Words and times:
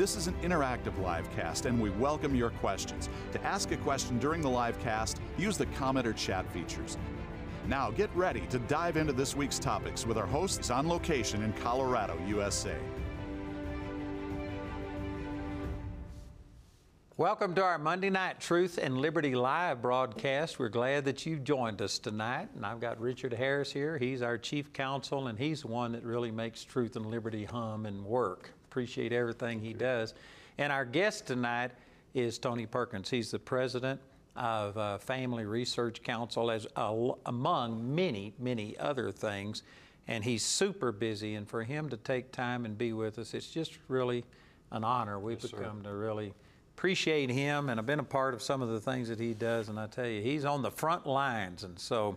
This 0.00 0.16
is 0.16 0.28
an 0.28 0.34
interactive 0.36 0.98
live 0.98 1.30
cast, 1.36 1.66
and 1.66 1.78
we 1.78 1.90
welcome 1.90 2.34
your 2.34 2.48
questions. 2.48 3.10
To 3.32 3.44
ask 3.44 3.70
a 3.70 3.76
question 3.76 4.18
during 4.18 4.40
the 4.40 4.48
live 4.48 4.80
cast, 4.80 5.20
use 5.36 5.58
the 5.58 5.66
comment 5.66 6.06
or 6.06 6.14
chat 6.14 6.50
features. 6.52 6.96
Now 7.66 7.90
get 7.90 8.08
ready 8.16 8.40
to 8.46 8.58
dive 8.60 8.96
into 8.96 9.12
this 9.12 9.36
week's 9.36 9.58
topics 9.58 10.06
with 10.06 10.16
our 10.16 10.24
hosts 10.24 10.70
on 10.70 10.88
location 10.88 11.42
in 11.42 11.52
Colorado, 11.52 12.18
USA. 12.26 12.74
Welcome 17.18 17.54
to 17.56 17.62
our 17.62 17.76
Monday 17.76 18.08
Night 18.08 18.40
Truth 18.40 18.78
and 18.82 18.96
Liberty 18.96 19.34
Live 19.34 19.82
broadcast. 19.82 20.58
We're 20.58 20.70
glad 20.70 21.04
that 21.04 21.26
you've 21.26 21.44
joined 21.44 21.82
us 21.82 21.98
tonight. 21.98 22.48
And 22.56 22.64
I've 22.64 22.80
got 22.80 22.98
Richard 22.98 23.34
Harris 23.34 23.70
here. 23.70 23.98
He's 23.98 24.22
our 24.22 24.38
chief 24.38 24.72
counsel, 24.72 25.26
and 25.26 25.38
he's 25.38 25.60
the 25.60 25.68
one 25.68 25.92
that 25.92 26.04
really 26.04 26.30
makes 26.30 26.64
Truth 26.64 26.96
and 26.96 27.04
Liberty 27.04 27.44
hum 27.44 27.84
and 27.84 28.02
work. 28.02 28.54
Appreciate 28.70 29.12
everything 29.12 29.60
he 29.60 29.72
does. 29.72 30.14
And 30.56 30.72
our 30.72 30.84
guest 30.84 31.26
tonight 31.26 31.72
is 32.14 32.38
Tony 32.38 32.66
Perkins. 32.66 33.10
He's 33.10 33.32
the 33.32 33.38
president 33.40 34.00
of 34.36 34.78
uh, 34.78 34.98
Family 34.98 35.44
Research 35.44 36.04
Council, 36.04 36.52
as 36.52 36.68
uh, 36.76 36.94
among 37.26 37.92
many, 37.92 38.32
many 38.38 38.76
other 38.78 39.10
things. 39.10 39.64
And 40.06 40.22
he's 40.22 40.44
super 40.44 40.92
busy. 40.92 41.34
And 41.34 41.48
for 41.48 41.64
him 41.64 41.88
to 41.88 41.96
take 41.96 42.30
time 42.30 42.64
and 42.64 42.78
be 42.78 42.92
with 42.92 43.18
us, 43.18 43.34
it's 43.34 43.50
just 43.50 43.76
really 43.88 44.24
an 44.70 44.84
honor. 44.84 45.18
We've 45.18 45.42
Yes, 45.42 45.50
sir. 45.50 45.72
to 45.82 45.92
really 45.92 46.32
appreciate 46.76 47.28
him, 47.28 47.68
and 47.70 47.80
I've 47.80 47.86
been 47.86 47.98
a 47.98 48.04
part 48.04 48.34
of 48.34 48.40
some 48.40 48.62
of 48.62 48.68
the 48.68 48.80
things 48.80 49.08
that 49.08 49.18
he 49.18 49.34
does. 49.34 49.68
And 49.68 49.80
I 49.80 49.88
tell 49.88 50.06
you, 50.06 50.22
he's 50.22 50.44
on 50.44 50.62
the 50.62 50.70
front 50.70 51.06
lines, 51.06 51.64
and 51.64 51.76
so 51.76 52.16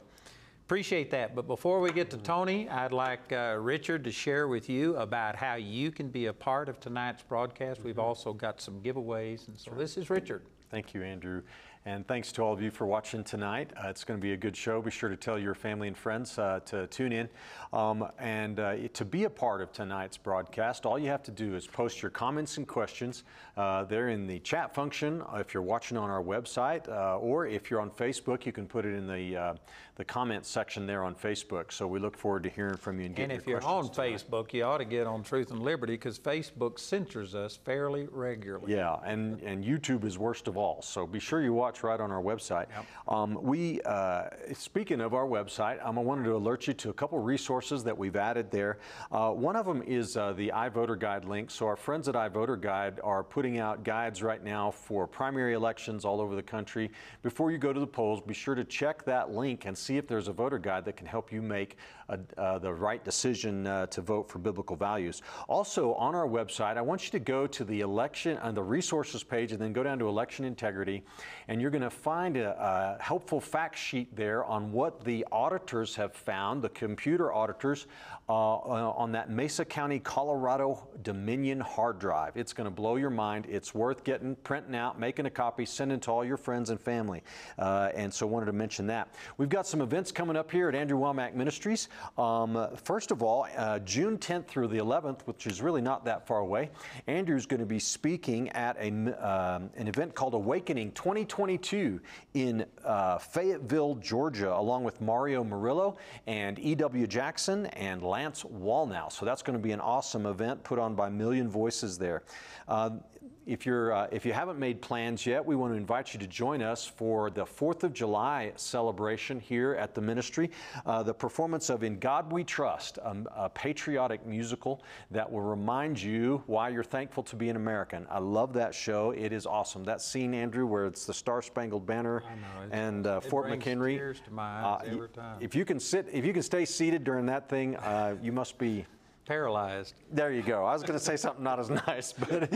appreciate 0.74 1.12
that. 1.12 1.36
But 1.36 1.46
before 1.46 1.80
we 1.82 1.92
get 1.92 2.10
to 2.10 2.18
Tony, 2.18 2.68
I'd 2.68 2.94
like 2.94 3.32
uh, 3.32 3.58
Richard 3.60 4.04
to 4.06 4.12
share 4.12 4.48
with 4.48 4.68
you 4.72 4.96
about 4.96 5.36
how 5.36 5.54
you 5.54 5.92
can 5.92 6.08
be 6.08 6.26
a 6.26 6.34
part 6.34 6.68
of 6.68 6.80
tonight's 6.80 7.22
broadcast. 7.22 7.84
We've 7.84 8.00
also 8.00 8.34
got 8.34 8.60
some 8.60 8.82
giveaways, 8.82 9.48
and 9.48 9.56
so 9.56 9.70
this 9.78 9.98
is 9.98 10.10
Richard. 10.10 10.42
Thank 10.72 10.96
you, 10.96 11.04
Andrew. 11.04 11.44
And 11.86 12.08
thanks 12.08 12.32
to 12.32 12.42
all 12.42 12.54
of 12.54 12.60
you 12.60 12.72
for 12.72 12.88
watching 12.88 13.24
tonight. 13.24 13.72
Uh, 13.78 13.90
it's 13.90 14.04
going 14.04 14.20
to 14.20 14.22
be 14.22 14.34
a 14.34 14.38
good 14.38 14.58
show. 14.58 14.82
Be 14.82 14.90
sure 14.90 15.10
to 15.10 15.16
tell 15.16 15.38
your 15.38 15.54
family 15.54 15.88
and 15.88 15.96
friends 15.96 16.40
uh, 16.40 16.62
to 16.66 16.88
tune 16.88 17.12
in. 17.12 17.30
Um, 17.72 18.08
and 18.18 18.60
uh, 18.60 18.76
to 18.94 19.06
be 19.06 19.26
a 19.26 19.30
part 19.30 19.62
of 19.62 19.72
tonight's 19.74 20.18
broadcast, 20.18 20.88
all 20.88 20.98
you 20.98 21.10
have 21.10 21.22
to 21.24 21.32
do 21.32 21.56
is 21.56 21.68
post 21.68 22.02
your 22.02 22.10
comments 22.10 22.58
and 22.58 22.68
questions. 22.68 23.26
Uh, 23.56 23.84
they're 23.84 24.10
in 24.10 24.26
the 24.26 24.40
chat 24.40 24.74
function 24.74 25.22
if 25.36 25.54
you're 25.54 25.62
watching 25.64 25.96
on 25.96 26.10
our 26.10 26.24
website, 26.24 26.90
uh, 26.90 27.18
or 27.20 27.46
if 27.46 27.70
you're 27.70 27.80
on 27.82 27.92
Facebook, 27.92 28.46
you 28.46 28.52
can 28.52 28.66
put 28.66 28.84
it 28.84 28.96
in 28.96 29.08
the, 29.08 29.38
uh, 29.38 29.54
the 29.96 30.04
comment 30.04 30.44
section 30.44 30.88
there 30.88 31.04
on 31.04 31.14
Facebook. 31.14 31.72
So 31.72 31.86
we 31.86 32.00
look 32.00 32.18
forward 32.18 32.42
to 32.44 32.50
hearing 32.50 32.78
from 32.78 33.00
you 33.00 33.06
and 33.06 33.16
getting 33.16 33.32
And 33.32 33.40
if 33.40 33.48
your 33.48 33.62
you're 33.62 33.70
on 33.70 33.90
tonight. 33.92 34.24
Facebook, 34.28 34.54
you 34.54 34.64
ought 34.64 34.80
to 34.80 34.86
get 34.86 35.06
on 35.06 35.22
Truth 35.22 35.52
and 35.52 35.62
Liberty 35.62 35.94
because 35.94 36.18
Facebook 36.18 36.80
censors 36.80 37.36
us 37.36 37.56
fairly 37.56 38.08
regularly. 38.12 38.74
Yeah, 38.74 38.98
and, 39.06 39.40
and 39.42 39.64
YouTube 39.64 40.04
is 40.04 40.18
worst 40.18 40.48
of 40.48 40.58
all. 40.58 40.82
So 40.82 41.06
be 41.06 41.20
sure 41.20 41.44
you 41.44 41.54
watch 41.54 41.84
right 41.84 42.00
on 42.00 42.12
our 42.12 42.24
website. 42.24 42.66
Um, 43.08 43.38
we, 43.40 43.82
uh, 43.82 44.30
speaking 44.54 45.00
of 45.00 45.14
our 45.14 45.28
website, 45.28 45.86
um, 45.86 46.00
I 46.00 46.02
wanted 46.02 46.24
to 46.24 46.36
alert 46.36 46.66
you 46.66 46.74
to 46.74 46.90
a 46.90 46.94
couple 46.94 47.20
resources 47.20 47.84
that 47.84 47.96
we've 47.96 48.16
added 48.16 48.50
there. 48.50 48.80
Uh, 49.12 49.30
one 49.30 49.56
of 49.56 49.68
them 49.68 49.84
is 49.84 50.18
uh, 50.18 50.34
the 50.34 50.52
iVoter 50.56 50.98
Guide 50.98 51.26
link. 51.26 51.52
So 51.52 51.68
our 51.68 51.76
friends 51.76 52.08
at 52.08 52.16
iVoter 52.16 52.60
Guide 52.60 53.00
are 53.04 53.24
putting 53.24 53.43
out 53.44 53.84
guides 53.84 54.24
right 54.24 54.44
now 54.44 54.72
for 54.72 55.06
primary 55.06 55.54
elections 55.54 56.06
all 56.06 56.22
over 56.22 56.36
the 56.36 56.44
country. 56.44 56.90
Before 57.22 57.52
you 57.52 57.58
go 57.58 57.74
to 57.74 57.80
the 57.80 57.88
polls, 57.88 58.22
be 58.22 58.34
sure 58.34 58.56
to 58.56 58.64
check 58.64 59.04
that 59.06 59.32
link 59.32 59.66
and 59.66 59.78
see 59.78 59.98
if 59.98 60.08
there's 60.08 60.28
a 60.28 60.34
voter 60.34 60.58
guide 60.58 60.86
that 60.86 60.96
can 60.96 61.06
help 61.06 61.32
you 61.32 61.42
make 61.42 61.78
a, 62.10 62.20
uh, 62.38 62.60
the 62.60 62.74
right 62.74 63.04
decision 63.04 63.68
uh, 63.68 63.86
to 63.88 64.02
vote 64.02 64.30
for 64.30 64.40
biblical 64.40 64.76
values. 64.76 65.22
Also, 65.48 65.94
on 65.96 66.16
our 66.16 66.28
website, 66.28 66.78
I 66.78 66.82
want 66.82 67.06
you 67.06 67.12
to 67.12 67.20
go 67.20 67.48
to 67.48 67.64
the 67.64 67.82
election 67.82 68.38
on 68.38 68.56
the 68.56 68.64
resources 68.64 69.24
page 69.24 69.52
and 69.52 69.62
then 69.62 69.74
go 69.74 69.84
down 69.84 70.00
to 70.00 70.08
election 70.08 70.46
integrity, 70.46 71.04
and 71.48 71.62
you're 71.62 71.72
going 71.72 71.82
to 71.82 71.90
find 71.90 72.38
a, 72.38 72.98
a 73.00 73.04
helpful 73.04 73.40
fact 73.40 73.78
sheet 73.78 74.16
there 74.16 74.44
on 74.46 74.72
what 74.72 75.04
the 75.04 75.26
auditors 75.32 75.96
have 75.96 76.14
found, 76.14 76.62
the 76.62 76.70
computer 76.70 77.34
auditors, 77.34 77.88
uh, 77.88 77.88
uh, 78.13 78.13
on 78.34 79.12
that 79.12 79.30
Mesa 79.30 79.66
County, 79.66 80.00
Colorado 80.00 80.88
Dominion 81.04 81.60
hard 81.60 82.00
drive. 82.00 82.36
It's 82.36 82.54
going 82.54 82.66
to 82.66 82.72
blow 82.72 82.96
your 82.96 83.10
mind. 83.10 83.46
It's 83.50 83.76
worth 83.76 84.04
getting, 84.04 84.36
printing 84.38 84.76
out, 84.76 85.00
making 85.00 85.26
a 85.26 85.30
copy, 85.30 85.66
sending 85.66 86.00
to 86.02 86.12
all 86.12 86.26
your 86.26 86.38
friends 86.38 86.70
and 86.70 86.80
family. 86.80 87.24
Uh, 87.60 87.90
and 87.96 88.14
so, 88.14 88.26
wanted 88.26 88.48
to 88.48 88.54
mention 88.54 88.88
that. 88.88 89.14
We've 89.38 89.50
got 89.50 89.68
some 89.68 89.82
events 89.82 90.12
coming 90.12 90.36
up 90.36 90.50
here 90.50 90.70
at 90.70 90.76
Andrew 90.76 90.98
Wommack 90.98 91.36
Ministries. 91.36 91.90
Um, 92.18 92.68
first 92.84 93.12
of 93.12 93.22
all, 93.22 93.48
uh, 93.58 93.80
June 93.80 94.18
10th 94.18 94.48
through 94.48 94.70
the 94.70 94.78
11th, 94.78 95.22
which 95.22 95.46
is 95.46 95.62
really 95.62 95.82
not 95.82 96.06
that 96.06 96.26
far 96.26 96.40
away, 96.40 96.72
Andrew's 97.08 97.46
going 97.46 97.60
to 97.60 97.66
be 97.66 97.80
speaking 97.80 98.50
at 98.50 98.78
a, 98.78 98.88
um, 98.88 99.70
an 99.76 99.88
event 99.88 100.16
called 100.16 100.34
Awakening 100.34 100.92
2022 100.94 102.00
in 102.34 102.66
uh, 102.86 103.18
Fayetteville, 103.18 103.96
Georgia, 103.96 104.56
along 104.56 104.84
with 104.84 105.02
Mario 105.02 105.44
Murillo 105.44 105.98
and 106.28 106.58
E.W. 106.60 107.06
Jackson 107.08 107.66
and 107.68 108.02
Lance 108.02 108.23
Wallnau. 108.32 109.12
So 109.12 109.26
that's 109.26 109.42
going 109.42 109.58
to 109.58 109.62
be 109.62 109.72
an 109.72 109.80
awesome 109.80 110.26
event 110.26 110.64
put 110.64 110.80
on 110.80 110.96
by 110.96 111.10
Million 111.10 111.50
Voices 111.50 111.98
there. 111.98 112.24
Um, 112.68 113.04
if, 113.46 113.66
you're, 113.66 113.92
uh, 113.94 114.08
if 114.12 114.26
you 114.26 114.34
haven't 114.34 114.58
made 114.60 114.82
plans 114.82 115.26
yet, 115.26 115.46
we 115.46 115.56
want 115.56 115.74
to 115.74 115.78
invite 115.78 116.14
you 116.14 116.20
to 116.20 116.28
join 116.28 116.62
us 116.62 116.86
for 116.86 117.30
the 117.30 117.46
4th 117.46 117.84
of 117.84 117.94
July 117.94 118.52
celebration 118.56 119.40
here 119.40 119.74
at 119.74 119.94
the 119.94 120.02
ministry. 120.02 120.50
Uh, 120.86 121.04
the 121.04 121.14
performance 121.14 121.70
of 121.70 121.84
In 121.84 122.00
God 122.00 122.32
We 122.32 122.44
Trust, 122.44 123.00
um, 123.04 123.28
a 123.36 123.50
patriotic 123.50 124.26
musical 124.26 124.82
that 125.12 125.30
will 125.32 125.42
remind 125.42 126.02
you 126.02 126.44
why 126.48 126.70
you're 126.70 126.84
thankful 126.84 127.24
to 127.24 127.36
be 127.36 127.50
an 127.50 127.56
American. 127.56 128.06
I 128.10 128.20
love 128.20 128.54
that 128.54 128.74
show. 128.74 129.12
It 129.12 129.34
is 129.34 129.46
awesome. 129.46 129.84
That 129.84 130.02
scene, 130.02 130.34
Andrew, 130.34 130.66
where 130.66 130.86
it's 130.86 131.06
the 131.06 131.14
Star 131.14 131.42
Spangled 131.42 131.86
Banner 131.86 132.24
I 132.26 132.36
know, 132.36 132.66
it's- 132.66 132.70
and 132.72 133.08
uh, 133.08 133.20
Fort 133.20 133.48
McHenry. 133.48 133.98
tears 133.98 134.20
to 134.26 134.32
my 134.32 134.44
eyes 134.44 134.82
Uh, 134.88 134.92
every 134.92 135.10
time. 135.10 135.38
If 135.40 135.56
you 135.56 135.66
can 135.66 135.80
sit, 135.80 136.08
if 136.12 136.26
you 136.26 136.34
can 136.34 136.44
stay 136.44 136.66
seated 136.66 137.04
during 137.04 137.26
that 137.28 137.50
thing, 137.50 137.76
uh, 137.78 138.16
you 138.22 138.32
must 138.32 138.58
be 138.58 138.86
Paralyzed. 139.26 139.96
there 140.12 140.34
you 140.34 140.42
go. 140.42 140.66
I 140.66 140.74
was 140.74 140.84
going 140.84 141.00
to 141.00 141.04
say 141.04 141.16
something 141.16 141.44
not 141.44 141.58
as 141.58 141.70
nice, 141.88 142.12
but 142.12 142.52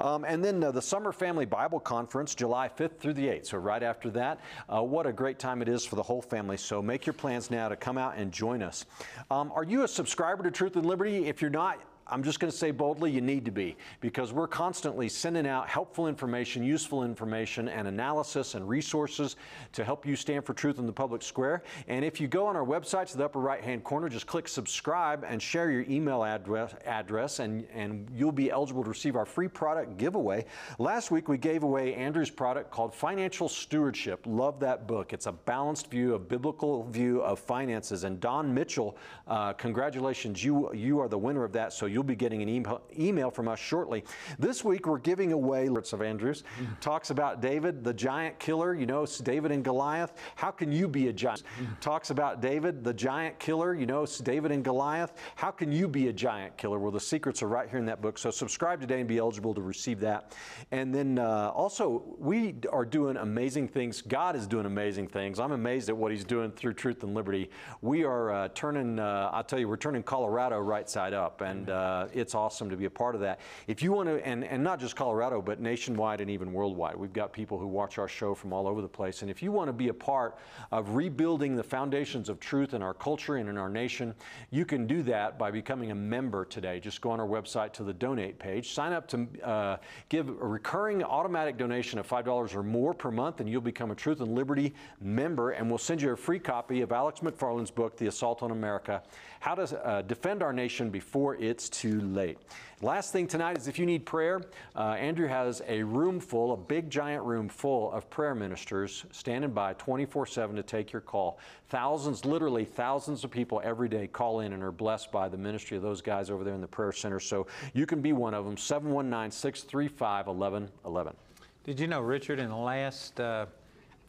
um, 0.04 0.24
and 0.24 0.44
then 0.44 0.62
uh, 0.62 0.70
the 0.70 0.82
Summer 0.82 1.12
Family 1.12 1.46
Bible 1.46 1.80
Conference, 1.80 2.34
July 2.34 2.68
5th 2.68 2.98
through 2.98 3.14
the 3.14 3.26
8th. 3.26 3.46
So 3.46 3.58
right 3.58 3.82
after 3.82 4.10
that, 4.10 4.40
uh, 4.68 4.82
what 4.82 5.06
a 5.06 5.12
great 5.12 5.38
time 5.38 5.62
it 5.62 5.68
is 5.68 5.86
for 5.86 5.96
the 5.96 6.02
whole 6.02 6.20
family. 6.20 6.58
So 6.58 6.82
make 6.82 7.06
your 7.06 7.14
plans 7.14 7.50
now 7.50 7.68
to 7.68 7.76
come 7.76 7.96
out 7.96 8.18
and 8.18 8.30
join 8.30 8.62
us. 8.62 8.84
Um, 9.30 9.50
are 9.54 9.64
you 9.64 9.84
a 9.84 9.88
subscriber 9.88 10.42
to 10.42 10.50
Truth 10.50 10.76
and 10.76 10.84
Liberty? 10.84 11.26
If 11.26 11.40
you're 11.40 11.50
not. 11.50 11.80
I'm 12.10 12.22
just 12.22 12.40
going 12.40 12.50
to 12.50 12.56
say 12.56 12.70
boldly, 12.70 13.10
you 13.10 13.20
need 13.20 13.44
to 13.44 13.50
be 13.50 13.76
because 14.00 14.32
we're 14.32 14.48
constantly 14.48 15.08
sending 15.08 15.46
out 15.46 15.68
helpful 15.68 16.08
information, 16.08 16.62
useful 16.62 17.04
information, 17.04 17.68
and 17.68 17.86
analysis 17.86 18.54
and 18.54 18.66
resources 18.66 19.36
to 19.72 19.84
help 19.84 20.06
you 20.06 20.16
stand 20.16 20.44
for 20.44 20.54
truth 20.54 20.78
in 20.78 20.86
the 20.86 20.92
public 20.92 21.22
square. 21.22 21.62
And 21.86 22.04
if 22.04 22.20
you 22.20 22.26
go 22.26 22.46
on 22.46 22.56
our 22.56 22.64
website 22.64 23.08
to 23.10 23.18
the 23.18 23.24
upper 23.24 23.40
right 23.40 23.62
hand 23.62 23.84
corner, 23.84 24.08
just 24.08 24.26
click 24.26 24.48
subscribe 24.48 25.24
and 25.28 25.42
share 25.42 25.70
your 25.70 25.82
email 25.82 26.24
address, 26.24 26.74
address 26.86 27.40
and, 27.40 27.66
and 27.74 28.08
you'll 28.14 28.32
be 28.32 28.50
eligible 28.50 28.82
to 28.82 28.88
receive 28.88 29.14
our 29.14 29.26
free 29.26 29.48
product 29.48 29.98
giveaway. 29.98 30.46
Last 30.78 31.10
week, 31.10 31.28
we 31.28 31.36
gave 31.36 31.62
away 31.62 31.94
Andrew's 31.94 32.30
product 32.30 32.70
called 32.70 32.94
Financial 32.94 33.48
Stewardship. 33.48 34.24
Love 34.26 34.60
that 34.60 34.86
book. 34.86 35.12
It's 35.12 35.26
a 35.26 35.32
balanced 35.32 35.90
view, 35.90 36.14
a 36.14 36.18
biblical 36.18 36.84
view 36.84 37.20
of 37.20 37.38
finances. 37.38 38.04
And 38.04 38.18
Don 38.18 38.52
Mitchell, 38.54 38.96
uh, 39.26 39.52
congratulations, 39.52 40.42
you, 40.42 40.72
you 40.72 41.00
are 41.00 41.08
the 41.08 41.18
winner 41.18 41.44
of 41.44 41.52
that. 41.52 41.72
So 41.72 41.86
you'll 41.98 42.04
be 42.04 42.14
getting 42.14 42.42
an 42.42 42.48
email, 42.48 42.80
email 42.96 43.28
from 43.28 43.48
us 43.48 43.58
shortly. 43.58 44.04
This 44.38 44.62
week, 44.62 44.86
we're 44.86 44.98
giving 44.98 45.32
away 45.32 45.68
Lords 45.68 45.92
of 45.92 46.00
Andrews. 46.00 46.44
Talks 46.80 47.10
about 47.10 47.42
David, 47.42 47.82
the 47.82 47.92
giant 47.92 48.38
killer. 48.38 48.72
You 48.72 48.86
know, 48.86 49.02
it's 49.02 49.18
David 49.18 49.50
and 49.50 49.64
Goliath. 49.64 50.12
How 50.36 50.52
can 50.52 50.70
you 50.70 50.86
be 50.86 51.08
a 51.08 51.12
giant? 51.12 51.42
Talks 51.80 52.10
about 52.10 52.40
David, 52.40 52.84
the 52.84 52.94
giant 52.94 53.40
killer. 53.40 53.74
You 53.74 53.86
know, 53.86 54.04
it's 54.04 54.18
David 54.18 54.52
and 54.52 54.62
Goliath. 54.62 55.14
How 55.34 55.50
can 55.50 55.72
you 55.72 55.88
be 55.88 56.06
a 56.06 56.12
giant 56.12 56.56
killer? 56.56 56.78
Well, 56.78 56.92
the 56.92 57.00
secrets 57.00 57.42
are 57.42 57.48
right 57.48 57.68
here 57.68 57.80
in 57.80 57.86
that 57.86 58.00
book. 58.00 58.16
So 58.16 58.30
subscribe 58.30 58.80
today 58.80 59.00
and 59.00 59.08
be 59.08 59.18
eligible 59.18 59.52
to 59.54 59.60
receive 59.60 59.98
that. 59.98 60.36
And 60.70 60.94
then 60.94 61.18
uh, 61.18 61.50
also, 61.52 62.14
we 62.20 62.54
are 62.72 62.84
doing 62.84 63.16
amazing 63.16 63.66
things. 63.66 64.02
God 64.02 64.36
is 64.36 64.46
doing 64.46 64.66
amazing 64.66 65.08
things. 65.08 65.40
I'm 65.40 65.50
amazed 65.50 65.88
at 65.88 65.96
what 65.96 66.12
He's 66.12 66.24
doing 66.24 66.52
through 66.52 66.74
Truth 66.74 67.02
and 67.02 67.12
Liberty. 67.12 67.50
We 67.82 68.04
are 68.04 68.30
uh, 68.30 68.48
turning, 68.54 69.00
uh, 69.00 69.30
I'll 69.32 69.42
tell 69.42 69.58
you, 69.58 69.66
we're 69.66 69.76
turning 69.76 70.04
Colorado 70.04 70.60
right 70.60 70.88
side 70.88 71.12
up. 71.12 71.40
And 71.40 71.68
uh, 71.88 72.08
it's 72.12 72.34
awesome 72.34 72.68
to 72.68 72.76
be 72.76 72.84
a 72.84 72.90
part 72.90 73.14
of 73.14 73.20
that. 73.22 73.40
If 73.66 73.82
you 73.82 73.92
want 73.92 74.08
to, 74.08 74.26
and, 74.26 74.44
and 74.44 74.62
not 74.62 74.78
just 74.78 74.94
Colorado, 74.94 75.40
but 75.40 75.58
nationwide 75.60 76.20
and 76.20 76.30
even 76.30 76.52
worldwide, 76.52 76.96
we've 76.96 77.12
got 77.12 77.32
people 77.32 77.58
who 77.58 77.66
watch 77.66 77.96
our 77.98 78.08
show 78.08 78.34
from 78.34 78.52
all 78.52 78.68
over 78.68 78.82
the 78.82 78.88
place. 78.88 79.22
And 79.22 79.30
if 79.30 79.42
you 79.42 79.50
want 79.50 79.68
to 79.68 79.72
be 79.72 79.88
a 79.88 79.94
part 79.94 80.36
of 80.70 80.94
rebuilding 80.94 81.56
the 81.56 81.62
foundations 81.62 82.28
of 82.28 82.40
truth 82.40 82.74
in 82.74 82.82
our 82.82 82.92
culture 82.92 83.36
and 83.36 83.48
in 83.48 83.56
our 83.56 83.70
nation, 83.70 84.14
you 84.50 84.66
can 84.66 84.86
do 84.86 85.02
that 85.04 85.38
by 85.38 85.50
becoming 85.50 85.90
a 85.90 85.94
member 85.94 86.44
today. 86.44 86.78
Just 86.78 87.00
go 87.00 87.10
on 87.10 87.20
our 87.20 87.26
website 87.26 87.72
to 87.74 87.84
the 87.84 87.94
donate 87.94 88.38
page, 88.38 88.72
sign 88.74 88.92
up 88.92 89.08
to 89.08 89.26
uh, 89.42 89.76
give 90.10 90.28
a 90.28 90.32
recurring 90.32 91.02
automatic 91.02 91.56
donation 91.56 91.98
of 91.98 92.06
$5 92.06 92.54
or 92.54 92.62
more 92.62 92.92
per 92.92 93.10
month, 93.10 93.40
and 93.40 93.48
you'll 93.48 93.62
become 93.62 93.90
a 93.90 93.94
Truth 93.94 94.20
and 94.20 94.34
Liberty 94.34 94.74
member, 95.00 95.52
and 95.52 95.68
we'll 95.68 95.78
send 95.78 96.02
you 96.02 96.10
a 96.10 96.16
free 96.16 96.38
copy 96.38 96.82
of 96.82 96.92
Alex 96.92 97.20
McFarland's 97.20 97.70
book, 97.70 97.96
The 97.96 98.08
Assault 98.08 98.42
on 98.42 98.50
America 98.50 99.02
How 99.40 99.54
to 99.54 99.86
uh, 99.86 100.02
Defend 100.02 100.42
Our 100.42 100.52
Nation 100.52 100.90
Before 100.90 101.36
It's 101.36 101.68
Too 101.68 102.00
Late. 102.00 102.38
Last 102.82 103.12
thing 103.12 103.28
tonight 103.28 103.56
is 103.56 103.68
if 103.68 103.78
you 103.78 103.86
need 103.86 104.04
prayer, 104.04 104.42
uh, 104.74 104.96
Andrew 104.98 105.28
has 105.28 105.62
a 105.68 105.82
room 105.82 106.18
full, 106.18 106.52
a 106.52 106.56
big 106.56 106.90
giant 106.90 107.24
room 107.24 107.48
full 107.48 107.92
of 107.92 108.10
prayer 108.10 108.34
ministers 108.34 109.04
standing 109.12 109.52
by 109.52 109.74
24 109.74 110.26
7 110.26 110.56
to 110.56 110.62
take 110.64 110.92
your 110.92 111.00
call. 111.00 111.38
Thousands, 111.68 112.24
literally 112.24 112.64
thousands 112.64 113.22
of 113.22 113.30
people 113.30 113.60
every 113.62 113.88
day 113.88 114.08
call 114.08 114.40
in 114.40 114.52
and 114.54 114.62
are 114.62 114.72
blessed 114.72 115.12
by 115.12 115.28
the 115.28 115.38
ministry 115.38 115.76
of 115.76 115.84
those 115.84 116.02
guys 116.02 116.30
over 116.30 116.42
there 116.42 116.54
in 116.54 116.60
the 116.60 116.66
prayer 116.66 116.92
center. 116.92 117.20
So 117.20 117.46
you 117.74 117.86
can 117.86 118.00
be 118.00 118.12
one 118.12 118.34
of 118.34 118.44
them. 118.44 118.56
719 118.56 119.30
635 119.30 120.26
1111. 120.26 121.14
Did 121.62 121.78
you 121.78 121.86
know, 121.86 122.00
Richard, 122.00 122.40
in 122.40 122.48
the 122.48 122.56
last 122.56 123.20
uh, 123.20 123.46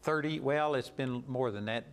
30, 0.02 0.40
well, 0.40 0.74
it's 0.74 0.90
been 0.90 1.22
more 1.28 1.50
than 1.50 1.66
that, 1.66 1.84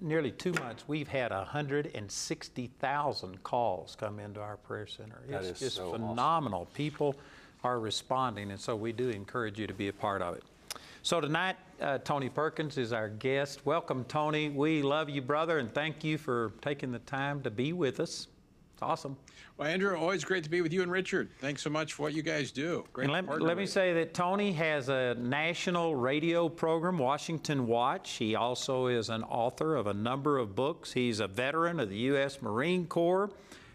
nearly 0.00 0.30
two 0.30 0.52
months, 0.52 0.84
we've 0.86 1.08
had 1.08 1.30
160,000 1.30 3.42
calls 3.42 3.96
come 3.98 4.20
into 4.20 4.40
our 4.40 4.56
prayer 4.56 4.86
center. 4.86 5.20
That 5.28 5.44
it's 5.44 5.60
is 5.60 5.60
just 5.60 5.76
so 5.76 5.92
phenomenal. 5.92 6.66
People 6.74 7.16
are 7.64 7.80
responding, 7.80 8.50
and 8.50 8.60
so 8.60 8.76
we 8.76 8.92
do 8.92 9.08
encourage 9.10 9.58
you 9.58 9.66
to 9.66 9.74
be 9.74 9.88
a 9.88 9.92
part 9.92 10.22
of 10.22 10.36
it. 10.36 10.44
So 11.02 11.20
tonight, 11.20 11.56
uh, 11.80 11.98
Tony 11.98 12.28
Perkins 12.28 12.76
is 12.76 12.92
our 12.92 13.08
guest. 13.08 13.64
Welcome, 13.64 14.04
Tony. 14.04 14.50
We 14.50 14.82
love 14.82 15.08
you, 15.08 15.22
brother, 15.22 15.58
and 15.58 15.72
thank 15.72 16.04
you 16.04 16.18
for 16.18 16.52
taking 16.60 16.92
the 16.92 16.98
time 17.00 17.40
to 17.42 17.50
be 17.50 17.72
with 17.72 18.00
us. 18.00 18.28
It's 18.78 18.82
awesome. 18.84 19.16
Well, 19.56 19.66
Andrew, 19.66 19.96
always 19.96 20.22
great 20.22 20.44
to 20.44 20.50
be 20.50 20.60
with 20.60 20.72
you 20.72 20.82
and 20.82 20.92
Richard. 20.92 21.30
Thanks 21.40 21.62
so 21.62 21.68
much 21.68 21.94
for 21.94 22.04
what 22.04 22.14
you 22.14 22.22
guys 22.22 22.52
do. 22.52 22.84
Great 22.92 23.10
And 23.10 23.26
let, 23.26 23.42
let 23.42 23.56
me 23.56 23.66
say 23.66 23.92
that 23.94 24.14
Tony 24.14 24.52
has 24.52 24.88
a 24.88 25.16
national 25.18 25.96
radio 25.96 26.48
program, 26.48 26.96
Washington 26.96 27.66
Watch. 27.66 28.12
He 28.12 28.36
also 28.36 28.86
is 28.86 29.08
an 29.08 29.24
author 29.24 29.74
of 29.74 29.88
a 29.88 29.92
number 29.92 30.38
of 30.38 30.54
books. 30.54 30.92
He's 30.92 31.18
a 31.18 31.26
veteran 31.26 31.80
of 31.80 31.90
the 31.90 31.96
U.S. 31.96 32.40
Marine 32.40 32.86
Corps, 32.86 33.32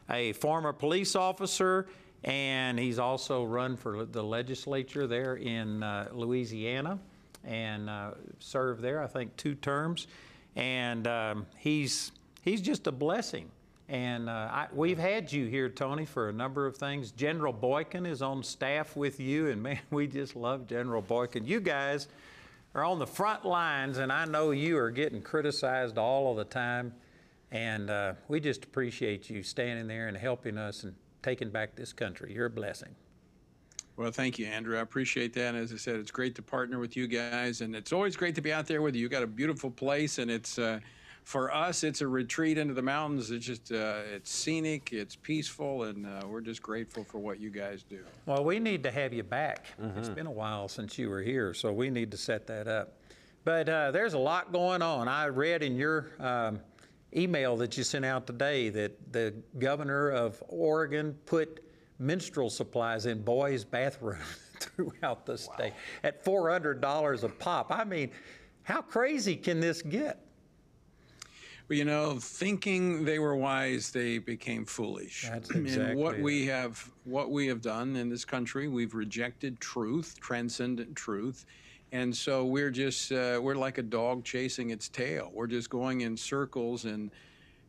a 0.10 0.32
former 0.32 0.72
police 0.72 1.18
officer, 1.18 1.88
and 2.24 2.80
he's 2.80 2.98
also 2.98 3.44
run 3.44 3.76
for 3.76 4.06
the 4.06 4.24
legislature 4.24 5.06
there 5.06 5.36
in 5.36 5.84
uh, 5.84 6.08
Louisiana 6.14 6.98
and 7.44 7.90
uh, 7.90 8.12
served 8.40 8.82
there, 8.82 9.04
I 9.04 9.08
think, 9.08 9.36
two 9.36 9.56
terms. 9.56 10.08
And 10.56 11.06
um, 11.08 11.46
he's 11.58 12.14
he's 12.42 12.62
just 12.62 12.88
a 12.88 12.92
blessing. 12.94 13.50
And 13.90 14.30
uh, 14.30 14.50
I, 14.52 14.68
we've 14.74 14.98
had 14.98 15.32
you 15.32 15.46
here, 15.48 15.70
Tony, 15.70 16.06
for 16.06 16.30
a 16.30 16.34
number 16.34 16.66
of 16.66 16.78
things. 16.78 17.12
General 17.12 17.52
Boykin 17.52 18.06
is 18.06 18.22
on 18.22 18.42
staff 18.42 18.96
with 18.96 19.20
you, 19.20 19.50
and 19.50 19.62
man, 19.62 19.80
we 19.92 20.08
just 20.08 20.36
love 20.36 20.68
General 20.68 21.02
Boykin. 21.02 21.46
You 21.46 21.60
guys 21.60 22.08
are 22.76 22.84
on 22.84 23.00
the 23.00 23.08
front 23.08 23.46
lines, 23.46 23.98
and 23.98 24.12
I 24.12 24.26
know 24.26 24.52
you 24.52 24.78
are 24.78 24.90
getting 24.90 25.22
criticized 25.22 25.98
all 25.98 26.32
of 26.32 26.38
the 26.38 26.46
time. 26.46 26.94
And 27.52 27.92
uh, 27.92 28.14
we 28.30 28.40
just 28.40 28.64
appreciate 28.64 29.30
you 29.30 29.44
standing 29.44 29.88
there 29.88 30.08
and 30.08 30.18
helping 30.18 30.58
us 30.58 30.84
and 30.84 30.96
taking 31.22 31.52
back 31.52 31.76
this 31.76 31.94
country. 31.94 32.34
You're 32.34 32.48
a 32.48 32.50
blessing. 32.50 32.96
Well, 33.96 34.10
thank 34.10 34.40
you, 34.40 34.48
Andrew. 34.48 34.76
I 34.76 34.82
appreciate 34.82 35.34
that. 35.34 35.54
As 35.54 35.72
I 35.72 35.76
said, 35.76 35.98
it's 35.98 36.10
great 36.10 36.34
to 36.36 36.42
partner 36.42 36.80
with 36.80 36.98
you 36.98 37.08
guys, 37.08 37.62
and 37.62 37.76
it's 37.76 37.94
always 37.94 38.18
great 38.18 38.34
to 38.36 38.42
be 38.42 38.52
out 38.52 38.66
there 38.66 38.82
with 38.82 38.96
you. 38.96 39.02
You 39.02 39.10
got 39.10 39.22
a 39.22 39.28
beautiful 39.28 39.70
place, 39.70 40.18
and 40.18 40.32
it's 40.32 40.58
uh, 40.58 40.80
for 41.24 41.54
us, 41.54 41.84
it's 41.84 42.02
a 42.02 42.08
retreat 42.08 42.58
into 42.58 42.74
the 42.74 42.82
mountains. 42.82 43.32
It's 43.32 43.46
just 43.46 43.72
uh, 43.72 44.02
it's 44.14 44.32
scenic, 44.32 44.92
it's 44.92 45.16
peaceful, 45.16 45.84
and 45.84 46.06
uh, 46.06 46.28
we're 46.28 46.42
just 46.42 46.62
grateful 46.62 47.04
for 47.04 47.20
what 47.20 47.40
you 47.40 47.50
guys 47.50 47.84
do. 47.84 48.00
Well, 48.26 48.44
we 48.44 48.60
need 48.60 48.84
to 48.84 48.92
have 48.92 49.14
you 49.14 49.24
back. 49.24 49.66
It's 49.98 50.10
been 50.10 50.28
a 50.28 50.32
while 50.32 50.68
since 50.68 50.98
you 50.98 51.10
were 51.10 51.22
here, 51.22 51.54
so 51.54 51.72
we 51.72 51.90
need 51.90 52.12
to 52.12 52.18
set 52.18 52.46
that 52.48 52.68
up. 52.68 52.98
But 53.46 53.68
uh, 53.68 53.92
there's 53.92 54.14
a 54.14 54.20
lot 54.20 54.52
going 54.52 54.82
on. 54.82 55.08
I 55.08 55.28
read 55.28 55.64
in 55.64 55.76
your 55.76 56.12
um, 56.20 56.60
email 57.16 57.58
that 57.58 57.78
you 57.78 57.84
sent 57.84 58.06
out 58.06 58.28
today 58.28 58.70
that 58.70 59.12
the 59.12 59.34
governor 59.60 60.10
of 60.10 60.42
Oregon 60.48 61.18
put 61.26 61.64
menstrual 62.00 62.50
supplies 62.50 63.06
in 63.06 63.22
boys' 63.22 63.64
bathrooms 63.64 64.24
throughout 64.60 65.26
the 65.26 65.38
state 65.38 65.74
at 66.04 66.24
$400 66.24 67.24
a 67.24 67.30
pop. 67.30 67.72
I 67.72 67.84
mean, 67.84 68.12
how 68.64 68.82
crazy 68.82 69.36
can 69.36 69.60
this 69.60 69.82
get? 69.82 70.20
Well, 71.70 71.78
you 71.78 71.86
know, 71.86 72.18
thinking 72.20 73.06
they 73.06 73.20
were 73.20 73.36
wise, 73.36 73.92
they 73.92 74.18
became 74.18 74.66
foolish. 74.66 75.30
That's 75.30 75.50
and 75.52 75.64
what 75.98 76.16
exactly 76.16 76.22
we 76.22 76.46
have, 76.48 76.92
what 77.06 77.32
we 77.32 77.48
have 77.48 77.62
done 77.62 77.96
in 77.96 78.10
this 78.10 78.26
country, 78.26 78.68
we've 78.68 78.94
rejected 78.94 79.60
truth, 79.60 80.20
transcendent 80.20 80.96
truth, 80.96 81.46
and 81.94 82.16
so 82.16 82.46
we're 82.46 82.72
just 82.72 83.12
uh, 83.12 83.40
we're 83.42 83.56
like 83.56 83.78
a 83.78 83.84
dog 83.84 84.24
chasing 84.24 84.72
its 84.72 84.90
tail. 84.90 85.32
We're 85.34 85.48
just 85.48 85.70
going 85.70 86.02
in 86.02 86.18
circles, 86.18 86.86
and 86.86 87.12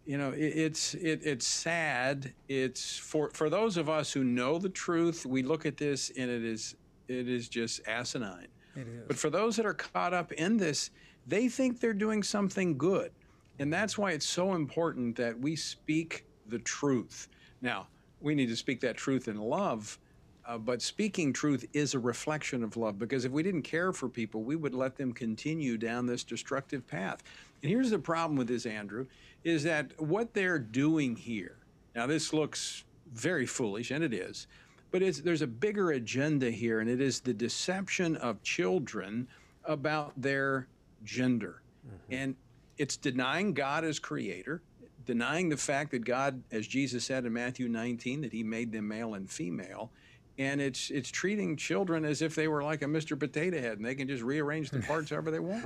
you 0.06 0.19
know, 0.19 0.31
it, 0.31 0.41
it's 0.41 0.94
it, 0.94 1.20
it's 1.23 1.46
sad. 1.46 2.32
It's 2.49 2.99
for 2.99 3.31
for 3.31 3.49
those 3.49 3.76
of 3.76 3.88
us 3.88 4.12
who 4.12 4.25
know 4.25 4.58
the 4.58 4.70
truth, 4.70 5.25
we 5.25 5.43
look 5.43 5.67
at 5.67 5.76
this 5.76 6.11
and 6.17 6.31
it 6.31 6.44
is 6.44 6.75
it 7.06 7.29
is 7.29 7.49
just 7.49 7.87
asinine. 7.87 8.49
It 8.75 8.88
is. 8.88 9.02
But 9.06 9.17
for 9.17 9.31
those 9.31 9.56
that 9.56 9.67
are 9.67 9.75
caught 9.75 10.14
up 10.14 10.32
in 10.32 10.56
this, 10.56 10.91
they 11.26 11.49
think 11.49 11.81
they're 11.81 11.93
doing 11.93 12.23
something 12.23 12.76
good. 12.76 13.12
And 13.59 13.73
that's 13.73 13.97
why 13.97 14.12
it's 14.12 14.27
so 14.27 14.55
important 14.55 15.17
that 15.17 15.39
we 15.39 15.56
speak 15.56 16.25
the 16.49 16.59
truth. 16.61 17.29
Now, 17.62 17.87
we 18.21 18.35
need 18.35 18.49
to 18.49 18.56
speak 18.56 18.81
that 18.81 18.97
truth 18.97 19.29
in 19.29 19.39
love, 19.39 19.99
uh, 20.47 20.59
but 20.59 20.83
speaking 20.83 21.33
truth 21.33 21.67
is 21.73 21.95
a 21.95 21.99
reflection 21.99 22.62
of 22.62 22.77
love 22.77 22.99
because 22.99 23.25
if 23.25 23.33
we 23.33 23.43
didn't 23.43 23.62
care 23.62 23.93
for 23.93 24.09
people, 24.09 24.43
we 24.43 24.56
would 24.56 24.75
let 24.75 24.97
them 24.97 25.12
continue 25.12 25.77
down 25.79 26.06
this 26.06 26.25
destructive 26.25 26.87
path. 26.87 27.23
And 27.62 27.71
here's 27.71 27.91
the 27.91 27.99
problem 27.99 28.37
with 28.37 28.49
this, 28.49 28.67
Andrew, 28.67 29.06
is 29.45 29.62
that 29.65 29.99
what 30.01 30.35
they're 30.35 30.59
doing 30.59 31.17
here, 31.17 31.56
now 31.95 32.06
this 32.06 32.33
looks 32.33 32.85
very 33.12 33.47
foolish, 33.47 33.91
and 33.91 34.03
it 34.03 34.12
is, 34.12 34.47
but 34.91 35.03
it's, 35.03 35.21
there's 35.21 35.43
a 35.43 35.47
bigger 35.47 35.93
agenda 35.93 36.51
here, 36.51 36.81
and 36.81 36.91
it 36.91 37.01
is 37.01 37.21
the 37.21 37.35
deception 37.35 38.17
of 38.17 38.43
children 38.43 39.29
about 39.65 40.12
their 40.21 40.69
gender. 41.05 41.63
And 42.11 42.37
it's 42.78 42.96
denying 42.96 43.54
God 43.54 43.84
as 43.84 43.98
creator, 43.98 44.62
denying 45.06 45.48
the 45.48 45.56
fact 45.56 45.90
that 45.93 46.04
God, 46.04 46.43
as 46.50 46.66
Jesus 46.66 47.04
said 47.04 47.24
in 47.24 47.32
Matthew 47.32 47.69
19, 47.69 48.22
that 48.22 48.32
he 48.32 48.43
made 48.43 48.72
them 48.72 48.88
male 48.88 49.14
and 49.14 49.31
female. 49.31 49.90
And 50.38 50.60
it's 50.60 50.90
it's 50.90 51.10
treating 51.10 51.56
children 51.56 52.04
as 52.04 52.20
if 52.20 52.34
they 52.34 52.48
were 52.48 52.62
like 52.64 52.82
a 52.82 52.86
Mr. 52.86 53.19
Potato 53.19 53.60
Head 53.60 53.76
and 53.76 53.84
they 53.86 53.94
can 53.94 54.08
just 54.08 54.22
rearrange 54.22 54.70
the 54.70 54.81
parts 54.81 55.10
however 55.10 55.31
they 55.31 55.38
want. 55.38 55.62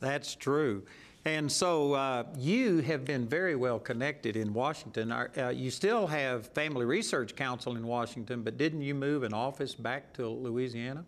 That's 0.00 0.34
true. 0.34 0.82
And 1.24 1.50
so 1.50 1.94
uh, 1.94 2.24
you 2.38 2.78
have 2.80 3.04
been 3.04 3.26
very 3.26 3.56
well 3.56 3.80
connected 3.80 4.36
in 4.36 4.52
Washington. 4.52 5.10
Uh, 5.10 5.48
you 5.52 5.70
still 5.70 6.06
have 6.06 6.46
Family 6.48 6.84
Research 6.84 7.34
Council 7.34 7.74
in 7.74 7.86
Washington, 7.86 8.42
but 8.42 8.56
didn't 8.58 8.82
you 8.82 8.94
move 8.94 9.22
an 9.24 9.32
office 9.32 9.74
back 9.74 10.12
to 10.14 10.28
Louisiana? 10.28 11.04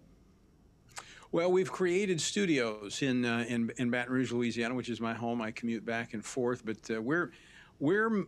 Well, 1.30 1.52
we've 1.52 1.70
created 1.70 2.22
studios 2.22 3.02
in, 3.02 3.26
uh, 3.26 3.44
in 3.46 3.70
in 3.76 3.90
Baton 3.90 4.14
Rouge, 4.14 4.32
Louisiana, 4.32 4.74
which 4.74 4.88
is 4.88 4.98
my 4.98 5.12
home. 5.12 5.42
I 5.42 5.50
commute 5.50 5.84
back 5.84 6.14
and 6.14 6.24
forth, 6.24 6.64
but 6.64 6.90
uh, 6.90 7.02
we're 7.02 7.32
we're 7.78 8.24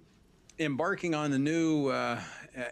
embarking 0.58 1.14
on 1.14 1.32
a 1.32 1.38
new 1.38 1.88
uh, 1.88 2.20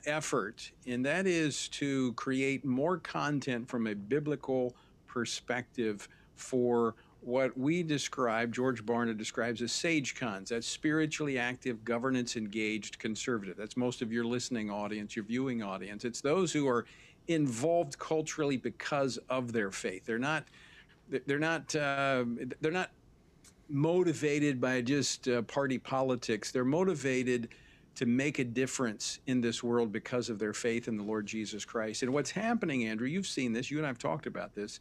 effort, 0.05 0.71
and 0.87 1.03
that 1.07 1.27
is 1.27 1.69
to 1.69 2.13
create 2.13 2.63
more 2.63 2.99
content 2.99 3.71
from 3.71 3.87
a 3.87 3.95
biblical 3.95 4.77
perspective 5.07 6.07
for 6.35 6.95
what 7.21 7.57
we 7.59 7.83
describe, 7.83 8.53
George 8.53 8.85
Barna 8.85 9.17
describes 9.17 9.61
as 9.63 9.73
sage 9.73 10.15
cons. 10.15 10.51
That's 10.51 10.67
spiritually 10.67 11.39
active, 11.39 11.85
governance 11.85 12.37
engaged 12.37 12.99
conservative. 12.99 13.57
That's 13.57 13.77
most 13.77 14.03
of 14.03 14.13
your 14.13 14.25
listening 14.25 14.71
audience, 14.71 15.17
your 15.17 15.25
viewing 15.25 15.63
audience. 15.63 16.05
It's 16.05 16.21
those 16.21 16.53
who 16.53 16.69
are 16.69 16.87
involved 17.29 17.99
culturally 17.99 18.57
because 18.57 19.19
of 19.29 19.53
their 19.53 19.71
faith. 19.71 20.05
They're 20.05 20.19
not. 20.19 20.45
They're 21.27 21.39
not. 21.39 21.75
Uh, 21.75 22.25
they're 22.61 22.73
not 22.73 22.91
motivated 23.69 24.61
by 24.61 24.81
just 24.81 25.29
uh, 25.29 25.43
party 25.43 25.79
politics. 25.79 26.51
They're 26.51 26.65
motivated 26.65 27.49
to 27.97 28.07
make 28.07 28.39
a 28.39 28.45
difference 28.45 29.19
in 29.27 29.41
this 29.41 29.63
world 29.63 29.93
because 29.93 30.31
of 30.31 30.39
their 30.39 30.53
faith 30.53 30.89
in 30.89 30.97
the 30.97 31.03
Lord 31.03 31.27
Jesus 31.27 31.65
Christ. 31.65 32.03
And 32.03 32.13
what's 32.13 32.31
happening, 32.31 32.85
Andrew, 32.85 33.09
you've 33.09 33.27
seen 33.27 33.53
this, 33.53 33.71
you 33.71 33.79
and 33.79 33.85
I 33.85 33.89
have 33.89 33.99
talked 33.99 34.27
about 34.27 34.55
this. 34.55 34.81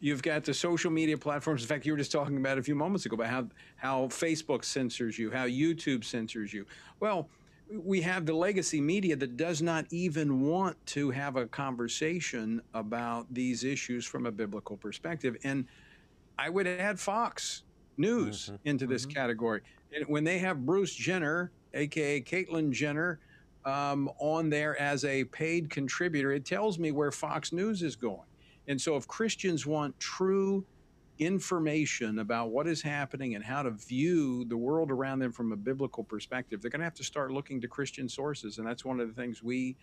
You've 0.00 0.20
got 0.20 0.44
the 0.44 0.52
social 0.52 0.90
media 0.90 1.16
platforms. 1.16 1.62
In 1.62 1.68
fact, 1.68 1.86
you 1.86 1.92
were 1.92 1.98
just 1.98 2.12
talking 2.12 2.36
about 2.36 2.58
a 2.58 2.62
few 2.62 2.74
moments 2.74 3.06
ago 3.06 3.14
about 3.14 3.28
how, 3.28 3.46
how 3.76 4.06
Facebook 4.08 4.64
censors 4.64 5.18
you, 5.18 5.30
how 5.30 5.46
YouTube 5.46 6.04
censors 6.04 6.52
you. 6.52 6.66
Well, 7.00 7.28
we 7.70 8.00
have 8.02 8.26
the 8.26 8.34
legacy 8.34 8.80
media 8.80 9.16
that 9.16 9.36
does 9.36 9.60
not 9.62 9.86
even 9.90 10.40
want 10.42 10.84
to 10.86 11.10
have 11.10 11.36
a 11.36 11.46
conversation 11.46 12.62
about 12.74 13.32
these 13.32 13.64
issues 13.64 14.06
from 14.06 14.26
a 14.26 14.32
biblical 14.32 14.76
perspective. 14.76 15.36
And 15.44 15.66
I 16.38 16.48
would 16.50 16.66
add 16.66 17.00
Fox 17.00 17.64
News 17.96 18.52
Mm-hmm. 18.52 18.68
into 18.68 18.86
this 18.86 19.06
category. 19.06 19.62
And 19.92 20.04
when 20.08 20.24
they 20.24 20.38
have 20.38 20.66
Bruce 20.66 20.94
Jenner, 20.94 21.52
aka 21.74 22.20
Caitlyn 22.22 22.70
Jenner, 22.72 23.20
um, 23.64 24.08
on 24.20 24.50
there 24.50 24.80
as 24.80 25.04
a 25.04 25.24
paid 25.24 25.70
contributor, 25.70 26.32
it 26.32 26.44
tells 26.44 26.78
me 26.78 26.92
where 26.92 27.10
Fox 27.10 27.52
News 27.52 27.82
is 27.82 27.96
going. 27.96 28.28
And 28.68 28.80
so, 28.80 28.96
if 28.96 29.08
Christians 29.08 29.66
want 29.66 29.98
true 29.98 30.66
information 31.18 32.18
about 32.18 32.50
what 32.50 32.66
is 32.66 32.82
happening 32.82 33.34
and 33.34 33.44
how 33.44 33.62
to 33.62 33.70
view 33.70 34.44
the 34.46 34.56
world 34.56 34.90
around 34.90 35.18
them 35.20 35.32
from 35.32 35.52
a 35.52 35.56
biblical 35.56 36.04
perspective, 36.04 36.60
they're 36.60 36.70
going 36.70 36.80
to 36.80 36.84
have 36.84 36.94
to 36.94 37.04
start 37.04 37.30
looking 37.30 37.60
to 37.60 37.68
Christian 37.68 38.08
sources. 38.08 38.58
And 38.58 38.66
that's 38.66 38.84
one 38.84 39.00
of 39.00 39.08
the 39.08 39.14
things 39.14 39.42
we 39.42 39.76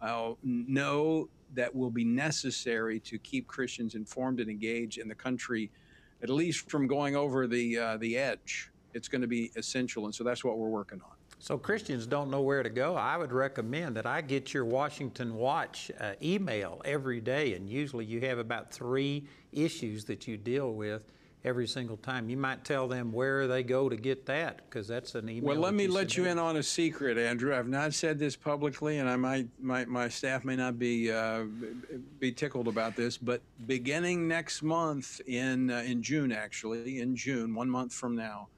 uh, 0.00 0.32
know 0.42 1.28
that 1.54 1.74
will 1.74 1.90
be 1.90 2.04
necessary 2.04 3.00
to 3.00 3.18
keep 3.18 3.46
Christians 3.46 3.94
informed 3.94 4.40
and 4.40 4.48
engaged 4.48 4.98
in 4.98 5.08
the 5.08 5.14
country, 5.14 5.70
at 6.22 6.30
least 6.30 6.70
from 6.70 6.86
going 6.86 7.16
over 7.16 7.46
the 7.46 7.78
uh, 7.78 7.96
the 7.96 8.16
edge. 8.16 8.70
It's 8.94 9.08
going 9.08 9.20
to 9.20 9.28
be 9.28 9.50
essential, 9.56 10.06
and 10.06 10.14
so 10.14 10.24
that's 10.24 10.44
what 10.44 10.58
we're 10.58 10.68
working 10.68 11.00
on. 11.02 11.17
So 11.40 11.56
Christians 11.56 12.06
don't 12.06 12.30
know 12.30 12.42
where 12.42 12.62
to 12.62 12.70
go. 12.70 12.96
I 12.96 13.16
would 13.16 13.32
recommend 13.32 13.96
that 13.96 14.06
I 14.06 14.20
get 14.20 14.52
your 14.52 14.64
Washington 14.64 15.36
Watch 15.36 15.90
uh, 16.00 16.14
email 16.20 16.82
every 16.84 17.20
day, 17.20 17.54
and 17.54 17.68
usually 17.68 18.04
you 18.04 18.20
have 18.22 18.38
about 18.38 18.72
three 18.72 19.24
issues 19.52 20.04
that 20.06 20.26
you 20.26 20.36
deal 20.36 20.74
with 20.74 21.12
every 21.44 21.68
single 21.68 21.96
time. 21.96 22.28
You 22.28 22.36
might 22.36 22.64
tell 22.64 22.88
them 22.88 23.12
where 23.12 23.46
they 23.46 23.62
go 23.62 23.88
to 23.88 23.96
get 23.96 24.26
that 24.26 24.68
because 24.68 24.88
that's 24.88 25.14
an 25.14 25.28
email. 25.28 25.50
Well, 25.50 25.60
let 25.60 25.74
me 25.74 25.86
let 25.86 26.16
you 26.16 26.24
in 26.24 26.38
on 26.38 26.56
a 26.56 26.62
secret, 26.62 27.16
Andrew. 27.16 27.54
I've 27.54 27.68
not 27.68 27.94
said 27.94 28.18
this 28.18 28.34
publicly, 28.34 28.98
and 28.98 29.08
I 29.08 29.16
might, 29.16 29.46
my, 29.60 29.84
my 29.84 30.08
staff 30.08 30.44
may 30.44 30.56
not 30.56 30.78
be 30.78 31.10
uh, 31.12 31.44
be 32.18 32.32
tickled 32.32 32.66
about 32.66 32.96
this, 32.96 33.16
but 33.16 33.40
beginning 33.66 34.26
next 34.26 34.62
month 34.62 35.20
in 35.26 35.70
uh, 35.70 35.84
in 35.86 36.02
June, 36.02 36.32
actually 36.32 37.00
in 37.00 37.14
June, 37.14 37.54
one 37.54 37.70
month 37.70 37.92
from 37.92 38.16
now, 38.16 38.48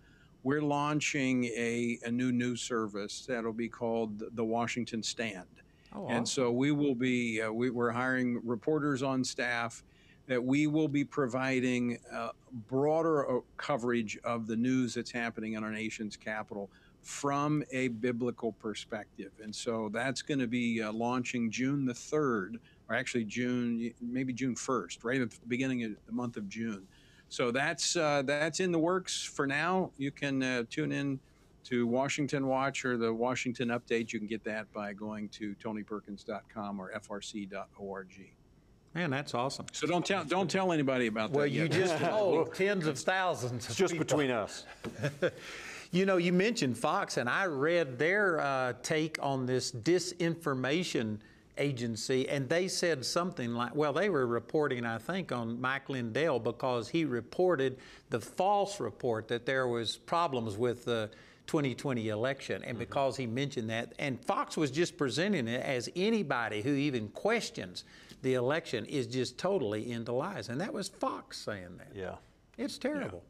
we're 0.42 0.62
launching 0.62 1.44
a, 1.44 1.98
a 2.04 2.10
new 2.10 2.32
news 2.32 2.60
service 2.60 3.24
that'll 3.26 3.52
be 3.52 3.68
called 3.68 4.22
the 4.34 4.44
Washington 4.44 5.02
Stand. 5.02 5.46
Oh, 5.94 6.06
And 6.08 6.26
so 6.26 6.50
we 6.50 6.70
will 6.70 6.94
be, 6.94 7.42
uh, 7.42 7.50
we, 7.50 7.70
we're 7.70 7.90
hiring 7.90 8.40
reporters 8.44 9.02
on 9.02 9.24
staff 9.24 9.82
that 10.26 10.42
we 10.42 10.68
will 10.68 10.88
be 10.88 11.04
providing 11.04 11.98
uh, 12.12 12.30
broader 12.68 13.38
uh, 13.38 13.40
coverage 13.56 14.16
of 14.22 14.46
the 14.46 14.54
news 14.56 14.94
that's 14.94 15.10
happening 15.10 15.54
in 15.54 15.64
our 15.64 15.72
nation's 15.72 16.16
capital 16.16 16.70
from 17.02 17.64
a 17.72 17.88
biblical 17.88 18.52
perspective. 18.52 19.32
And 19.42 19.54
so 19.54 19.90
that's 19.92 20.22
going 20.22 20.38
to 20.38 20.46
be 20.46 20.82
uh, 20.82 20.92
launching 20.92 21.50
June 21.50 21.84
the 21.84 21.92
3rd, 21.92 22.56
or 22.88 22.94
actually 22.94 23.24
June, 23.24 23.92
maybe 24.00 24.32
June 24.32 24.54
1st, 24.54 24.98
right 25.02 25.20
at 25.20 25.30
the 25.30 25.36
beginning 25.48 25.82
of 25.84 25.92
the 26.06 26.12
month 26.12 26.36
of 26.36 26.48
June. 26.48 26.86
So 27.30 27.50
that's 27.50 27.96
uh, 27.96 28.22
that's 28.26 28.60
in 28.60 28.72
the 28.72 28.78
works 28.78 29.22
for 29.22 29.46
now. 29.46 29.92
You 29.96 30.10
can 30.10 30.42
uh, 30.42 30.64
tune 30.68 30.92
in 30.92 31.18
to 31.64 31.86
Washington 31.86 32.46
Watch 32.48 32.84
or 32.84 32.96
the 32.98 33.14
Washington 33.14 33.68
Update. 33.68 34.12
You 34.12 34.18
can 34.18 34.26
get 34.28 34.42
that 34.44 34.70
by 34.72 34.92
going 34.92 35.28
to 35.30 35.54
tonyperkins.com 35.54 36.80
or 36.80 36.90
frc.org. 36.92 38.30
Man, 38.94 39.10
that's 39.10 39.34
awesome. 39.34 39.66
So 39.72 39.86
don't 39.86 40.04
tell 40.04 40.24
don't 40.24 40.50
tell 40.50 40.72
anybody 40.72 41.06
about 41.06 41.30
Well, 41.30 41.30
that. 41.30 41.38
Well, 41.38 41.46
you 41.46 41.62
yet. 41.62 41.70
just 41.70 41.98
told 42.04 42.52
tens 42.56 42.86
of 42.88 42.98
thousands. 42.98 43.64
It's 43.66 43.70
Of 43.70 43.76
just 43.76 43.92
people. 43.94 44.04
between 44.04 44.30
us. 44.30 44.64
You 45.92 46.06
know, 46.06 46.18
you 46.18 46.32
mentioned 46.32 46.78
Fox, 46.78 47.16
and 47.16 47.28
I 47.28 47.46
read 47.46 47.98
their 47.98 48.38
uh, 48.38 48.74
take 48.80 49.18
on 49.20 49.44
this 49.44 49.72
disinformation 49.72 51.18
agency, 51.60 52.28
and 52.28 52.48
they 52.48 52.66
said 52.66 53.04
something 53.04 53.54
like, 53.54 53.74
well, 53.74 53.92
they 53.92 54.08
were 54.08 54.26
reporting, 54.26 54.84
I 54.84 54.98
think, 54.98 55.30
on 55.30 55.60
Mike 55.60 55.88
Lindell 55.88 56.40
because 56.40 56.88
he 56.88 57.04
reported 57.04 57.78
the 58.08 58.20
false 58.20 58.80
report 58.80 59.28
that 59.28 59.46
there 59.46 59.68
was 59.68 59.96
problems 59.96 60.56
with 60.56 60.84
the 60.84 61.10
2020 61.46 62.08
election, 62.08 62.62
and 62.62 62.72
mm-hmm. 62.72 62.78
because 62.78 63.16
he 63.16 63.26
mentioned 63.26 63.70
that, 63.70 63.92
and 63.98 64.24
Fox 64.24 64.56
was 64.56 64.70
just 64.70 64.96
presenting 64.96 65.48
it 65.48 65.62
as 65.62 65.88
anybody 65.94 66.62
who 66.62 66.74
even 66.74 67.08
questions 67.08 67.84
the 68.22 68.34
election 68.34 68.84
is 68.86 69.06
just 69.06 69.38
totally 69.38 69.90
into 69.90 70.12
lies, 70.12 70.48
and 70.48 70.60
that 70.60 70.72
was 70.72 70.88
Fox 70.88 71.38
saying 71.38 71.78
that. 71.78 71.88
Yeah. 71.94 72.14
It's 72.58 72.78
terrible. 72.78 73.24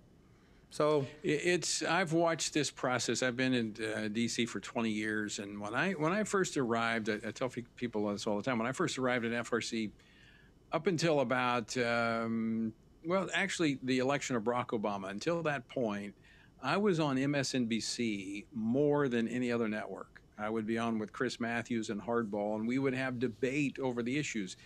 So 0.71 1.05
It's 1.25 1.83
I've 1.83 2.13
watched 2.13 2.55
this 2.55 2.71
process. 2.71 3.23
I've 3.23 3.37
been 3.37 3.55
in 3.55 3.75
uh, 3.85 4.09
D.C. 4.09 4.47
for 4.47 4.61
20 4.61 4.89
years, 4.89 5.41
and 5.41 5.61
when 5.61 5.75
I 5.75 5.93
when 5.93 6.13
I 6.13 6.23
first 6.23 6.57
arrived, 6.57 7.11
I, 7.11 7.19
I 7.27 7.31
tell 7.33 7.53
people 7.77 8.11
this 8.13 8.27
all 8.27 8.37
the 8.37 8.43
time. 8.43 8.59
When 8.59 8.69
I 8.69 8.73
first 8.73 8.97
arrived 8.97 9.25
at 9.25 9.33
FRC, 9.45 9.91
up 10.73 10.87
until 10.87 11.21
about 11.21 11.77
um, 11.77 12.73
well, 13.05 13.29
actually 13.35 13.81
the 13.83 13.99
election 13.99 14.37
of 14.37 14.45
Barack 14.45 14.69
Obama, 14.69 15.11
until 15.11 15.43
that 15.43 15.69
point, 15.69 16.15
I 16.63 16.77
was 16.77 17.01
on 17.01 17.17
MSNBC 17.17 18.47
more 18.55 19.09
than 19.09 19.27
any 19.27 19.51
other 19.51 19.69
network. 19.69 20.23
I 20.39 20.49
would 20.49 20.67
be 20.67 20.79
on 20.79 20.99
with 20.99 21.13
Chris 21.13 21.41
Matthews 21.41 21.91
and 21.91 22.01
Hardball, 22.01 22.57
and 22.57 22.67
we 22.67 22.79
would 22.79 22.95
have 22.95 23.19
debate 23.19 23.79
over 23.81 24.03
the 24.03 24.17
issues. 24.17 24.57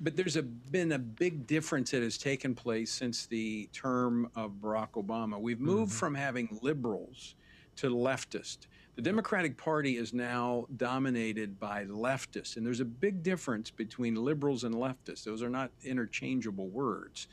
But 0.00 0.16
there's 0.16 0.36
a, 0.36 0.42
been 0.42 0.92
a 0.92 0.98
big 0.98 1.46
difference 1.46 1.92
that 1.92 2.02
has 2.02 2.18
taken 2.18 2.54
place 2.54 2.90
since 2.90 3.26
the 3.26 3.68
term 3.72 4.30
of 4.34 4.52
Barack 4.60 4.92
Obama. 4.92 5.40
We've 5.40 5.60
moved 5.60 5.92
mm-hmm. 5.92 5.98
from 5.98 6.14
having 6.14 6.58
liberals 6.62 7.34
to 7.76 7.88
leftists. 7.88 8.66
The 8.96 9.02
Democratic 9.02 9.56
Party 9.56 9.96
is 9.96 10.12
now 10.12 10.66
dominated 10.76 11.58
by 11.58 11.86
leftists, 11.86 12.56
and 12.56 12.66
there's 12.66 12.80
a 12.80 12.84
big 12.84 13.22
difference 13.22 13.70
between 13.70 14.16
liberals 14.16 14.64
and 14.64 14.74
leftists. 14.74 15.24
Those 15.24 15.42
are 15.42 15.48
not 15.48 15.70
interchangeable 15.82 16.68
words 16.68 17.28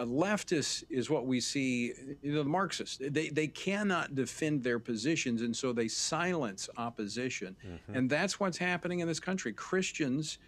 a 0.00 0.06
leftist 0.06 0.84
is 0.88 1.10
what 1.10 1.26
we 1.26 1.40
see, 1.40 1.92
you 2.22 2.32
know, 2.32 2.42
the 2.42 2.48
Marxists. 2.48 2.96
They, 2.98 3.28
they 3.28 3.46
cannot 3.46 4.14
defend 4.14 4.64
their 4.64 4.78
positions, 4.78 5.42
and 5.42 5.54
so 5.54 5.74
they 5.74 5.88
silence 5.88 6.70
opposition. 6.78 7.54
Mm-hmm. 7.64 7.96
And 7.96 8.10
that's 8.10 8.40
what's 8.40 8.56
happening 8.56 9.00
in 9.00 9.08
this 9.08 9.20
country. 9.20 9.52
Christians 9.52 10.38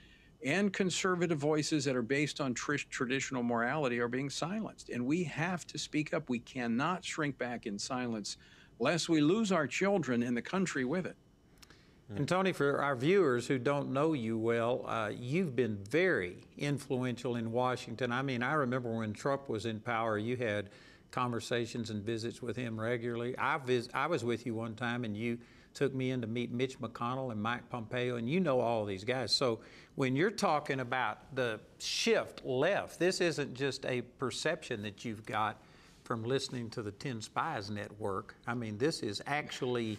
and 0.45 0.73
conservative 0.73 1.39
voices 1.39 1.85
that 1.85 1.95
are 1.95 2.03
based 2.03 2.41
on 2.41 2.55
tr- 2.55 2.77
traditional 2.91 3.43
morality 3.43 4.01
are 4.01 4.09
being 4.09 4.31
silenced. 4.31 4.91
And 4.91 5.07
we 5.07 5.25
have 5.25 5.67
to 5.69 5.79
speak 5.79 6.13
up. 6.13 6.29
We 6.29 6.41
cannot 6.41 7.05
shrink 7.05 7.39
back 7.39 7.67
in 7.67 7.79
silence 7.79 8.37
lest 8.79 9.09
we 9.09 9.21
lose 9.21 9.53
our 9.53 9.67
children 9.67 10.23
and 10.23 10.37
the 10.37 10.43
country 10.43 10.85
with 10.85 11.07
it. 11.07 11.17
And 12.15 12.29
Tony, 12.29 12.53
for 12.53 12.83
our 12.83 12.95
viewers 12.95 13.47
who 13.47 13.59
don't 13.59 13.91
know 13.91 14.13
you 14.13 14.37
well, 14.37 14.85
uh, 14.87 15.13
you've 15.19 15.57
been 15.57 15.79
very 15.89 16.37
influential 16.59 17.37
in 17.37 17.53
Washington. 17.53 18.13
I 18.13 18.21
mean, 18.21 18.43
I 18.43 18.53
remember 18.53 18.93
when 18.95 19.15
Trump 19.15 19.49
was 19.49 19.65
in 19.65 19.81
power, 19.81 20.19
you 20.19 20.37
had 20.37 20.69
conversations 21.11 21.89
and 21.89 22.03
visits 22.03 22.43
with 22.43 22.57
him 22.57 22.79
regularly. 22.79 23.35
I, 23.39 23.57
vis- 23.57 23.89
I 23.95 24.09
was 24.09 24.25
with 24.25 24.45
you 24.45 24.55
one 24.55 24.75
time, 24.75 25.05
and 25.05 25.17
you 25.17 25.39
took 25.75 25.95
me 25.95 26.11
in 26.11 26.21
to 26.21 26.27
meet 26.27 26.53
Mitch 26.53 26.79
McConnell 26.81 27.33
and 27.33 27.43
Mike 27.43 27.69
Pompeo, 27.71 28.17
and 28.17 28.29
you 28.29 28.41
know 28.41 28.61
all 28.61 28.85
these 28.85 29.05
guys. 29.05 29.33
So 29.33 29.61
when 29.95 30.17
you're 30.17 30.31
talking 30.31 30.81
about 30.81 31.35
the 31.35 31.61
shift 31.79 32.45
left, 32.45 32.99
this 32.99 33.21
isn't 33.21 33.55
just 33.55 33.85
a 33.87 34.03
perception 34.19 34.83
that 34.83 35.05
you've 35.05 35.25
got 35.27 35.61
from 36.05 36.25
listening 36.25 36.71
to 36.71 36.83
the 36.83 36.91
10 36.91 37.21
Spies 37.21 37.71
Network. 37.71 38.35
I 38.47 38.55
mean, 38.55 38.79
this 38.79 39.01
is 39.01 39.23
actually 39.27 39.99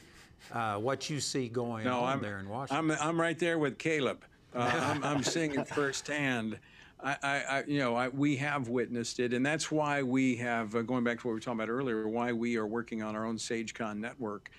uh, 0.52 0.76
what 0.76 1.10
you 1.10 1.20
see 1.20 1.48
going 1.48 1.86
No, 1.86 2.02
on 2.02 2.14
I'm 2.14 2.22
there 2.22 2.40
in 2.40 2.50
Washington. 2.50 2.92
I'm, 2.92 2.98
I'm 3.00 3.20
right 3.20 3.38
there 3.40 3.58
with 3.58 3.78
Caleb. 3.78 4.24
Uh, 4.54 4.72
I'm, 4.84 5.04
I'm 5.04 5.24
seeing 5.24 5.56
it 5.56 5.68
firsthand. 5.68 6.60
I, 7.04 7.18
I, 7.24 7.44
I 7.50 7.64
you 7.66 7.80
know, 7.80 7.96
I, 7.96 8.10
we 8.10 8.36
have 8.38 8.68
witnessed 8.68 9.20
it, 9.20 9.34
and 9.34 9.46
that's 9.46 9.72
why 9.72 10.04
we 10.04 10.36
have, 10.38 10.76
uh, 10.76 10.82
going 10.82 11.04
back 11.04 11.20
to 11.20 11.28
what 11.28 11.32
we 11.32 11.36
were 11.36 11.40
talking 11.40 11.60
about 11.60 11.70
earlier, 11.70 12.08
why 12.08 12.34
we 12.34 12.58
are 12.58 12.68
working 12.68 13.02
on 13.02 13.16
our 13.16 13.26
own 13.26 13.38
SageCon 13.38 13.98
network 13.98 14.52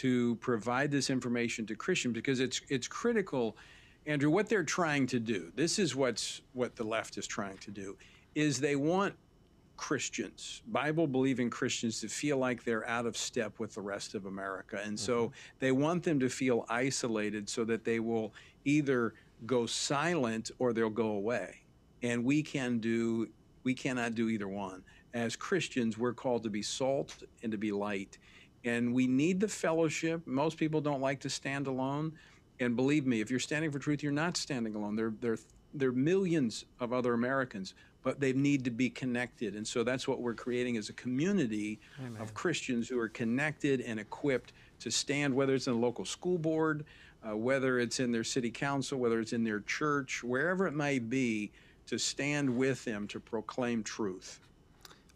to 0.00 0.36
provide 0.36 0.90
this 0.90 1.10
information 1.10 1.66
to 1.66 1.74
Christians 1.74 2.14
because 2.14 2.40
it's 2.40 2.62
it's 2.68 2.88
critical. 2.88 3.56
Andrew, 4.06 4.30
what 4.30 4.48
they're 4.48 4.64
trying 4.64 5.06
to 5.08 5.20
do, 5.20 5.52
this 5.54 5.78
is 5.78 5.94
what's 5.94 6.40
what 6.54 6.74
the 6.74 6.84
left 6.84 7.18
is 7.18 7.26
trying 7.26 7.58
to 7.58 7.70
do, 7.70 7.96
is 8.34 8.60
they 8.60 8.76
want 8.76 9.14
Christians, 9.76 10.62
Bible 10.68 11.06
believing 11.06 11.50
Christians, 11.50 12.00
to 12.00 12.08
feel 12.08 12.38
like 12.38 12.64
they're 12.64 12.88
out 12.88 13.04
of 13.04 13.16
step 13.16 13.58
with 13.58 13.74
the 13.74 13.80
rest 13.82 14.14
of 14.14 14.24
America. 14.24 14.80
And 14.82 14.98
so 14.98 15.26
mm-hmm. 15.26 15.34
they 15.58 15.72
want 15.72 16.02
them 16.02 16.18
to 16.20 16.28
feel 16.30 16.64
isolated 16.68 17.48
so 17.48 17.64
that 17.64 17.84
they 17.84 18.00
will 18.00 18.32
either 18.64 19.14
go 19.46 19.66
silent 19.66 20.50
or 20.58 20.72
they'll 20.72 20.88
go 20.90 21.12
away. 21.12 21.56
And 22.02 22.24
we 22.24 22.42
can 22.42 22.78
do 22.78 23.28
we 23.64 23.74
cannot 23.74 24.14
do 24.14 24.30
either 24.30 24.48
one. 24.48 24.82
As 25.12 25.36
Christians, 25.36 25.98
we're 25.98 26.14
called 26.14 26.42
to 26.44 26.50
be 26.50 26.62
salt 26.62 27.22
and 27.42 27.52
to 27.52 27.58
be 27.58 27.72
light. 27.72 28.16
And 28.64 28.92
we 28.94 29.06
need 29.06 29.40
the 29.40 29.48
fellowship. 29.48 30.26
Most 30.26 30.56
people 30.58 30.80
don't 30.80 31.00
like 31.00 31.20
to 31.20 31.30
stand 31.30 31.66
alone. 31.66 32.12
And 32.58 32.76
believe 32.76 33.06
me, 33.06 33.20
if 33.20 33.30
you're 33.30 33.40
standing 33.40 33.70
for 33.70 33.78
truth, 33.78 34.02
you're 34.02 34.12
not 34.12 34.36
standing 34.36 34.74
alone. 34.74 34.96
There, 34.96 35.12
there, 35.20 35.38
there 35.72 35.88
are 35.88 35.92
millions 35.92 36.64
of 36.78 36.92
other 36.92 37.14
Americans. 37.14 37.74
but 38.02 38.18
they 38.18 38.32
need 38.32 38.64
to 38.64 38.70
be 38.70 38.88
connected. 38.88 39.54
And 39.54 39.66
so 39.66 39.84
that's 39.84 40.08
what 40.08 40.20
we're 40.20 40.34
creating 40.34 40.76
as 40.78 40.88
a 40.88 40.94
community 40.94 41.78
of 42.22 42.32
Christians 42.34 42.88
who 42.88 42.98
are 42.98 43.08
connected 43.10 43.80
and 43.82 44.00
equipped 44.00 44.52
to 44.80 44.90
stand, 44.90 45.34
whether 45.34 45.54
it's 45.54 45.66
in 45.66 45.74
a 45.74 45.78
local 45.78 46.06
school 46.06 46.38
board, 46.38 46.84
uh, 47.22 47.36
whether 47.36 47.78
it's 47.78 48.00
in 48.00 48.10
their 48.12 48.24
city 48.24 48.50
council, 48.50 48.98
whether 48.98 49.20
it's 49.20 49.34
in 49.34 49.44
their 49.44 49.60
church, 49.60 50.24
wherever 50.24 50.66
it 50.66 50.72
may 50.72 50.98
be, 50.98 51.50
to 51.86 51.98
stand 51.98 52.48
with 52.56 52.82
them 52.86 53.06
to 53.08 53.20
proclaim 53.20 53.82
truth. 53.82 54.40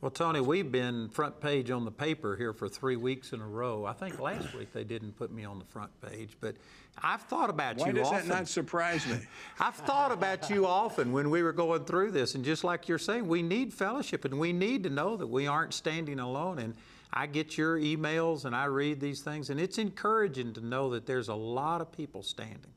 Well, 0.04 0.11
Tony, 0.11 0.42
we've 0.42 0.70
been 0.70 1.08
front 1.08 1.40
page 1.40 1.70
on 1.70 1.87
the 1.87 1.90
paper 1.90 2.37
here 2.37 2.52
for 2.52 2.68
three 2.68 2.96
weeks 2.96 3.32
in 3.32 3.40
a 3.40 3.46
row. 3.46 3.87
I 3.87 3.94
think 3.94 4.20
last 4.20 4.52
week 4.52 4.70
they 4.70 4.84
didn't 4.84 5.16
put 5.16 5.32
me 5.32 5.46
on 5.46 5.58
the 5.58 5.64
front 5.64 5.90
page, 6.02 6.37
but 6.42 6.56
I've 7.02 7.23
thought 7.23 7.49
about 7.49 7.78
you. 7.78 7.87
Why 7.87 7.92
does 7.92 8.11
that 8.11 8.26
not 8.26 8.46
surprise 8.46 9.06
me? 9.06 9.16
I've 9.58 9.76
thought 9.76 10.12
about 10.12 10.50
you 10.50 10.66
often 10.66 11.11
when 11.11 11.30
we 11.30 11.42
were 11.42 11.54
going 11.54 11.87
through 11.87 12.11
this, 12.11 12.34
and 12.34 12.44
just 12.44 12.64
like 12.64 12.87
you're 12.87 12.99
saying, 12.99 13.26
we 13.26 13.40
need 13.40 13.73
fellowship 13.73 14.26
and 14.26 14.38
we 14.38 14.52
need 14.52 14.82
to 14.82 14.90
know 14.90 15.16
that 15.16 15.26
we 15.26 15.46
aren't 15.46 15.73
standing 15.73 16.20
alone. 16.20 16.58
And 16.58 16.75
I 17.11 17.25
get 17.25 17.56
your 17.56 17.78
emails 17.78 18.44
and 18.44 18.54
I 18.54 18.66
read 18.66 19.00
these 19.00 19.23
things, 19.23 19.49
and 19.49 19.58
it's 19.58 19.78
encouraging 19.78 20.52
to 20.52 20.61
know 20.61 20.90
that 20.90 21.06
there's 21.06 21.28
a 21.28 21.34
lot 21.34 21.80
of 21.80 21.90
people 21.90 22.23
standing. 22.23 22.75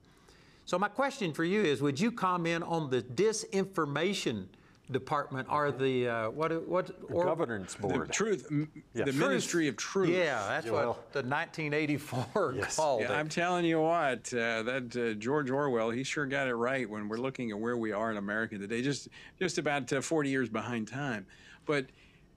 So, 0.64 0.80
my 0.80 0.88
question 0.88 1.34
for 1.34 1.44
you 1.44 1.62
is 1.62 1.82
would 1.82 2.00
you 2.00 2.10
comment 2.10 2.64
on 2.64 2.90
the 2.90 3.02
disinformation 3.02 4.46
department 4.92 5.48
are 5.50 5.72
the, 5.72 6.08
uh, 6.08 6.30
what, 6.30 6.68
what? 6.68 6.92
or- 7.12 7.26
Governance 7.26 7.74
The 7.76 7.82
board. 7.88 8.12
truth, 8.12 8.48
Yeah. 8.94 9.04
the 9.06 9.14
ministry 9.14 9.68
of 9.68 9.76
truth. 9.76 10.10
Yeah, 10.10 10.46
that's 10.48 10.70
well- 10.70 10.90
what 10.94 11.12
the 11.14 11.24
1984 11.24 12.54
Yes. 12.58 12.76
called 12.76 13.02
Yeah, 13.02 13.12
it. 13.12 13.16
I'm 13.16 13.30
telling 13.30 13.66
you 13.66 13.82
what, 13.82 14.34
uh, 14.34 14.64
that 14.64 14.96
uh, 14.96 15.14
George 15.20 15.50
Orwell, 15.50 15.90
he 15.90 16.04
sure 16.04 16.26
got 16.26 16.48
it 16.48 16.56
right 16.56 16.90
when 16.90 17.10
we're 17.10 17.18
looking 17.18 17.52
at 17.52 17.60
where 17.60 17.78
we 17.78 17.92
are 17.92 18.12
in 18.12 18.18
America 18.18 18.58
today, 18.58 18.82
just 18.82 19.10
just 19.40 19.58
about 19.58 19.92
uh, 19.92 20.02
40 20.02 20.30
years 20.30 20.50
behind 20.50 20.88
time. 20.88 21.26
But 21.66 21.88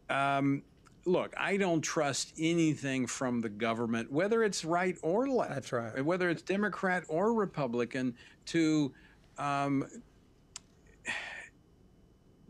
um, 0.08 0.62
look, 1.04 1.32
I 1.36 1.56
don't 1.56 1.80
trust 1.82 2.34
anything 2.38 3.06
from 3.06 3.40
the 3.40 3.48
government, 3.48 4.10
whether 4.10 4.42
it's 4.42 4.64
right 4.64 4.98
or 5.02 5.28
left. 5.28 5.50
That's 5.54 5.72
right. 5.72 6.04
Whether 6.04 6.28
it's 6.30 6.42
Democrat 6.42 7.04
or 7.08 7.32
Republican, 7.32 8.16
to 8.46 8.92
um, 9.38 9.86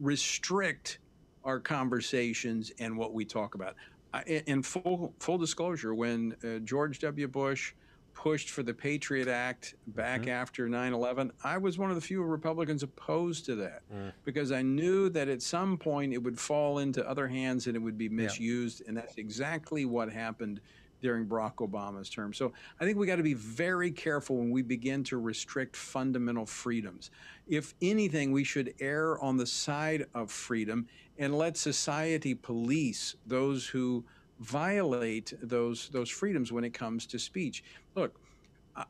restrict 0.00 0.99
our 1.45 1.61
conversations 1.61 2.73
and 2.78 2.97
what 2.97 3.12
we 3.14 3.25
talk 3.25 3.54
about. 3.54 3.76
I, 4.12 4.23
in- 4.23 4.42
in 4.47 4.62
full 4.62 5.14
full 5.21 5.38
disclosure, 5.38 5.95
when 5.95 6.35
uh, 6.45 6.59
George 6.61 6.99
W. 7.00 7.28
Bush 7.28 7.75
pushed 8.12 8.50
for 8.50 8.62
the 8.64 8.75
Patriot 8.75 9.28
Act 9.28 9.75
back 9.88 10.26
after 10.26 10.69
9/11, 10.69 11.30
I 11.45 11.57
was 11.59 11.78
one 11.78 11.90
of 11.90 11.95
the 11.95 12.02
few 12.02 12.23
Republicans 12.23 12.83
opposed 12.83 13.45
to 13.47 13.54
that 13.57 13.83
because 14.25 14.50
I 14.50 14.62
knew 14.62 15.09
that 15.11 15.28
at 15.28 15.40
some 15.42 15.78
point 15.78 16.12
it 16.12 16.19
would 16.19 16.38
fall 16.38 16.80
into 16.80 17.09
other 17.09 17.28
hands 17.28 17.66
and 17.69 17.76
it 17.76 17.78
would 17.78 17.97
be 17.97 18.09
misused, 18.09 18.83
and 18.88 18.97
that's 18.97 19.16
exactly 19.16 19.85
what 19.85 20.11
happened 20.12 20.61
during 21.00 21.26
Barack 21.26 21.57
Obama's 21.57 22.09
term. 22.09 22.33
So 22.33 22.52
I 22.80 22.85
think 22.85 22.99
we 22.99 23.07
got 23.07 23.16
to 23.16 23.23
be 23.23 23.35
very 23.35 23.90
careful 23.90 24.37
when 24.37 24.50
we 24.50 24.62
begin 24.62 25.04
to 25.04 25.19
restrict 25.19 25.76
fundamental 25.76 26.47
freedoms. 26.47 27.11
If 27.49 27.75
anything, 27.83 28.33
we 28.33 28.45
should 28.45 28.75
err 28.80 29.19
on 29.21 29.37
the 29.37 29.47
side 29.47 30.07
of 30.14 30.30
freedom 30.30 30.87
and 31.19 31.37
let 31.37 31.57
society 31.57 32.35
police 32.35 33.16
those 33.26 33.66
who 33.66 34.04
violate 34.40 35.35
those 35.42 35.90
those 35.90 36.09
freedoms 36.09 36.50
when 36.50 36.64
it 36.64 36.73
comes 36.73 37.07
to 37.07 37.19
speech. 37.19 37.62
Look, 37.95 38.19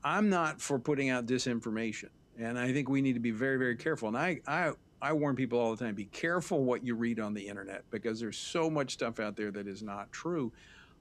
I'm 0.05 0.29
not 0.29 0.61
for 0.61 0.79
putting 0.79 1.11
out 1.11 1.26
disinformation, 1.26 2.11
and 2.38 2.59
I 2.59 2.73
think 2.73 2.88
we 2.88 3.02
need 3.02 3.14
to 3.14 3.21
be 3.21 3.33
very, 3.33 3.59
very 3.59 3.76
careful. 3.76 4.09
And 4.09 4.17
I, 4.17 4.40
I, 4.47 4.73
I 5.02 5.12
warn 5.12 5.35
people 5.37 5.59
all 5.59 5.75
the 5.75 5.85
time: 5.85 5.95
be 5.95 6.05
careful 6.07 6.64
what 6.64 6.85
you 6.85 6.95
read 6.95 7.19
on 7.19 7.35
the 7.35 7.47
internet 7.47 7.85
because 7.90 8.21
there's 8.21 8.38
so 8.38 8.71
much 8.71 8.93
stuff 8.93 9.19
out 9.19 9.37
there 9.37 9.50
that 9.50 9.67
is 9.67 9.83
not 9.83 10.12
true. 10.12 10.52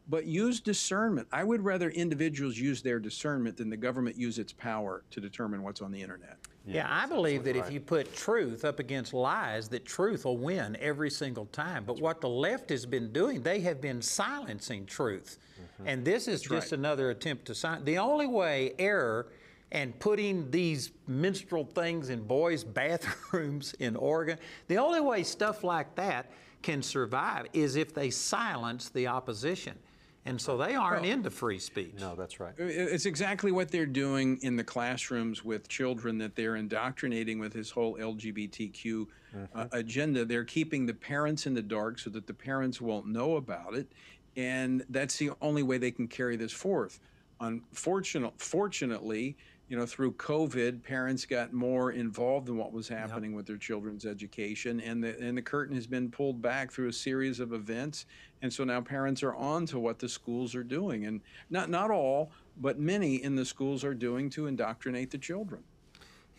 But 0.10 0.25
use 0.25 0.60
discernment. 0.60 1.28
I 1.32 1.44
would 1.44 1.62
rather 1.62 1.92
individuals 1.92 2.58
use 2.58 2.82
their 2.82 3.00
discernment 3.00 3.58
than 3.58 3.70
the 3.70 3.78
government 3.78 4.18
use 4.18 4.39
its 4.39 4.51
power 4.51 5.04
to 5.12 5.22
determine 5.22 5.62
what's 5.62 5.82
on 5.82 5.92
the 5.92 6.01
internet. 6.01 6.38
Yeah, 6.66 6.88
I 6.89 7.08
believe 7.08 7.44
that 7.46 7.56
if 7.56 7.72
you 7.72 7.80
put 7.80 8.16
truth 8.16 8.63
up 8.63 8.80
against 8.80 9.13
lies, 9.13 9.70
that 9.70 9.86
truth 9.86 10.25
will 10.25 10.38
win 10.38 10.78
every 10.80 11.10
single 11.10 11.46
time. 11.48 11.84
But 11.84 12.00
what 12.00 12.22
the 12.22 12.30
left 12.30 12.70
has 12.70 12.86
been 12.86 13.12
doing, 13.12 13.42
they 13.42 13.62
have 13.62 13.82
been 13.82 14.01
silencing 14.01 14.86
truth. 14.86 15.39
Mm-hmm. 15.60 15.88
And 15.88 16.06
this 16.06 16.28
is 16.28 16.41
just 16.41 16.72
right. 16.72 16.80
another 16.80 17.10
attempt 17.10 17.45
to 17.45 17.56
silence. 17.56 17.86
The 17.86 17.98
only 17.98 18.28
way 18.28 18.74
error 18.78 19.28
and 19.72 19.98
putting 20.00 20.50
these 20.52 20.91
minstrel 21.08 21.65
things 21.65 22.10
in 22.10 22.22
boys' 22.24 22.63
bathrooms 22.80 23.74
in 23.80 23.95
Oregon, 23.95 24.38
the 24.67 24.78
only 24.78 25.02
way 25.02 25.24
stuff 25.24 25.63
like 25.63 25.95
that 25.95 26.32
can 26.62 26.84
survive 26.84 27.48
is 27.54 27.76
if 27.76 27.93
they 27.93 28.10
silence 28.10 28.89
the 28.89 29.08
opposition. 29.08 29.78
And 30.25 30.39
so 30.39 30.58
they 30.58 30.75
aren't 30.75 31.05
into 31.05 31.29
free 31.29 31.60
speech. 31.60 31.95
No, 31.99 32.13
that's 32.13 32.39
right. 32.39 32.53
It's 32.58 33.05
exactly 33.05 33.51
what 33.51 33.71
they're 33.71 33.86
doing 33.86 34.38
in 34.41 34.58
the 34.58 34.63
classrooms 34.63 35.43
with 35.43 35.67
children 35.69 36.17
that 36.19 36.36
they're 36.36 36.58
indoctrinating 36.58 37.39
with 37.39 37.53
this 37.53 37.71
whole 37.71 37.97
LGBTQ 37.97 39.08
uh, 39.55 39.65
agenda. 39.71 40.25
They're 40.25 40.43
keeping 40.43 40.86
the 40.86 40.93
parents 40.93 41.47
in 41.47 41.53
the 41.53 41.62
dark 41.62 41.99
so 41.99 42.10
that 42.12 42.27
the 42.27 42.34
parents 42.34 42.82
won't 42.82 43.08
know 43.08 43.38
about 43.38 43.75
it. 43.75 43.91
And 44.36 44.86
that's 44.89 45.17
the 45.17 45.32
only 45.41 45.63
way 45.63 45.77
they 45.77 45.91
can 45.91 46.08
carry 46.08 46.36
this 46.36 46.51
forth. 46.51 46.99
Unfortunately, 47.39 48.36
fortunately, 48.38 49.38
you 49.69 49.77
know, 49.77 49.86
through 49.86 50.13
COVID, 50.13 50.82
parents 50.82 51.25
got 51.25 51.53
more 51.53 51.91
involved 51.91 52.49
in 52.49 52.58
what 52.58 52.73
was 52.73 52.88
happening 52.88 53.34
with 53.34 53.45
their 53.45 53.55
children's 53.55 54.03
education, 54.03 54.82
and 54.82 55.03
the 55.03 55.17
and 55.19 55.38
the 55.38 55.43
curtain 55.43 55.75
has 55.75 55.86
been 55.86 56.10
pulled 56.10 56.41
back 56.41 56.71
through 56.71 56.88
a 56.88 56.93
series 56.93 57.39
of 57.39 57.53
events, 57.53 58.08
and 58.41 58.51
so 58.51 58.63
now 58.63 58.82
parents 58.82 59.21
are 59.21 59.36
on 59.36 59.67
to 59.67 59.77
what 59.77 59.99
the 59.99 60.10
schools 60.10 60.55
are 60.55 60.63
doing, 60.63 61.05
and 61.05 61.21
not 61.51 61.69
not 61.69 61.91
all, 61.91 62.32
but 62.58 62.79
many 62.79 63.23
in 63.23 63.36
the 63.36 63.45
schools 63.45 63.84
are 63.84 63.93
doing 63.93 64.27
to 64.32 64.47
indoctrinate 64.47 65.12
the 65.12 65.19
children. 65.19 65.63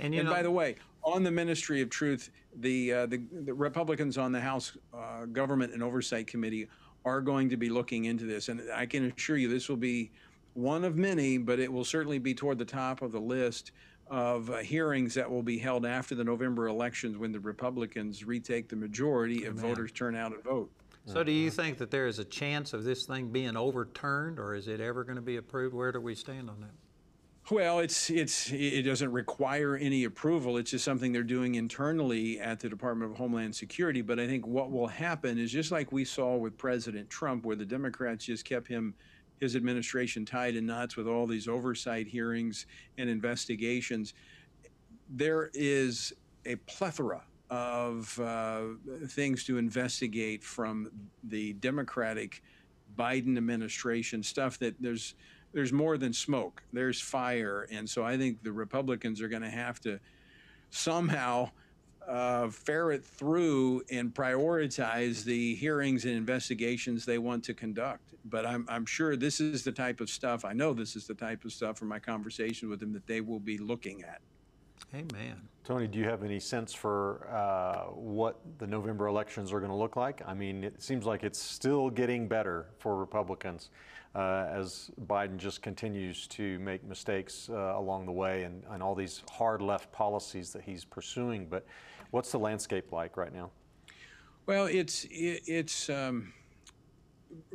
And 0.00 0.12
you 0.12 0.20
and 0.20 0.28
know, 0.28 0.34
by 0.34 0.42
the 0.42 0.50
way, 0.50 0.74
on 1.04 1.22
the 1.22 1.30
Ministry 1.30 1.80
of 1.82 1.88
Truth, 1.88 2.30
the 2.56 2.92
uh, 2.92 3.06
the, 3.06 3.22
the 3.44 3.54
Republicans 3.54 4.18
on 4.18 4.32
the 4.32 4.40
House 4.40 4.76
uh, 4.92 5.26
Government 5.26 5.72
and 5.72 5.84
Oversight 5.84 6.26
Committee 6.26 6.66
are 7.04 7.20
going 7.20 7.48
to 7.48 7.56
be 7.56 7.68
looking 7.68 8.06
into 8.06 8.24
this, 8.24 8.48
and 8.48 8.60
I 8.74 8.86
can 8.86 9.12
assure 9.12 9.36
you 9.36 9.48
this 9.48 9.68
will 9.68 9.76
be 9.76 10.10
one 10.54 10.84
of 10.84 10.96
many, 10.96 11.38
but 11.38 11.58
it 11.58 11.72
will 11.72 11.84
certainly 11.84 12.18
be 12.18 12.34
toward 12.34 12.58
the 12.58 12.64
top 12.64 13.02
of 13.02 13.12
the 13.12 13.20
list 13.20 13.72
of 14.08 14.50
uh, 14.50 14.58
hearings 14.58 15.14
that 15.14 15.30
will 15.30 15.42
be 15.42 15.58
held 15.58 15.86
after 15.86 16.14
the 16.14 16.24
November 16.24 16.66
elections 16.66 17.16
when 17.16 17.30
the 17.30 17.40
Republicans 17.40 18.24
retake 18.24 18.68
the 18.68 18.76
majority 18.76 19.44
if 19.44 19.54
voters 19.54 19.92
turn 19.92 20.16
out 20.16 20.32
and 20.32 20.42
vote. 20.42 20.70
So 21.06 21.24
do 21.24 21.32
you 21.32 21.50
think 21.50 21.78
that 21.78 21.90
there 21.90 22.06
is 22.06 22.18
a 22.18 22.24
chance 22.24 22.72
of 22.72 22.84
this 22.84 23.06
thing 23.06 23.28
being 23.28 23.56
overturned, 23.56 24.38
or 24.38 24.54
is 24.54 24.68
it 24.68 24.80
ever 24.80 25.02
going 25.02 25.16
to 25.16 25.22
be 25.22 25.36
approved? 25.36 25.74
Where 25.74 25.90
do 25.90 26.00
we 26.00 26.14
stand 26.14 26.50
on 26.50 26.60
that? 26.60 26.70
Well, 27.50 27.80
it's 27.80 28.10
it's 28.10 28.52
it 28.52 28.82
doesn't 28.82 29.10
require 29.10 29.76
any 29.76 30.04
approval. 30.04 30.56
It's 30.56 30.70
just 30.70 30.84
something 30.84 31.10
they're 31.10 31.22
doing 31.24 31.56
internally 31.56 32.38
at 32.38 32.60
the 32.60 32.68
Department 32.68 33.10
of 33.10 33.16
Homeland 33.16 33.56
Security. 33.56 34.02
But 34.02 34.20
I 34.20 34.26
think 34.28 34.46
what 34.46 34.70
will 34.70 34.86
happen 34.86 35.36
is 35.36 35.50
just 35.50 35.72
like 35.72 35.90
we 35.90 36.04
saw 36.04 36.36
with 36.36 36.56
President 36.56 37.10
Trump, 37.10 37.44
where 37.44 37.56
the 37.56 37.64
Democrats 37.64 38.26
just 38.26 38.44
kept 38.44 38.68
him 38.68 38.94
his 39.40 39.56
administration 39.56 40.24
tied 40.24 40.54
in 40.54 40.66
knots 40.66 40.96
with 40.96 41.08
all 41.08 41.26
these 41.26 41.48
oversight 41.48 42.06
hearings 42.06 42.66
and 42.98 43.08
investigations. 43.08 44.14
There 45.08 45.50
is 45.54 46.12
a 46.46 46.56
plethora 46.56 47.22
of 47.48 48.18
uh, 48.20 48.62
things 49.08 49.44
to 49.44 49.58
investigate 49.58 50.44
from 50.44 50.90
the 51.24 51.54
Democratic 51.54 52.42
Biden 52.96 53.36
administration 53.36 54.22
stuff 54.22 54.58
that 54.58 54.74
there's 54.80 55.14
there's 55.52 55.72
more 55.72 55.98
than 55.98 56.12
smoke. 56.12 56.62
There's 56.72 57.00
fire, 57.00 57.66
and 57.72 57.88
so 57.90 58.04
I 58.04 58.16
think 58.16 58.44
the 58.44 58.52
Republicans 58.52 59.20
are 59.20 59.28
going 59.28 59.42
to 59.42 59.50
have 59.50 59.80
to 59.80 59.98
somehow 60.70 61.50
uh, 62.10 62.48
ferret 62.48 63.04
through 63.04 63.82
and 63.90 64.12
prioritize 64.12 65.22
the 65.22 65.54
hearings 65.54 66.04
and 66.04 66.14
investigations 66.14 67.04
they 67.04 67.18
want 67.18 67.44
to 67.44 67.54
conduct. 67.54 68.14
But 68.24 68.44
I'm, 68.44 68.66
I'm 68.68 68.84
sure 68.84 69.16
this 69.16 69.40
is 69.40 69.62
the 69.62 69.72
type 69.72 70.00
of 70.00 70.10
stuff, 70.10 70.44
I 70.44 70.52
know 70.52 70.74
this 70.74 70.96
is 70.96 71.06
the 71.06 71.14
type 71.14 71.44
of 71.44 71.52
stuff 71.52 71.78
from 71.78 71.88
my 71.88 72.00
conversation 72.00 72.68
with 72.68 72.80
them 72.80 72.92
that 72.92 73.06
they 73.06 73.20
will 73.20 73.38
be 73.38 73.58
looking 73.58 74.02
at. 74.02 74.20
Amen. 74.92 75.36
Tony, 75.62 75.86
do 75.86 75.98
you 76.00 76.04
have 76.04 76.24
any 76.24 76.40
sense 76.40 76.74
for 76.74 77.28
uh, 77.30 77.92
what 77.92 78.40
the 78.58 78.66
November 78.66 79.06
elections 79.06 79.52
are 79.52 79.60
going 79.60 79.70
to 79.70 79.76
look 79.76 79.94
like? 79.94 80.20
I 80.26 80.34
mean, 80.34 80.64
it 80.64 80.82
seems 80.82 81.06
like 81.06 81.22
it's 81.22 81.40
still 81.40 81.90
getting 81.90 82.26
better 82.26 82.66
for 82.78 82.96
Republicans 82.96 83.70
uh, 84.16 84.46
as 84.50 84.90
Biden 85.06 85.36
just 85.36 85.62
continues 85.62 86.26
to 86.28 86.58
make 86.58 86.82
mistakes 86.82 87.48
uh, 87.50 87.74
along 87.76 88.06
the 88.06 88.12
way 88.12 88.42
and, 88.42 88.64
and 88.70 88.82
all 88.82 88.96
these 88.96 89.22
hard 89.30 89.62
left 89.62 89.92
policies 89.92 90.52
that 90.52 90.62
he's 90.62 90.84
pursuing. 90.84 91.46
But 91.46 91.66
what's 92.10 92.32
the 92.32 92.38
landscape 92.38 92.92
like 92.92 93.16
right 93.16 93.32
now? 93.32 93.50
Well, 94.46 94.66
it's 94.66 95.04
it, 95.04 95.42
it's 95.46 95.88
um, 95.90 96.32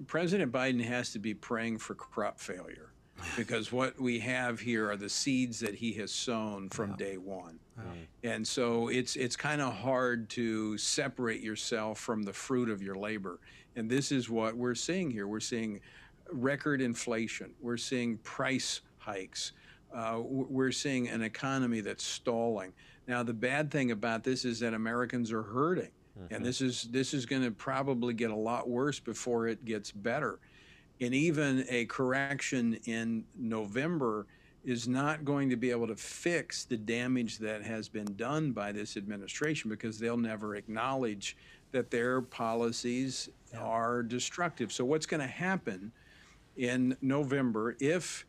President 0.07 0.51
Biden 0.51 0.83
has 0.83 1.11
to 1.13 1.19
be 1.19 1.33
praying 1.33 1.79
for 1.79 1.95
crop 1.95 2.39
failure 2.39 2.91
because 3.37 3.71
what 3.71 3.99
we 3.99 4.19
have 4.19 4.59
here 4.59 4.89
are 4.89 4.97
the 4.97 5.09
seeds 5.09 5.59
that 5.59 5.75
he 5.75 5.93
has 5.93 6.11
sown 6.11 6.69
from 6.69 6.95
day 6.95 7.17
one. 7.17 7.59
And 8.23 8.47
so 8.47 8.87
it's 8.87 9.15
it's 9.15 9.35
kind 9.35 9.61
of 9.61 9.73
hard 9.73 10.29
to 10.31 10.77
separate 10.77 11.41
yourself 11.41 11.99
from 11.99 12.23
the 12.23 12.33
fruit 12.33 12.69
of 12.69 12.81
your 12.81 12.95
labor. 12.95 13.39
And 13.75 13.89
this 13.89 14.11
is 14.11 14.29
what 14.29 14.55
we're 14.55 14.75
seeing 14.75 15.11
here. 15.11 15.27
We're 15.27 15.41
seeing 15.41 15.81
record 16.31 16.81
inflation. 16.81 17.51
We're 17.59 17.77
seeing 17.77 18.17
price 18.19 18.81
hikes. 18.97 19.51
Uh, 19.93 20.19
we're 20.23 20.71
seeing 20.71 21.07
an 21.09 21.21
economy 21.21 21.81
that's 21.81 22.03
stalling. 22.03 22.73
Now, 23.07 23.23
the 23.23 23.33
bad 23.33 23.71
thing 23.71 23.91
about 23.91 24.23
this 24.23 24.45
is 24.45 24.59
that 24.59 24.73
Americans 24.73 25.31
are 25.31 25.43
hurting, 25.43 25.91
and 26.15 26.29
mm-hmm. 26.29 26.43
this 26.43 26.61
is 26.61 26.83
this 26.91 27.13
is 27.13 27.25
going 27.25 27.43
to 27.43 27.51
probably 27.51 28.13
get 28.13 28.31
a 28.31 28.35
lot 28.35 28.67
worse 28.67 28.99
before 28.99 29.47
it 29.47 29.63
gets 29.65 29.91
better. 29.91 30.39
And 31.01 31.13
even 31.13 31.65
a 31.69 31.85
correction 31.85 32.79
in 32.85 33.25
November 33.37 34.27
is 34.63 34.87
not 34.87 35.23
going 35.23 35.49
to 35.49 35.55
be 35.55 35.69
able 35.69 35.87
to 35.87 35.95
fix 35.95 36.63
the 36.65 36.77
damage 36.77 37.37
that 37.37 37.61
has 37.61 37.87
been 37.87 38.15
done 38.15 38.51
by 38.51 38.71
this 38.71 38.97
administration 38.97 39.69
because 39.69 39.99
they'll 39.99 40.17
never 40.17 40.55
acknowledge 40.55 41.37
that 41.71 41.91
their 41.91 42.21
policies 42.21 43.29
are 43.57 44.01
destructive. 44.01 44.71
So, 44.71 44.83
what's 44.85 45.05
going 45.05 45.21
to 45.21 45.27
happen 45.27 45.91
in 46.57 46.97
November 47.01 47.75
if 47.79 48.25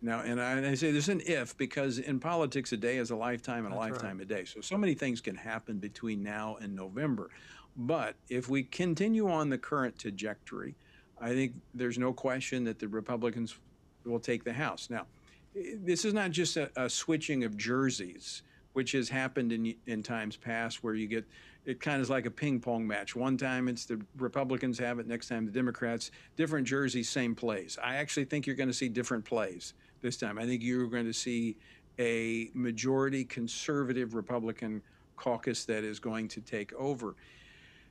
now, 0.00 0.20
and 0.20 0.40
I, 0.40 0.52
and 0.52 0.66
I 0.66 0.74
say 0.74 0.92
there's 0.92 1.08
an 1.08 1.22
if 1.26 1.56
because 1.56 1.98
in 1.98 2.20
politics, 2.20 2.72
a 2.72 2.76
day 2.76 2.98
is 2.98 3.10
a 3.10 3.16
lifetime 3.16 3.64
and 3.64 3.74
a 3.74 3.76
lifetime 3.76 4.20
a 4.20 4.24
day. 4.24 4.44
So, 4.44 4.60
so 4.60 4.78
many 4.78 4.94
things 4.94 5.20
can 5.20 5.34
happen 5.34 5.78
between 5.78 6.22
now 6.22 6.56
and 6.60 6.74
November. 6.74 7.30
But 7.76 8.14
if 8.28 8.48
we 8.48 8.62
continue 8.62 9.28
on 9.28 9.48
the 9.48 9.58
current 9.58 9.98
trajectory, 9.98 10.76
I 11.20 11.30
think 11.30 11.54
there's 11.74 11.98
no 11.98 12.12
question 12.12 12.64
that 12.64 12.78
the 12.78 12.88
Republicans 12.88 13.58
will 14.04 14.20
take 14.20 14.44
the 14.44 14.52
House. 14.52 14.88
Now, 14.88 15.06
this 15.54 16.04
is 16.04 16.14
not 16.14 16.30
just 16.30 16.56
a, 16.56 16.70
a 16.76 16.88
switching 16.88 17.42
of 17.42 17.56
jerseys, 17.56 18.42
which 18.74 18.92
has 18.92 19.08
happened 19.08 19.52
in, 19.52 19.74
in 19.86 20.02
times 20.04 20.36
past 20.36 20.84
where 20.84 20.94
you 20.94 21.08
get 21.08 21.24
it 21.64 21.80
kind 21.80 21.96
of 21.96 22.02
is 22.02 22.08
like 22.08 22.24
a 22.24 22.30
ping 22.30 22.60
pong 22.60 22.86
match. 22.86 23.14
One 23.14 23.36
time 23.36 23.68
it's 23.68 23.84
the 23.84 24.00
Republicans 24.16 24.78
have 24.78 25.00
it, 25.00 25.06
next 25.06 25.28
time 25.28 25.44
the 25.44 25.52
Democrats. 25.52 26.10
Different 26.36 26.66
jerseys, 26.66 27.10
same 27.10 27.34
plays. 27.34 27.76
I 27.82 27.96
actually 27.96 28.24
think 28.24 28.46
you're 28.46 28.56
going 28.56 28.70
to 28.70 28.74
see 28.74 28.88
different 28.88 29.24
plays 29.24 29.74
this 30.00 30.16
time. 30.16 30.38
I 30.38 30.46
think 30.46 30.62
you're 30.62 30.86
going 30.86 31.06
to 31.06 31.12
see 31.12 31.56
a 31.98 32.50
majority 32.54 33.24
conservative 33.24 34.14
Republican 34.14 34.82
caucus 35.16 35.64
that 35.64 35.84
is 35.84 35.98
going 35.98 36.28
to 36.28 36.40
take 36.40 36.72
over. 36.74 37.16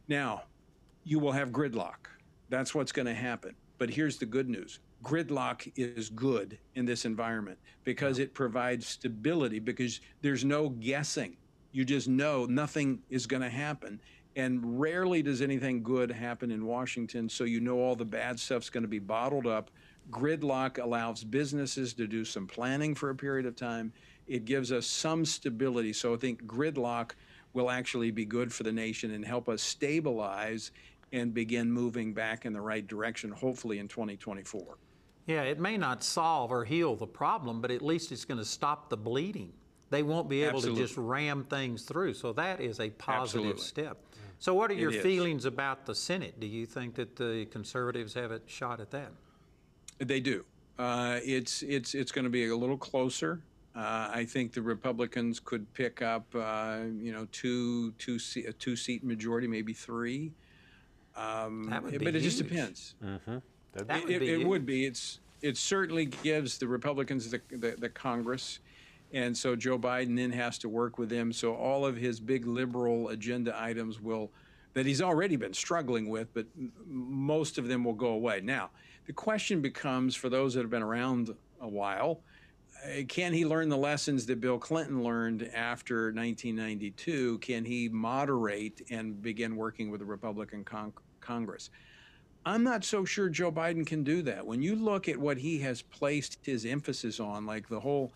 Now, 0.08 0.44
you 1.04 1.20
will 1.20 1.32
have 1.32 1.50
gridlock. 1.50 2.08
That's 2.50 2.74
what's 2.74 2.92
going 2.92 3.08
to 3.08 3.14
happen. 3.14 3.56
But 3.78 3.90
here's 3.90 4.18
the 4.18 4.26
good 4.26 4.50
news 4.50 4.80
gridlock 5.04 5.72
is 5.76 6.10
good 6.10 6.58
in 6.74 6.86
this 6.86 7.06
environment 7.06 7.58
because 7.84 8.18
it 8.18 8.34
provides 8.34 8.88
stability, 8.88 9.60
because 9.60 10.02
there's 10.22 10.44
no 10.44 10.70
guessing. 10.70 11.38
You 11.72 11.86
just 11.86 12.08
know 12.08 12.46
nothing 12.46 13.00
is 13.10 13.28
going 13.28 13.44
to 13.44 13.50
happen. 13.50 14.02
And 14.36 14.80
rarely 14.80 15.24
does 15.24 15.42
anything 15.42 15.82
good 15.82 16.12
happen 16.12 16.52
in 16.52 16.66
Washington, 16.66 17.28
so 17.28 17.44
you 17.44 17.60
know 17.60 17.80
all 17.80 17.96
the 17.96 18.06
bad 18.06 18.40
stuff's 18.40 18.70
going 18.70 18.84
to 18.84 18.88
be 18.88 19.00
bottled 19.00 19.48
up. 19.48 19.72
Gridlock 20.10 20.82
allows 20.82 21.24
businesses 21.24 21.94
to 21.96 22.08
do 22.08 22.24
some 22.24 22.48
planning 22.48 22.96
for 22.96 23.10
a 23.10 23.16
period 23.16 23.46
of 23.46 23.56
time. 23.56 23.92
It 24.28 24.46
gives 24.46 24.72
us 24.72 24.86
some 24.86 25.26
stability. 25.26 25.94
So 25.94 26.14
I 26.14 26.18
think 26.18 26.46
gridlock 26.46 27.12
will 27.54 27.70
actually 27.70 28.12
be 28.12 28.26
good 28.26 28.54
for 28.54 28.64
the 28.64 28.72
nation 28.72 29.12
and 29.12 29.26
help 29.26 29.50
us 29.50 29.62
stabilize 29.62 30.72
and 31.12 31.34
begin 31.34 31.72
moving 31.72 32.14
back 32.14 32.46
in 32.46 32.54
the 32.54 32.62
right 32.62 32.86
direction, 32.86 33.32
hopefully 33.32 33.80
in 33.80 33.88
2024. 33.88 34.78
Yeah, 35.26 35.44
it 35.44 35.60
may 35.60 35.78
not 35.78 36.04
solve 36.04 36.52
or 36.52 36.64
heal 36.64 36.96
the 36.96 37.08
problem, 37.08 37.62
but 37.62 37.72
at 37.72 37.82
least 37.82 38.12
it's 38.12 38.26
going 38.26 38.38
to 38.38 38.46
stop 38.46 38.90
the 38.90 38.98
bleeding. 38.98 39.52
They 39.90 40.04
won't 40.04 40.30
be 40.30 40.44
able 40.44 40.58
Absolutely. 40.58 40.82
to 40.82 40.88
just 40.88 40.98
ram 40.98 41.46
things 41.46 41.84
through. 41.84 42.14
So 42.14 42.34
that 42.34 42.60
is 42.60 42.80
a 42.80 42.90
positive 42.92 43.52
Absolutely. 43.52 43.62
step. 43.62 43.98
So, 44.40 44.54
what 44.54 44.70
are 44.70 44.76
your 44.76 44.92
feelings 44.92 45.46
about 45.46 45.86
the 45.86 45.96
Senate? 45.96 46.40
Do 46.40 46.46
you 46.46 46.66
think 46.66 46.96
that 46.96 47.16
the 47.16 47.48
conservatives 47.50 48.14
have 48.14 48.32
a 48.32 48.42
shot 48.46 48.80
at 48.80 48.92
that? 48.92 49.12
They 50.00 50.20
do. 50.20 50.46
Uh, 50.78 51.20
it's 51.24 51.64
it's 51.64 51.96
it's 51.96 52.12
going 52.12 52.24
to 52.26 52.30
be 52.30 52.48
a 52.48 52.56
little 52.56 52.78
closer. 52.78 53.42
Uh, 53.76 54.10
I 54.12 54.26
think 54.26 54.54
the 54.54 54.62
Republicans 54.62 55.40
could 55.40 55.72
pick 55.74 56.02
up, 56.02 56.26
uh, 56.36 56.80
you 57.00 57.12
know, 57.12 57.28
two 57.32 57.92
two 57.94 58.20
se- 58.20 58.46
a 58.46 58.54
two 58.54 58.76
seat 58.76 59.04
majority, 59.04 59.48
maybe 59.48 59.74
three. 59.74 60.32
Um, 61.16 61.68
That 61.70 61.84
would 61.84 61.92
be 62.00 62.06
but 62.06 62.16
it 62.16 62.22
just 62.22 62.40
huge. 62.40 62.50
depends. 62.50 62.96
That 63.74 64.04
would 64.04 64.12
it, 64.12 64.20
be 64.20 64.30
it 64.30 64.38
huge. 64.38 64.48
would 64.48 64.66
be. 64.66 64.86
It's 64.86 65.20
it 65.42 65.58
certainly 65.58 66.06
gives 66.06 66.58
the 66.58 66.68
Republicans 66.68 67.30
the, 67.30 67.42
the, 67.52 67.76
the 67.78 67.90
Congress, 67.90 68.60
and 69.14 69.36
so 69.36 69.56
Joe 69.56 69.78
Biden 69.80 70.16
then 70.16 70.32
has 70.32 70.58
to 70.60 70.70
work 70.70 70.98
with 70.98 71.10
them. 71.10 71.32
So 71.32 71.56
all 71.56 71.86
of 71.86 71.96
his 71.96 72.20
big 72.20 72.46
liberal 72.48 73.10
agenda 73.10 73.60
items 73.60 74.00
will 74.00 74.32
that 74.74 74.86
he's 74.86 75.02
already 75.02 75.36
been 75.36 75.54
struggling 75.54 76.08
with, 76.08 76.32
but 76.36 76.46
most 76.88 77.58
of 77.58 77.68
them 77.68 77.84
will 77.84 77.94
go 77.94 78.10
away. 78.10 78.42
Now 78.42 78.70
the 79.08 79.14
question 79.14 79.62
becomes 79.62 80.16
for 80.16 80.30
those 80.30 80.54
that 80.54 80.62
have 80.62 80.70
been 80.70 80.84
around 80.84 81.34
a 81.62 81.68
while. 81.68 82.22
uh, 82.86 83.04
Can 83.08 83.34
he 83.34 83.46
learn 83.46 83.70
the 83.70 83.78
lessons 83.78 84.26
that 84.28 84.40
Bill 84.40 84.60
Clinton 84.60 85.02
learned 85.04 85.50
after 85.56 86.12
1992? 86.14 87.40
Can 87.40 87.66
he 87.66 87.90
moderate 87.90 88.86
and 88.92 89.20
begin 89.22 89.56
working 89.56 89.90
with 89.90 90.02
the 90.02 90.06
Republican 90.06 90.64
con- 90.64 90.94
Congress? 91.22 91.70
I'm 92.46 92.64
not 92.64 92.84
so 92.86 93.04
sure 93.04 93.28
Joe 93.30 93.52
Biden 93.52 93.86
can 93.86 94.04
do 94.04 94.22
that. 94.24 94.46
When 94.46 94.62
you 94.62 94.76
look 94.76 95.10
at 95.10 95.18
what 95.18 95.38
he 95.38 95.60
has 95.60 95.82
placed 95.82 96.38
his 96.44 96.66
emphasis 96.66 97.20
on, 97.20 97.46
like 97.46 97.68
the 97.68 97.80
whole, 97.80 98.14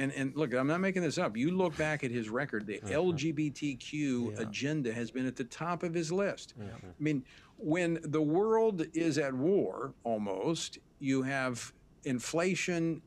and, 0.00 0.10
and 0.12 0.34
look, 0.34 0.52
I'm 0.54 0.66
not 0.66 0.80
making 0.80 1.02
this 1.02 1.18
up. 1.18 1.36
You 1.36 1.52
look 1.52 1.76
back 1.76 2.02
at 2.02 2.10
his 2.10 2.28
record, 2.28 2.66
the 2.66 2.80
LGBTQ 2.80 4.38
agenda 4.40 4.92
has 4.92 5.10
been 5.12 5.24
at 5.26 5.36
the 5.36 5.44
top 5.44 5.82
of 5.84 5.94
his 5.94 6.10
list. 6.10 6.54
I 6.58 6.62
mean, 6.98 7.22
when 7.62 7.98
the 8.02 8.22
world 8.22 8.86
is 8.94 9.18
at 9.18 9.34
war 9.34 9.92
almost, 10.04 10.78
you 10.98 11.22
have 11.22 11.72
inflation 12.04 13.02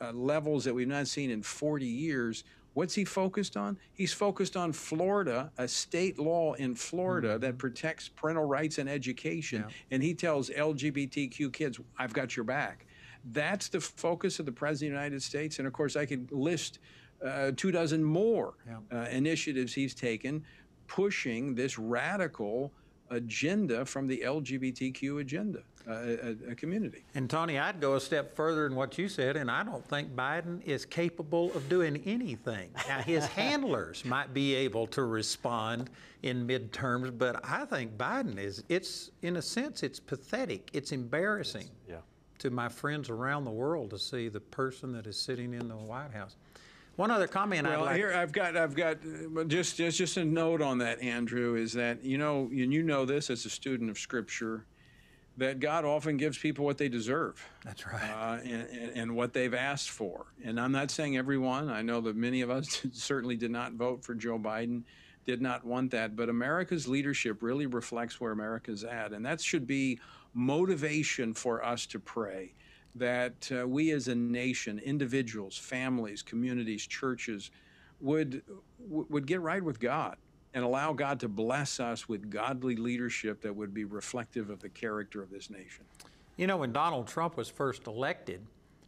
uh, 0.00 0.12
levels 0.12 0.64
that 0.64 0.74
we've 0.74 0.88
not 0.88 1.06
seen 1.06 1.30
in 1.30 1.42
40 1.42 1.86
years. 1.86 2.44
What's 2.74 2.94
he 2.94 3.04
focused 3.04 3.56
on? 3.56 3.78
He's 3.92 4.12
focused 4.12 4.56
on 4.56 4.72
Florida, 4.72 5.50
a 5.58 5.66
state 5.66 6.18
law 6.18 6.54
in 6.54 6.74
Florida 6.74 7.38
that 7.38 7.58
protects 7.58 8.08
parental 8.08 8.44
rights 8.44 8.78
and 8.78 8.88
education. 8.88 9.64
And 9.90 10.02
he 10.02 10.14
tells 10.14 10.50
LGBTQ 10.50 11.52
kids, 11.52 11.80
I've 11.98 12.12
got 12.12 12.36
your 12.36 12.44
back. 12.44 12.86
That's 13.32 13.68
the 13.68 13.80
focus 13.80 14.38
of 14.38 14.46
the 14.46 14.52
President 14.52 14.94
of 14.94 14.98
the 14.98 15.04
United 15.04 15.22
States. 15.22 15.58
And 15.58 15.66
of 15.66 15.72
course, 15.72 15.96
I 15.96 16.06
could 16.06 16.30
list 16.30 16.78
uh, 17.24 17.50
two 17.56 17.72
dozen 17.72 18.02
more 18.02 18.54
uh, 18.92 19.06
initiatives 19.10 19.74
he's 19.74 19.94
taken 19.94 20.44
pushing 20.88 21.54
this 21.54 21.78
radical 21.78 22.72
agenda 23.10 23.84
from 23.84 24.06
the 24.06 24.22
LGBTQ 24.24 25.20
agenda, 25.20 25.60
uh, 25.88 25.92
a, 25.92 26.36
a 26.50 26.54
community. 26.54 27.04
And 27.14 27.28
Tony, 27.28 27.58
I'd 27.58 27.80
go 27.80 27.94
a 27.94 28.00
step 28.00 28.34
further 28.36 28.66
in 28.66 28.74
what 28.74 28.98
you 28.98 29.08
said, 29.08 29.36
and 29.36 29.50
I 29.50 29.62
don't 29.64 29.86
think 29.88 30.14
Biden 30.14 30.62
is 30.64 30.84
capable 30.84 31.52
of 31.54 31.68
doing 31.68 32.02
anything. 32.04 32.70
Now, 32.88 33.00
his 33.00 33.26
handlers 33.42 34.04
might 34.04 34.32
be 34.34 34.54
able 34.54 34.86
to 34.88 35.04
respond 35.04 35.90
in 36.22 36.46
midterms, 36.46 37.16
but 37.16 37.40
I 37.44 37.64
think 37.64 37.96
Biden 37.96 38.38
is, 38.38 38.64
it's, 38.68 39.10
in 39.22 39.36
a 39.36 39.42
sense, 39.42 39.82
it's 39.82 40.00
pathetic. 40.00 40.70
It's 40.72 40.92
embarrassing 40.92 41.68
Yeah. 41.88 41.96
to 42.40 42.50
my 42.50 42.68
friends 42.68 43.08
around 43.10 43.44
the 43.44 43.50
world 43.50 43.90
to 43.90 43.98
see 43.98 44.28
the 44.28 44.40
person 44.40 44.92
that 44.92 45.06
is 45.06 45.16
sitting 45.18 45.54
in 45.54 45.68
the 45.68 45.76
White 45.76 46.12
House. 46.12 46.36
One 46.98 47.12
other 47.12 47.28
comment 47.28 47.64
I'd 47.64 47.76
Well, 47.76 47.84
like 47.84 47.96
here 47.96 48.12
I've 48.12 48.32
got 48.32 48.56
I've 48.56 48.74
got 48.74 48.96
uh, 48.96 49.44
just 49.44 49.76
just 49.76 49.98
just 49.98 50.16
a 50.16 50.24
note 50.24 50.60
on 50.60 50.78
that, 50.78 51.00
Andrew, 51.00 51.54
is 51.54 51.72
that 51.74 52.04
you 52.04 52.18
know 52.18 52.48
and 52.50 52.72
you 52.72 52.82
know 52.82 53.04
this 53.04 53.30
as 53.30 53.46
a 53.46 53.50
student 53.50 53.88
of 53.88 54.00
Scripture, 54.00 54.66
that 55.36 55.60
God 55.60 55.84
often 55.84 56.16
gives 56.16 56.36
people 56.36 56.64
what 56.64 56.76
they 56.76 56.88
deserve. 56.88 57.48
That's 57.64 57.86
right. 57.86 58.02
Uh, 58.02 58.38
and, 58.42 58.68
and, 58.70 58.96
and 58.96 59.14
what 59.14 59.32
they've 59.32 59.54
asked 59.54 59.90
for. 59.90 60.26
And 60.42 60.58
I'm 60.58 60.72
not 60.72 60.90
saying 60.90 61.16
everyone. 61.16 61.68
I 61.68 61.82
know 61.82 62.00
that 62.00 62.16
many 62.16 62.40
of 62.40 62.50
us 62.50 62.84
certainly 62.92 63.36
did 63.36 63.52
not 63.52 63.74
vote 63.74 64.02
for 64.02 64.16
Joe 64.16 64.36
Biden, 64.36 64.82
did 65.24 65.40
not 65.40 65.64
want 65.64 65.92
that. 65.92 66.16
But 66.16 66.28
America's 66.28 66.88
leadership 66.88 67.44
really 67.44 67.66
reflects 67.66 68.20
where 68.20 68.32
America's 68.32 68.82
at. 68.82 69.12
And 69.12 69.24
that 69.24 69.40
should 69.40 69.68
be 69.68 70.00
motivation 70.34 71.32
for 71.32 71.64
us 71.64 71.86
to 71.86 72.00
pray 72.00 72.54
that 72.94 73.50
uh, 73.52 73.66
we 73.66 73.90
as 73.92 74.08
a 74.08 74.14
nation, 74.14 74.78
individuals, 74.78 75.56
families, 75.56 76.22
communities, 76.22 76.86
churches, 76.86 77.50
would, 78.00 78.42
would 78.78 79.26
get 79.26 79.40
right 79.40 79.62
with 79.62 79.80
God 79.80 80.16
and 80.54 80.64
allow 80.64 80.92
God 80.92 81.20
to 81.20 81.28
bless 81.28 81.78
us 81.78 82.08
with 82.08 82.30
godly 82.30 82.76
leadership 82.76 83.42
that 83.42 83.54
would 83.54 83.74
be 83.74 83.84
reflective 83.84 84.50
of 84.50 84.60
the 84.60 84.68
character 84.68 85.22
of 85.22 85.30
this 85.30 85.50
nation. 85.50 85.84
You 86.36 86.46
know, 86.46 86.56
when 86.56 86.72
Donald 86.72 87.08
Trump 87.08 87.36
was 87.36 87.48
first 87.48 87.86
elected, 87.86 88.40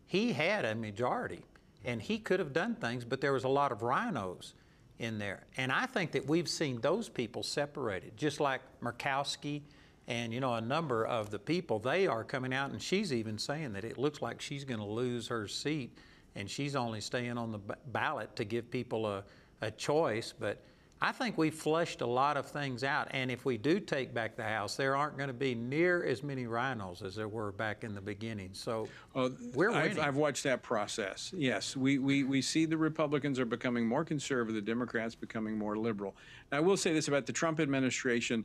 he 0.07 0.33
had 0.33 0.65
a 0.65 0.75
majority 0.75 1.45
and 1.85 2.01
he 2.01 2.19
could 2.19 2.39
have 2.39 2.53
done 2.53 2.75
things, 2.75 3.05
but 3.05 3.21
there 3.21 3.33
was 3.33 3.45
a 3.45 3.49
lot 3.49 3.73
of 3.73 3.81
RINOs 3.81 4.53
in 4.99 5.19
there. 5.19 5.45
And 5.57 5.73
I 5.73 5.87
think 5.87 6.13
that 6.13 6.27
we've 6.27 6.49
seen 6.49 6.81
those 6.81 7.09
people 7.09 7.43
separated, 7.43 8.17
just 8.17 8.39
like 8.39 8.61
Murkowski 8.83 9.63
And 10.11 10.35
you 10.35 10.40
know, 10.40 10.55
a 10.55 10.61
number 10.61 11.07
of 11.07 11.31
the 11.31 11.38
people, 11.38 11.79
they 11.79 12.09
are 12.09 12.25
coming 12.25 12.53
out, 12.53 12.73
and 12.73 12.83
she's 12.83 13.12
even 13.12 13.38
saying 13.38 13.75
that 13.75 13.85
it 13.85 13.96
looks 13.96 14.20
like 14.20 14.40
she's 14.40 14.64
going 14.64 14.81
to 14.81 14.87
lose 14.87 15.29
her 15.29 15.46
seat, 15.46 15.96
and 16.35 16.51
she's 16.51 16.75
only 16.75 17.01
staying 17.01 17.38
on 17.38 17.53
the 17.53 17.61
ballot 17.92 18.35
to 18.35 18.44
give 18.44 18.68
people 18.73 19.07
a, 19.07 19.23
a 19.61 19.70
choice. 19.70 20.35
But 20.37 20.64
I 21.01 21.12
think 21.12 21.38
we've 21.38 21.55
flushed 21.55 22.01
a 22.01 22.07
lot 22.07 22.37
of 22.37 22.46
things 22.46 22.83
out. 22.83 23.07
And 23.12 23.31
if 23.31 23.44
we 23.44 23.57
do 23.57 23.79
take 23.79 24.12
back 24.12 24.35
the 24.35 24.42
House, 24.42 24.75
there 24.75 24.96
aren't 24.96 25.16
going 25.16 25.29
to 25.29 25.33
be 25.33 25.55
near 25.55 26.03
as 26.03 26.25
many 26.25 26.46
RINOs 26.46 27.05
as 27.05 27.14
there 27.14 27.29
were 27.29 27.53
back 27.53 27.85
in 27.85 27.94
the 27.94 28.01
beginning. 28.01 28.51
So 28.53 28.88
oh, 29.14 29.31
we're 29.55 29.70
winning. 29.70 29.92
I've, 29.92 30.09
I've, 30.09 30.16
watched 30.16 30.42
that 30.42 30.61
process. 30.61 31.33
Yes, 31.37 31.77
we, 31.77 31.99
we, 31.99 32.25
we 32.25 32.42
see 32.42 32.66
the 32.66 32.77
Republicans 32.77 33.38
are 33.38 33.44
becoming 33.44 33.87
more 33.87 34.05
conservative, 34.05 34.57
the 34.57 34.61
Democrats 34.61 35.14
becoming 35.14 35.57
more 35.57 35.77
liberal. 35.77 36.16
Now, 36.51 36.59
I 36.59 36.61
will 36.62 36.77
say 36.77 36.92
this 36.92 37.07
about 37.07 37.27
the 37.27 37.33
Trump 37.33 37.61
administration. 37.61 38.44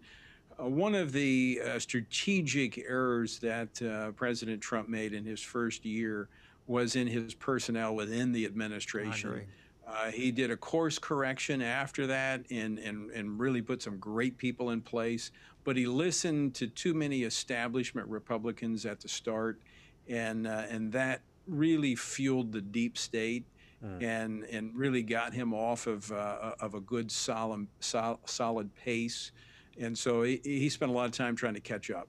Uh, 0.60 0.68
one 0.68 0.96
of 0.96 1.12
the 1.12 1.62
uh, 1.66 1.80
strategic 1.80 2.78
errors 2.78 3.40
that 3.40 3.82
uh, 3.82 4.12
President 4.12 4.62
Trump 4.62 4.88
made 4.88 5.14
in 5.14 5.26
his 5.26 5.42
first 5.42 5.86
year 5.86 6.30
was 6.68 6.96
in 6.96 7.08
his 7.08 7.34
personnel 7.34 7.96
within 7.96 8.32
the 8.32 8.46
administration. 8.46 9.42
Uh, 9.88 10.10
he 10.10 10.32
did 10.32 10.50
a 10.50 10.58
course 10.58 10.98
correction 10.98 11.62
after 11.62 12.08
that 12.08 12.44
and, 12.50 12.80
and, 12.80 13.12
and 13.12 13.40
really 13.40 13.62
put 13.62 13.84
some 13.84 13.98
great 14.00 14.36
people 14.38 14.72
in 14.72 14.82
place. 14.82 15.32
But 15.64 15.78
he 15.78 15.86
listened 15.86 16.56
to 16.56 16.68
too 16.68 16.94
many 16.94 17.24
establishment 17.24 18.08
Republicans 18.08 18.86
at 18.86 19.00
the 19.00 19.08
start, 19.08 19.60
and, 20.08 20.48
uh, 20.48 20.64
and 20.70 20.92
that 20.94 21.22
really 21.48 21.96
fueled 21.96 22.52
the 22.52 22.62
deep 22.62 22.98
state. 22.98 23.46
Mm. 23.84 24.04
And, 24.04 24.44
and 24.46 24.74
really 24.74 25.04
got 25.04 25.34
him 25.34 25.54
off 25.54 25.86
of, 25.86 26.10
uh, 26.10 26.54
of 26.62 26.76
a 26.76 26.80
good 26.80 27.12
solid, 27.12 27.68
sol- 27.82 28.22
solid 28.26 28.74
pace. 28.74 29.32
And 29.80 29.98
so 29.98 30.24
he, 30.24 30.40
he 30.44 30.70
spent 30.70 30.92
a 30.92 30.94
lot 30.94 31.06
of 31.06 31.12
time 31.12 31.36
trying 31.36 31.56
to 31.56 31.60
catch 31.60 31.92
up. 31.92 32.08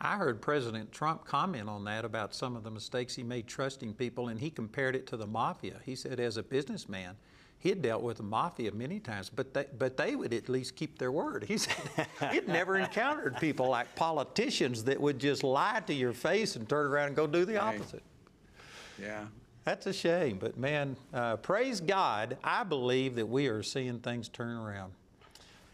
I 0.00 0.16
heard 0.16 0.40
President 0.42 0.92
Trump 0.92 1.24
comment 1.24 1.68
on 1.68 1.84
that 1.84 2.04
about 2.04 2.34
some 2.34 2.56
of 2.56 2.64
the 2.64 2.70
mistakes 2.70 3.14
he 3.14 3.22
made 3.22 3.46
trusting 3.46 3.94
people, 3.94 4.28
and 4.28 4.38
he 4.38 4.50
compared 4.50 4.96
it 4.96 5.06
to 5.08 5.16
the 5.16 5.26
mafia. 5.26 5.80
He 5.84 5.94
said, 5.94 6.20
as 6.20 6.36
a 6.36 6.42
businessman, 6.42 7.16
he 7.58 7.70
had 7.70 7.80
dealt 7.80 8.02
with 8.02 8.18
the 8.18 8.22
mafia 8.22 8.72
many 8.72 9.00
times, 9.00 9.30
but 9.30 9.54
they, 9.54 9.64
but 9.78 9.96
they 9.96 10.16
would 10.16 10.34
at 10.34 10.50
least 10.50 10.76
keep 10.76 10.98
their 10.98 11.10
word. 11.10 11.44
He 11.44 11.56
said 11.56 11.74
he'd 12.32 12.48
never 12.48 12.76
encountered 12.76 13.38
people 13.38 13.68
like 13.68 13.94
politicians 13.94 14.84
that 14.84 15.00
would 15.00 15.18
just 15.18 15.42
lie 15.42 15.82
to 15.86 15.94
your 15.94 16.12
face 16.12 16.56
and 16.56 16.68
turn 16.68 16.86
around 16.86 17.08
and 17.08 17.16
go 17.16 17.26
do 17.26 17.46
the 17.46 17.58
opposite. 17.58 18.02
Yeah. 19.00 19.24
That's 19.64 19.86
a 19.86 19.94
shame, 19.94 20.36
but 20.38 20.58
man, 20.58 20.94
uh, 21.14 21.36
praise 21.36 21.80
God, 21.80 22.36
I 22.44 22.64
believe 22.64 23.14
that 23.14 23.26
we 23.26 23.46
are 23.46 23.62
seeing 23.62 23.98
things 24.00 24.28
turn 24.28 24.58
around. 24.58 24.92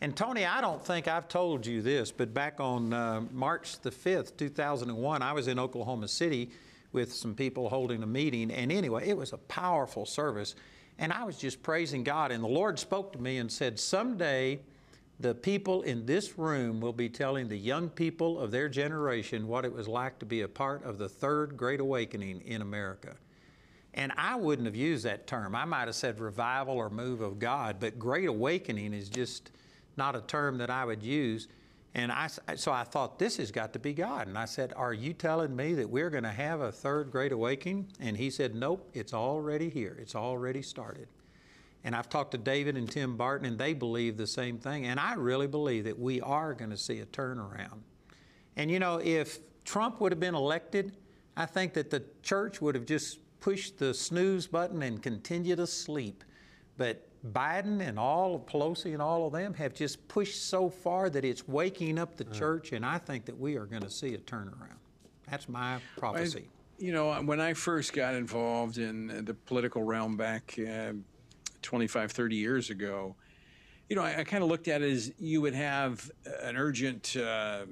And 0.03 0.17
Tony, 0.17 0.47
I 0.47 0.63
don't 0.63 0.83
think 0.83 1.09
I've 1.09 1.29
told 1.29 1.67
you 1.67 1.83
this, 1.83 2.11
but 2.11 2.33
back 2.33 2.59
on 2.59 2.93
uh, 2.93 3.21
March 3.33 3.81
the 3.81 3.91
5th, 3.91 4.35
2001, 4.39 5.21
I 5.21 5.33
was 5.33 5.47
in 5.47 5.59
Oklahoma 5.59 6.09
City 6.09 6.51
with 6.93 7.13
some 7.13 7.35
people 7.35 7.69
holding 7.69 8.03
a 8.03 8.07
meeting. 8.07 8.51
And 8.51 8.73
anyway, 8.73 9.09
it 9.09 9.17
was 9.17 9.35
a 9.35 9.39
powerful 9.39 10.07
service. 10.07 10.55
And 10.99 11.13
I 11.13 11.25
was 11.25 11.37
just 11.37 11.63
praising 11.63 12.03
God. 12.03 12.33
And 12.33 12.43
the 12.43 12.49
Lord 12.49 12.79
spoke 12.79 13.13
to 13.13 13.19
me 13.19 13.39
and 13.39 13.53
said, 13.53 13.79
Someday, 13.79 14.61
the 15.21 15.35
people 15.35 15.83
in 15.83 16.07
this 16.07 16.39
room 16.39 16.81
will 16.81 16.95
be 16.95 17.11
telling 17.11 17.49
the 17.49 17.59
young 17.59 17.91
people 17.91 18.41
of 18.41 18.51
their 18.51 18.71
generation 18.71 19.47
what 19.47 19.67
it 19.67 19.73
was 19.73 19.87
like 19.87 20.19
to 20.21 20.27
be 20.27 20.41
a 20.41 20.49
part 20.49 20.83
of 20.83 20.97
the 20.97 21.11
third 21.11 21.59
great 21.59 21.79
awakening 21.79 22.41
in 22.47 22.63
America. 22.63 23.17
And 23.93 24.13
I 24.17 24.37
wouldn't 24.37 24.65
have 24.67 24.77
used 24.77 25.05
that 25.05 25.27
term. 25.27 25.55
I 25.55 25.67
might 25.67 25.89
have 25.89 25.95
said 25.95 26.21
revival 26.21 26.77
or 26.77 26.89
move 26.89 27.21
of 27.21 27.39
God, 27.39 27.77
but 27.81 27.99
great 27.99 28.29
awakening 28.29 28.95
is 28.95 29.11
just 29.11 29.51
not 30.01 30.17
a 30.17 30.23
term 30.23 30.57
that 30.59 30.71
I 30.71 30.87
would 30.87 31.03
use. 31.03 31.47
And 31.95 32.11
I, 32.11 32.29
so 32.57 32.73
I 32.73 32.85
thought, 32.85 33.19
this 33.19 33.37
has 33.37 33.51
got 33.51 33.75
to 33.75 33.79
be 33.79 33.93
God. 33.93 34.29
And 34.29 34.39
I 34.39 34.47
said, 34.47 34.73
Are 34.75 34.95
you 34.95 35.13
telling 35.13 35.55
me 35.55 35.75
that 35.75 35.91
we're 35.91 36.09
going 36.09 36.25
to 36.25 36.31
have 36.31 36.63
a 36.63 36.73
third 36.73 37.11
great 37.11 37.33
awakening? 37.33 37.89
And 38.01 38.17
he 38.17 38.31
said, 38.31 38.55
Nope, 38.55 38.89
it's 38.95 39.13
already 39.13 39.69
here. 39.69 39.99
It's 40.01 40.15
already 40.15 40.63
started. 40.63 41.09
And 41.85 41.95
I've 41.95 42.09
talked 42.09 42.31
to 42.31 42.39
David 42.39 42.77
and 42.77 42.91
Tim 42.91 43.17
Barton, 43.17 43.47
and 43.47 43.59
they 43.59 43.75
believe 43.75 44.17
the 44.17 44.27
same 44.27 44.59
thing. 44.59 44.87
And 44.87 44.99
I 44.99 45.15
really 45.15 45.47
believe 45.47 45.85
that 45.85 45.99
we 45.99 46.21
are 46.23 46.55
going 46.55 46.71
to 46.71 46.77
see 46.77 47.01
a 47.01 47.07
turnaround. 47.07 47.81
And 48.57 48.71
you 48.71 48.79
know, 48.79 49.01
if 49.03 49.39
Trump 49.65 50.01
would 50.01 50.13
have 50.13 50.21
been 50.21 50.35
elected, 50.35 50.97
I 51.37 51.47
think 51.47 51.75
that 51.75 51.91
the 51.91 52.05
church 52.23 52.63
would 52.63 52.75
have 52.75 52.87
just 52.87 53.19
pushed 53.41 53.79
the 53.79 53.93
snooze 53.93 54.47
button 54.47 54.83
and 54.83 55.03
continued 55.03 55.57
to 55.57 55.67
sleep. 55.67 56.25
But 56.77 57.10
Biden 57.27 57.87
and 57.87 57.99
all 57.99 58.35
of 58.35 58.47
Pelosi 58.47 58.93
and 58.93 59.03
all 59.03 59.27
of 59.27 59.33
them 59.33 59.53
have 59.55 59.75
just 59.75 60.07
pushed 60.09 60.49
so 60.49 60.71
far 60.71 61.11
that 61.11 61.25
it's 61.25 61.47
waking 61.47 61.99
up 61.99 62.17
the 62.17 62.25
church, 62.25 62.73
and 62.73 62.85
I 62.85 62.99
think 62.99 63.27
that 63.27 63.39
we 63.39 63.57
are 63.57 63.67
going 63.67 63.83
to 63.83 63.91
see 63.91 64.15
a 64.15 64.19
turnaround. 64.19 64.79
That's 65.29 65.49
my 65.49 65.79
prophecy. 65.97 66.49
I, 66.49 66.83
you 66.83 66.93
know, 66.93 67.13
when 67.23 67.41
I 67.41 67.53
first 67.53 67.93
got 67.93 68.15
involved 68.15 68.79
in 68.79 69.25
the 69.25 69.35
political 69.35 69.83
realm 69.83 70.17
back 70.17 70.59
uh, 70.59 70.93
25, 71.63 72.11
30 72.11 72.37
years 72.37 72.71
ago, 72.71 73.15
you 73.89 73.97
know, 73.97 74.03
I, 74.03 74.21
I 74.21 74.25
kind 74.25 74.43
of 74.43 74.49
looked 74.49 74.69
at 74.69 74.81
it 74.81 74.91
as 74.91 75.13
you 75.19 75.43
would 75.43 75.55
have 75.55 76.11
an 76.43 76.57
urgent 76.57 77.17
uh, 77.17 77.67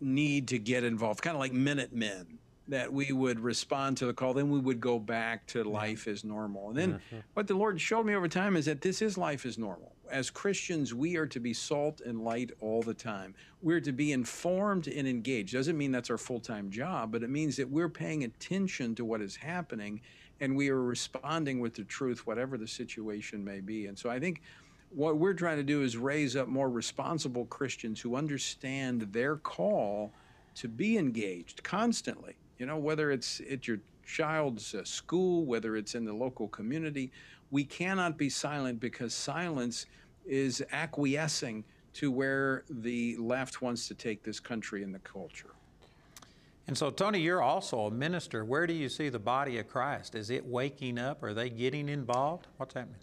need 0.00 0.48
to 0.48 0.58
get 0.58 0.82
involved, 0.82 1.22
kind 1.22 1.36
of 1.36 1.40
like 1.40 1.52
Minutemen 1.52 2.38
that 2.72 2.90
we 2.90 3.12
would 3.12 3.38
respond 3.38 3.98
to 3.98 4.06
the 4.06 4.14
call, 4.14 4.32
then 4.32 4.48
we 4.48 4.58
would 4.58 4.80
go 4.80 4.98
back 4.98 5.46
to 5.46 5.62
life 5.62 6.08
as 6.08 6.24
normal. 6.24 6.70
And 6.70 6.78
then 6.78 6.92
mm-hmm. 6.92 7.18
what 7.34 7.46
the 7.46 7.54
Lord 7.54 7.78
showed 7.78 8.06
me 8.06 8.14
over 8.14 8.28
time 8.28 8.56
is 8.56 8.64
that 8.64 8.80
this 8.80 9.02
is 9.02 9.18
life 9.18 9.44
as 9.44 9.58
normal. 9.58 9.92
As 10.10 10.30
Christians, 10.30 10.94
we 10.94 11.16
are 11.18 11.26
to 11.26 11.38
be 11.38 11.52
salt 11.52 12.00
and 12.00 12.24
light 12.24 12.50
all 12.62 12.80
the 12.80 12.94
time. 12.94 13.34
We're 13.60 13.82
to 13.82 13.92
be 13.92 14.12
informed 14.12 14.88
and 14.88 15.06
engaged. 15.06 15.52
Doesn't 15.52 15.76
mean 15.76 15.92
that's 15.92 16.08
our 16.08 16.16
full 16.16 16.40
time 16.40 16.70
job, 16.70 17.12
but 17.12 17.22
it 17.22 17.28
means 17.28 17.58
that 17.58 17.68
we're 17.68 17.90
paying 17.90 18.24
attention 18.24 18.94
to 18.94 19.04
what 19.04 19.20
is 19.20 19.36
happening 19.36 20.00
and 20.40 20.56
we 20.56 20.70
are 20.70 20.82
responding 20.82 21.60
with 21.60 21.74
the 21.74 21.84
truth, 21.84 22.26
whatever 22.26 22.56
the 22.56 22.66
situation 22.66 23.44
may 23.44 23.60
be. 23.60 23.86
And 23.86 23.98
so 23.98 24.08
I 24.08 24.18
think 24.18 24.40
what 24.88 25.18
we're 25.18 25.34
trying 25.34 25.58
to 25.58 25.62
do 25.62 25.82
is 25.82 25.98
raise 25.98 26.36
up 26.36 26.48
more 26.48 26.70
responsible 26.70 27.44
Christians 27.44 28.00
who 28.00 28.16
understand 28.16 29.02
their 29.12 29.36
call 29.36 30.14
to 30.54 30.68
be 30.68 30.96
engaged 30.96 31.62
constantly 31.62 32.36
you 32.58 32.66
know, 32.66 32.76
whether 32.76 33.10
it's 33.10 33.40
at 33.50 33.66
your 33.66 33.78
child's 34.06 34.74
uh, 34.74 34.84
school, 34.84 35.44
whether 35.44 35.76
it's 35.76 35.94
in 35.94 36.04
the 36.04 36.12
local 36.12 36.48
community, 36.48 37.10
we 37.50 37.64
cannot 37.64 38.16
be 38.16 38.28
silent 38.28 38.80
because 38.80 39.14
silence 39.14 39.86
is 40.24 40.62
acquiescing 40.72 41.64
to 41.94 42.10
where 42.10 42.64
the 42.70 43.16
left 43.16 43.60
wants 43.60 43.88
to 43.88 43.94
take 43.94 44.22
this 44.22 44.40
country 44.40 44.82
and 44.82 44.94
the 44.94 44.98
culture. 45.00 45.50
And 46.66 46.78
so, 46.78 46.90
Tony, 46.90 47.20
you're 47.20 47.42
also 47.42 47.86
a 47.86 47.90
minister. 47.90 48.44
Where 48.44 48.66
do 48.66 48.72
you 48.72 48.88
see 48.88 49.08
the 49.08 49.18
body 49.18 49.58
of 49.58 49.68
Christ? 49.68 50.14
Is 50.14 50.30
it 50.30 50.46
waking 50.46 50.98
up? 50.98 51.22
Are 51.22 51.34
they 51.34 51.50
getting 51.50 51.88
involved? 51.88 52.46
What's 52.56 52.74
happening? 52.74 53.00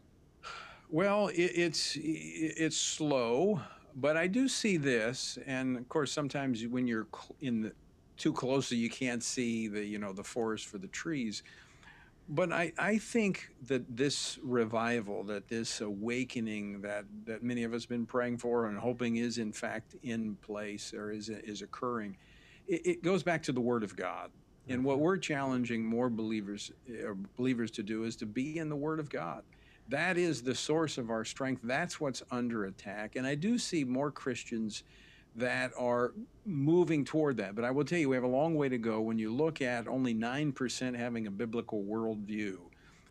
Well, 0.90 1.28
it, 1.28 1.52
it's 1.54 1.98
it's 2.02 2.78
slow, 2.78 3.62
but 3.96 4.18
I 4.18 4.26
do 4.26 4.48
see 4.48 4.78
this, 4.78 5.38
and 5.46 5.78
of 5.78 5.88
course, 5.88 6.12
sometimes 6.12 6.66
when 6.66 6.88
you're 6.88 7.08
in 7.42 7.62
the 7.62 7.74
too 8.20 8.32
closely 8.32 8.78
you 8.78 8.90
can't 8.90 9.24
see 9.24 9.68
the 9.68 9.84
you 9.84 9.98
know 9.98 10.14
the 10.14 10.24
forest 10.24 10.68
for 10.68 10.78
the 10.78 10.88
trees 10.88 11.42
but 12.32 12.54
I, 12.54 12.72
I 12.78 13.00
think 13.00 13.50
that 13.68 13.98
this 13.98 14.38
revival, 14.44 15.24
that 15.24 15.48
this 15.48 15.82
awakening 15.82 16.82
that, 16.82 17.06
that 17.26 17.42
many 17.42 17.64
of 17.64 17.74
us 17.74 17.84
have 17.84 17.90
been 17.90 18.06
praying 18.06 18.38
for 18.38 18.68
and 18.68 18.78
hoping 18.78 19.16
is 19.16 19.40
in 19.40 19.52
fact 19.52 19.96
in 20.04 20.36
place 20.36 20.94
or 20.94 21.12
is, 21.12 21.30
is 21.30 21.64
occurring, 21.64 22.16
it, 22.68 22.86
it 22.86 23.04
goes 23.04 23.24
back 23.24 23.42
to 23.44 23.52
the 23.52 23.60
Word 23.60 23.84
of 23.84 23.96
God. 23.96 24.30
And 24.68 24.86
what 24.86 24.98
mm-hmm. 24.98 25.06
we're 25.06 25.18
challenging 25.18 25.84
more 25.84 26.08
believers 26.08 26.72
or 27.04 27.18
believers 27.36 27.72
to 27.72 27.84
do 27.84 28.04
is 28.04 28.16
to 28.18 28.28
be 28.28 28.60
in 28.60 28.70
the 28.70 28.76
Word 28.76 29.00
of 29.00 29.10
God. 29.10 29.42
That 29.88 30.20
is 30.20 30.44
the 30.44 30.54
source 30.54 31.00
of 31.00 31.10
our 31.10 31.26
strength. 31.26 31.62
That's 31.64 32.00
what's 32.00 32.22
under 32.30 32.66
attack. 32.66 33.16
And 33.16 33.26
I 33.26 33.34
do 33.34 33.58
see 33.58 33.84
more 33.84 34.12
Christians 34.12 34.84
that 35.40 35.72
are 35.78 36.14
moving 36.46 37.04
toward 37.06 37.38
that. 37.38 37.56
But 37.56 37.66
I 37.66 37.72
will 37.72 37.86
tell 37.86 37.98
you, 37.98 38.10
we 38.10 38.16
have 38.16 38.24
a 38.24 38.28
long 38.28 38.56
way 38.56 38.70
to 38.70 38.78
go 38.78 39.02
when 39.02 39.18
you 39.18 39.34
look 39.34 39.62
at 39.62 39.88
only 39.88 40.14
9% 40.14 40.96
having 40.96 41.28
a 41.28 41.32
biblical 41.32 41.84
worldview. 41.84 42.58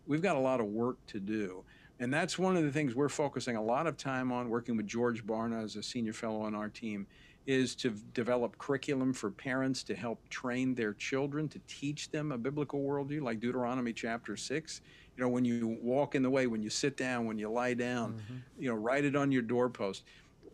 We've 0.06 0.22
got 0.22 0.36
a 0.36 0.40
lot 0.40 0.60
of 0.60 0.66
work 0.66 0.96
to 1.08 1.20
do. 1.20 1.64
And 2.00 2.12
that's 2.12 2.38
one 2.38 2.56
of 2.56 2.62
the 2.62 2.70
things 2.70 2.94
we're 2.94 3.08
focusing 3.08 3.56
a 3.56 3.62
lot 3.62 3.86
of 3.86 3.96
time 3.96 4.30
on, 4.30 4.48
working 4.48 4.76
with 4.76 4.86
George 4.86 5.26
Barna 5.26 5.64
as 5.64 5.76
a 5.76 5.82
senior 5.82 6.12
fellow 6.12 6.42
on 6.42 6.54
our 6.54 6.68
team, 6.68 7.06
is 7.46 7.74
to 7.74 7.90
develop 8.12 8.56
curriculum 8.58 9.12
for 9.12 9.30
parents 9.30 9.82
to 9.82 9.94
help 9.94 10.20
train 10.28 10.74
their 10.74 10.92
children 10.92 11.48
to 11.48 11.58
teach 11.66 12.10
them 12.10 12.30
a 12.30 12.38
biblical 12.38 12.80
worldview, 12.80 13.22
like 13.22 13.40
Deuteronomy 13.40 13.92
chapter 13.92 14.36
6. 14.36 14.80
You 15.16 15.24
know, 15.24 15.30
when 15.30 15.44
you 15.44 15.78
walk 15.82 16.14
in 16.14 16.22
the 16.22 16.30
way, 16.30 16.46
when 16.46 16.62
you 16.62 16.70
sit 16.70 16.96
down, 16.96 17.26
when 17.26 17.38
you 17.38 17.50
lie 17.50 17.74
down, 17.74 18.12
mm-hmm. 18.12 18.62
you 18.62 18.68
know, 18.68 18.76
write 18.76 19.04
it 19.04 19.16
on 19.16 19.32
your 19.32 19.42
doorpost 19.42 20.04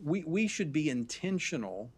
we, 0.02 0.24
we 0.24 0.46
should 0.48 0.72
be 0.72 0.90
intentional, 0.90 1.90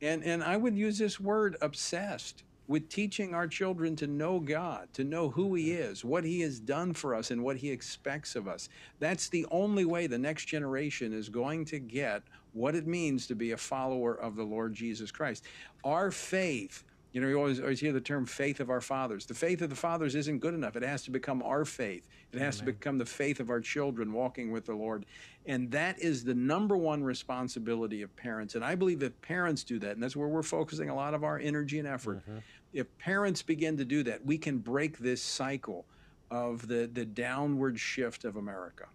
and, 0.00 0.22
and 0.24 0.42
I 0.42 0.56
would 0.56 0.76
use 0.76 0.98
this 0.98 1.20
word 1.20 1.56
obsessed 1.60 2.44
with 2.66 2.88
teaching 2.88 3.34
our 3.34 3.46
children 3.46 3.94
to 3.96 4.06
know 4.06 4.40
God, 4.40 4.88
to 4.94 5.04
know 5.04 5.28
who 5.28 5.54
He 5.54 5.70
mm-hmm. 5.70 5.82
is, 5.82 6.04
what 6.04 6.24
He 6.24 6.40
has 6.40 6.58
done 6.58 6.94
for 6.94 7.14
us, 7.14 7.30
and 7.30 7.42
what 7.42 7.56
He 7.56 7.70
expects 7.70 8.36
of 8.36 8.48
us. 8.48 8.68
That's 9.00 9.28
the 9.28 9.46
only 9.50 9.84
way 9.84 10.06
the 10.06 10.18
next 10.18 10.46
generation 10.46 11.12
is 11.12 11.28
going 11.28 11.66
to 11.66 11.78
get 11.78 12.22
what 12.52 12.74
it 12.74 12.86
means 12.86 13.26
to 13.26 13.34
be 13.34 13.50
a 13.52 13.56
follower 13.56 14.14
of 14.14 14.36
the 14.36 14.44
Lord 14.44 14.74
Jesus 14.74 15.10
Christ. 15.10 15.44
Our 15.84 16.10
faith, 16.10 16.84
you 17.12 17.20
know, 17.20 17.28
you 17.28 17.36
always, 17.36 17.60
always 17.60 17.80
hear 17.80 17.92
the 17.92 18.00
term 18.00 18.24
faith 18.24 18.60
of 18.60 18.70
our 18.70 18.80
fathers. 18.80 19.26
The 19.26 19.34
faith 19.34 19.60
of 19.60 19.70
the 19.70 19.76
fathers 19.76 20.14
isn't 20.14 20.38
good 20.38 20.54
enough. 20.54 20.76
It 20.76 20.82
has 20.82 21.02
to 21.04 21.10
become 21.10 21.42
our 21.42 21.64
faith. 21.64 22.06
It 22.32 22.40
has 22.40 22.58
to 22.58 22.64
become 22.64 22.98
the 22.98 23.06
faith 23.06 23.38
of 23.40 23.50
our 23.50 23.60
children 23.60 24.12
walking 24.12 24.50
with 24.50 24.66
the 24.66 24.74
Lord. 24.74 25.04
And 25.46 25.70
that 25.72 26.00
is 26.00 26.24
the 26.24 26.34
number 26.34 26.76
one 26.76 27.04
responsibility 27.04 28.02
of 28.02 28.14
parents. 28.16 28.54
And 28.54 28.64
I 28.64 28.74
believe 28.74 29.02
if 29.02 29.20
parents 29.20 29.62
do 29.62 29.78
that, 29.80 29.92
and 29.92 30.02
that's 30.02 30.16
where 30.16 30.28
we're 30.28 30.42
focusing 30.42 30.88
a 30.88 30.94
lot 30.94 31.12
of 31.12 31.22
our 31.22 31.38
energy 31.38 31.78
and 31.78 31.86
effort, 31.86 32.18
mm-hmm. 32.28 32.38
if 32.72 32.86
parents 32.98 33.42
begin 33.42 33.76
to 33.76 33.84
do 33.84 34.02
that, 34.04 34.24
we 34.24 34.38
can 34.38 34.58
break 34.58 34.98
this 34.98 35.22
cycle 35.22 35.84
of 36.30 36.66
the, 36.66 36.88
the 36.92 37.04
downward 37.04 37.78
shift 37.78 38.24
of 38.24 38.36
America. 38.36 38.86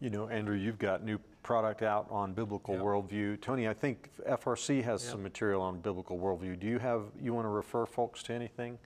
You 0.00 0.10
know, 0.10 0.28
Andrew, 0.28 0.56
you've 0.56 0.78
got 0.78 1.04
new 1.04 1.18
product 1.42 1.82
out 1.82 2.06
on 2.10 2.32
biblical 2.32 2.76
worldview. 2.76 3.40
Tony, 3.40 3.66
I 3.66 3.74
think 3.74 4.10
FRC 4.28 4.84
has 4.84 5.02
some 5.02 5.22
material 5.22 5.60
on 5.62 5.80
biblical 5.80 6.16
worldview. 6.16 6.60
Do 6.60 6.68
you 6.68 6.78
have, 6.78 7.06
you 7.20 7.34
want 7.34 7.46
to 7.46 7.50
refer 7.50 7.86
folks 7.86 8.22
to 8.24 8.32
anything 8.32 8.78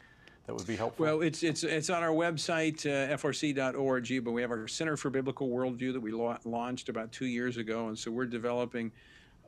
that 0.47 0.55
would 0.55 0.67
be 0.67 0.77
helpful? 0.77 1.05
Well, 1.05 1.21
it's 1.23 1.43
it's 1.43 1.63
it's 1.63 1.91
on 1.91 2.03
our 2.03 2.11
website, 2.11 2.85
uh, 2.85 3.17
frc.org. 3.17 4.25
But 4.25 4.33
we 4.33 4.43
have 4.43 4.51
our 4.51 4.67
Center 4.67 4.97
for 4.97 5.11
Biblical 5.11 5.49
Worldview 5.49 5.93
that 5.93 6.01
we 6.01 6.11
la- 6.11 6.39
launched 6.45 6.89
about 6.89 7.13
two 7.13 7.27
years 7.27 7.57
ago, 7.57 7.89
and 7.89 7.99
so 7.99 8.11
we're 8.11 8.27
developing 8.27 8.91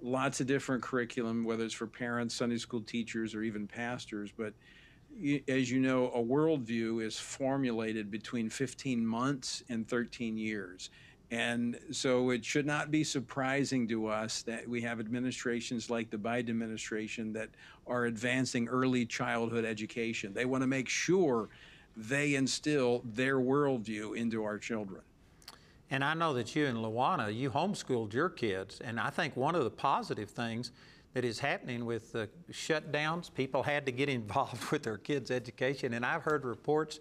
lots 0.03 0.41
of 0.41 0.47
different 0.47 0.83
curriculum, 0.83 1.45
whether 1.45 1.65
it's 1.65 1.75
for 1.75 1.87
parents, 1.87 2.35
Sunday 2.35 2.59
school 2.59 2.83
teachers, 2.83 3.35
or 3.35 3.43
even 3.43 3.67
pastors. 3.67 4.31
But 4.37 4.55
as 5.49 5.71
you 5.71 5.81
know, 5.81 6.11
a 6.11 6.23
worldview 6.23 7.05
is 7.05 7.19
formulated 7.19 8.11
between 8.11 8.51
15 8.51 9.07
months 9.07 9.63
and 9.69 9.89
13 9.89 10.37
years. 10.37 10.91
And 11.31 11.79
so 11.91 12.31
it 12.31 12.45
should 12.45 12.67
not 12.67 12.91
be 12.91 13.03
surprising 13.03 13.89
to 13.89 14.07
us 14.09 14.43
that 14.43 14.69
we 14.69 14.81
have 14.83 15.01
administrations 15.01 15.89
like 15.89 16.11
the 16.11 16.17
Biden 16.17 16.51
administration 16.51 17.33
that 17.33 17.49
are 17.87 18.05
advancing 18.07 18.69
early 18.69 19.07
childhood 19.07 19.65
education. 19.65 20.33
They 20.33 20.45
want 20.45 20.63
to 20.63 20.67
make 20.67 20.89
sure 20.89 21.49
they 21.97 22.35
instill 22.35 23.03
their 23.05 23.39
worldview 23.39 24.17
into 24.17 24.45
our 24.45 24.59
children. 24.59 25.03
And 25.91 26.03
I 26.03 26.15
know 26.15 26.33
that 26.35 26.57
you 26.57 26.67
and 26.67 26.79
Luana, 26.79 27.33
you 27.35 27.51
homeschooled 27.51 28.13
your 28.13 28.29
kids, 28.29 28.81
and 28.81 28.99
I 28.99 29.11
think 29.11 29.37
one 29.37 29.55
of 29.55 29.65
the 29.65 29.71
positive 29.71 30.31
things 30.31 30.73
that 31.13 31.25
is 31.25 31.39
happening 31.39 31.85
with 31.85 32.11
the 32.13 32.29
shutdowns, 32.51 33.33
people 33.33 33.63
had 33.63 33.87
to 33.87 33.93
get 33.93 34.09
involved 34.21 34.71
with 34.73 34.83
their 34.83 34.99
kids' 34.99 35.31
education, 35.31 35.95
and 35.95 36.05
I've 36.05 36.23
heard 36.23 36.45
reports 36.45 36.99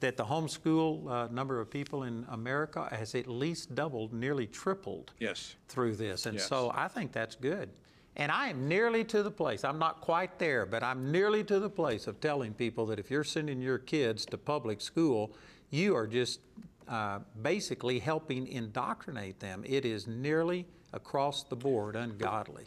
that 0.00 0.16
the 0.16 0.24
homeschool 0.24 1.08
uh, 1.10 1.28
number 1.32 1.60
of 1.60 1.70
people 1.70 2.02
in 2.02 2.26
America 2.30 2.86
has 2.90 3.14
at 3.14 3.26
least 3.26 3.74
doubled, 3.74 4.12
nearly 4.12 4.46
tripled 4.46 5.12
Yes. 5.18 5.54
through 5.68 5.96
this, 5.96 6.26
and 6.26 6.34
Yes. 6.36 6.46
so 6.46 6.70
I 6.74 6.88
think 6.88 7.12
that's 7.12 7.36
good. 7.36 7.70
And 8.16 8.30
I 8.30 8.48
am 8.48 8.68
nearly 8.68 9.02
to 9.04 9.22
the 9.22 9.30
place, 9.30 9.64
I'm 9.64 9.78
not 9.78 10.00
quite 10.00 10.38
there, 10.38 10.66
but 10.66 10.82
I'm 10.82 11.10
nearly 11.10 11.42
to 11.44 11.58
the 11.58 11.70
place 11.70 12.06
of 12.06 12.20
telling 12.20 12.54
people 12.54 12.86
that 12.86 12.98
if 12.98 13.10
you're 13.10 13.24
sending 13.24 13.60
your 13.60 13.78
kids 13.78 14.24
to 14.26 14.38
public 14.38 14.80
school, 14.80 15.32
you 15.70 15.96
are 15.96 16.06
just 16.06 16.40
uh, 16.86 17.20
basically 17.42 17.98
helping 17.98 18.46
indoctrinate 18.46 19.40
them. 19.40 19.64
It 19.66 19.84
is 19.84 20.06
nearly 20.06 20.66
across 20.92 21.42
the 21.42 21.56
board 21.56 21.96
ungodly. 21.96 22.64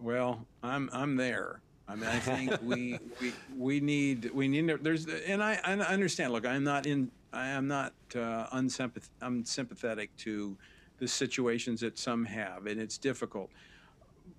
Well, 0.00 0.46
I'm 0.62 0.88
I'm 0.92 1.16
there. 1.16 1.60
I 1.88 1.94
mean, 1.94 2.08
I 2.08 2.18
think 2.18 2.52
we 2.62 2.98
we 3.20 3.32
we 3.56 3.80
need 3.80 4.30
we 4.32 4.46
need 4.46 4.78
there's 4.82 5.06
and 5.06 5.42
I 5.42 5.58
I 5.64 5.72
understand. 5.72 6.32
Look, 6.32 6.46
I'm 6.46 6.64
not 6.64 6.86
in 6.86 7.10
I 7.32 7.48
am 7.48 7.66
not 7.66 7.92
uh, 8.14 8.46
unsympath- 8.52 9.10
unsympathetic 9.20 10.14
to 10.18 10.56
the 10.98 11.08
situations 11.08 11.80
that 11.80 11.98
some 11.98 12.24
have, 12.24 12.66
and 12.66 12.80
it's 12.80 12.98
difficult. 12.98 13.50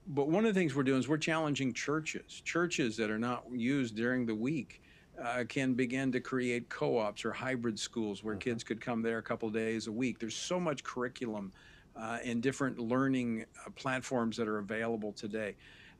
But 0.08 0.30
one 0.30 0.46
of 0.46 0.54
the 0.54 0.60
things 0.60 0.76
we're 0.76 0.84
doing 0.84 1.00
is 1.00 1.08
we're 1.08 1.18
challenging 1.18 1.74
churches. 1.74 2.42
Churches 2.46 2.96
that 2.98 3.10
are 3.10 3.20
not 3.20 3.44
used 3.52 3.96
during 3.96 4.26
the 4.26 4.36
week 4.36 4.82
uh, 5.22 5.44
can 5.50 5.74
begin 5.74 6.12
to 6.14 6.20
create 6.20 6.70
co-ops 6.70 7.26
or 7.26 7.32
hybrid 7.32 7.78
schools 7.80 8.24
where 8.24 8.36
kids 8.36 8.64
could 8.64 8.80
come 8.80 9.02
there 9.02 9.18
a 9.18 9.24
couple 9.24 9.50
days 9.50 9.88
a 9.88 9.92
week. 9.92 10.20
There's 10.20 10.36
so 10.36 10.60
much 10.60 10.84
curriculum 10.84 11.52
uh, 11.96 12.20
and 12.24 12.42
different 12.42 12.78
learning 12.80 13.46
uh, 13.66 13.72
platforms 13.72 14.38
that 14.38 14.48
are 14.48 14.60
available 14.60 15.12
today. 15.14 15.56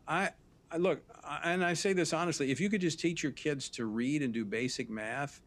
I, 0.08 0.30
I 0.72 0.78
look, 0.78 1.02
I- 1.24 1.52
and 1.54 1.66
I 1.66 1.74
say 1.74 1.94
this 1.94 2.14
honestly: 2.14 2.52
if 2.52 2.60
you 2.62 2.70
could 2.70 2.82
just 2.82 3.00
teach 3.00 3.24
your 3.24 3.32
kids 3.32 3.70
to 3.72 3.86
read 3.86 4.22
and 4.22 4.34
do 4.34 4.46
basic 4.46 4.90
math, 4.90 5.42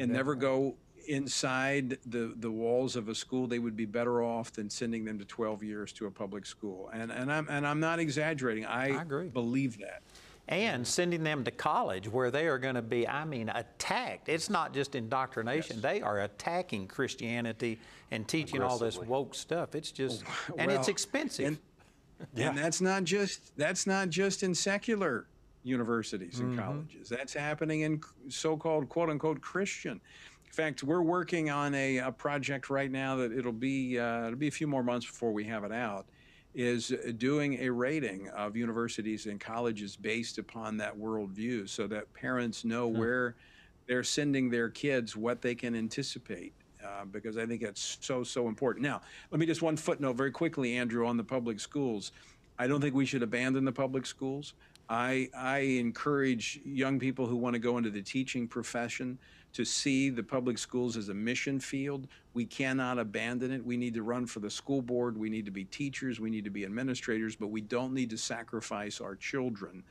and 0.00 0.12
never 0.12 0.34
go 0.34 0.76
inside 1.06 1.98
the, 2.06 2.34
the 2.36 2.50
walls 2.50 2.96
of 2.96 3.08
a 3.08 3.14
school, 3.14 3.46
they 3.46 3.58
would 3.58 3.76
be 3.76 3.86
better 3.86 4.22
off 4.22 4.52
than 4.52 4.70
sending 4.70 5.04
them 5.04 5.18
to 5.18 5.24
12 5.24 5.62
years 5.62 5.92
to 5.94 6.06
a 6.06 6.10
public 6.10 6.46
school. 6.46 6.90
And, 6.92 7.10
and, 7.10 7.32
I'm, 7.32 7.46
and 7.48 7.66
I'm 7.66 7.80
not 7.80 7.98
exaggerating. 7.98 8.66
I, 8.66 8.96
I 8.96 9.02
agree. 9.02 9.28
believe 9.28 9.78
that. 9.78 10.02
And 10.48 10.84
sending 10.84 11.22
them 11.22 11.44
to 11.44 11.52
college 11.52 12.08
where 12.08 12.30
they 12.32 12.48
are 12.48 12.58
going 12.58 12.74
to 12.74 12.82
be, 12.82 13.06
I 13.06 13.24
mean, 13.24 13.48
attacked. 13.50 14.28
It's 14.28 14.50
not 14.50 14.74
just 14.74 14.96
indoctrination, 14.96 15.80
they 15.80 16.02
are 16.02 16.22
attacking 16.22 16.88
Christianity 16.88 17.78
and 18.10 18.26
teaching 18.26 18.60
all 18.60 18.76
this 18.76 18.98
woke 18.98 19.34
stuff. 19.36 19.76
It's 19.76 19.92
just, 19.92 20.24
and 20.58 20.70
it's 20.70 20.88
expensive. 20.88 21.46
and- 21.46 21.58
And 22.36 22.56
that's 22.56 22.80
not 22.80 23.04
just 23.04 23.56
that's 23.56 23.86
not 23.86 24.10
just 24.10 24.42
in 24.42 24.54
secular 24.54 25.26
universities 25.62 26.40
and 26.40 26.50
mm-hmm. 26.52 26.62
colleges. 26.62 27.08
That's 27.08 27.32
happening 27.32 27.82
in 27.82 28.00
so-called 28.28 28.88
quote 28.88 29.10
unquote 29.10 29.40
Christian. 29.40 30.00
In 30.50 30.54
fact, 30.54 30.82
we're 30.82 31.02
working 31.02 31.48
on 31.48 31.76
a, 31.76 31.98
a 31.98 32.10
project 32.10 32.70
right 32.70 32.90
now 32.90 33.14
that 33.16 33.30
it'll 33.30 33.52
be 33.52 34.00
uh, 34.00 34.26
it'll 34.26 34.38
be 34.38 34.48
a 34.48 34.52
few 34.52 34.66
more 34.66 34.82
months 34.82 35.06
before 35.06 35.32
we 35.32 35.44
have 35.44 35.62
it 35.62 35.72
out. 35.72 36.06
Is 36.52 36.92
doing 37.18 37.60
a 37.60 37.70
rating 37.70 38.28
of 38.30 38.56
universities 38.56 39.26
and 39.26 39.38
colleges 39.38 39.94
based 39.94 40.38
upon 40.38 40.76
that 40.78 40.98
worldview, 40.98 41.68
so 41.68 41.86
that 41.86 42.12
parents 42.12 42.64
know 42.64 42.88
where 42.88 43.36
they're 43.86 44.02
sending 44.02 44.50
their 44.50 44.68
kids, 44.68 45.16
what 45.16 45.40
they 45.40 45.54
can 45.54 45.76
anticipate 45.76 46.52
uh, 46.84 47.04
because 47.04 47.36
I 47.36 47.46
think 47.46 47.62
it's 47.62 47.98
so, 48.00 48.22
so 48.22 48.48
important. 48.48 48.84
Now, 48.84 49.00
let 49.30 49.38
me 49.38 49.46
just 49.46 49.62
one 49.62 49.76
footnote 49.76 50.16
very 50.16 50.30
quickly, 50.30 50.76
Andrew, 50.76 51.06
on 51.06 51.16
the 51.16 51.24
public 51.24 51.60
schools. 51.60 52.12
I 52.58 52.66
don't 52.66 52.80
think 52.80 52.94
we 52.94 53.06
should 53.06 53.22
abandon 53.22 53.64
the 53.64 53.72
public 53.72 54.06
schools. 54.06 54.54
I, 54.88 55.28
I 55.36 55.58
encourage 55.58 56.60
young 56.64 56.98
people 56.98 57.26
who 57.26 57.36
want 57.36 57.54
to 57.54 57.60
go 57.60 57.78
into 57.78 57.90
the 57.90 58.02
teaching 58.02 58.48
profession 58.48 59.18
to 59.52 59.64
see 59.64 60.10
the 60.10 60.22
public 60.22 60.58
schools 60.58 60.96
as 60.96 61.08
a 61.08 61.14
mission 61.14 61.58
field. 61.58 62.06
We 62.34 62.44
cannot 62.44 62.98
abandon 62.98 63.50
it. 63.50 63.64
We 63.64 63.76
need 63.76 63.94
to 63.94 64.02
run 64.02 64.26
for 64.26 64.40
the 64.40 64.50
school 64.50 64.82
board. 64.82 65.18
We 65.18 65.30
need 65.30 65.44
to 65.46 65.50
be 65.50 65.64
teachers. 65.64 66.20
We 66.20 66.30
need 66.30 66.44
to 66.44 66.50
be 66.50 66.64
administrators, 66.64 67.34
but 67.34 67.48
we 67.48 67.60
don't 67.60 67.92
need 67.92 68.10
to 68.10 68.18
sacrifice 68.18 69.00
our 69.00 69.16
children 69.16 69.82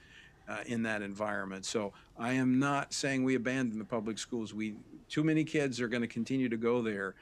uh, 0.48 0.58
in 0.66 0.82
that 0.84 1.02
environment. 1.02 1.66
So 1.66 1.94
I 2.18 2.34
am 2.34 2.60
not 2.60 2.94
saying 2.94 3.24
we 3.24 3.36
abandon 3.36 3.78
the 3.78 3.86
public 3.86 4.18
schools. 4.18 4.54
We 4.54 4.76
too 5.10 5.24
many 5.24 5.44
kids 5.44 5.82
are 5.82 5.88
going 5.88 6.02
to 6.02 6.08
continue 6.08 6.50
to 6.50 6.58
go 6.58 6.82
there, 6.82 7.16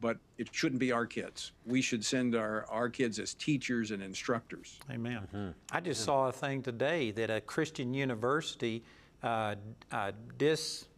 but 0.00 0.18
it 0.38 0.48
shouldn't 0.52 0.80
be 0.80 0.92
our 0.92 1.06
kids. 1.06 1.52
We 1.64 1.80
should 1.80 2.04
send 2.04 2.34
our, 2.34 2.66
our 2.68 2.88
kids 2.88 3.18
as 3.18 3.34
teachers 3.34 3.92
and 3.92 4.02
instructors. 4.02 4.78
Amen. 4.90 5.54
I 5.70 5.80
just 5.80 6.04
saw 6.04 6.28
a 6.28 6.32
thing 6.32 6.62
today 6.62 7.12
that 7.12 7.30
a 7.30 7.40
Christian 7.40 7.94
university 7.94 8.82
uh, 9.22 9.54
uh, 9.90 10.12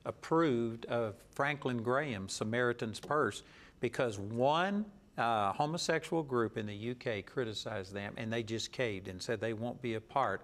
disapproved 0.09 0.87
of 0.87 1.15
Franklin 1.31 1.83
Graham's 1.83 2.33
Samaritan's 2.33 3.01
Purse 3.01 3.43
because 3.81 4.19
one 4.19 4.87
uh, 5.19 5.53
homosexual 5.53 6.23
group 6.23 6.57
in 6.57 6.67
the 6.67 6.91
UK 6.93 7.27
criticized 7.27 7.93
them 7.93 8.15
and 8.17 8.33
they 8.33 8.43
just 8.43 8.73
caved 8.73 9.09
and 9.09 9.21
said 9.21 9.41
they 9.41 9.53
won't 9.53 9.81
be 9.83 9.95
a 9.95 10.01
part 10.01 10.41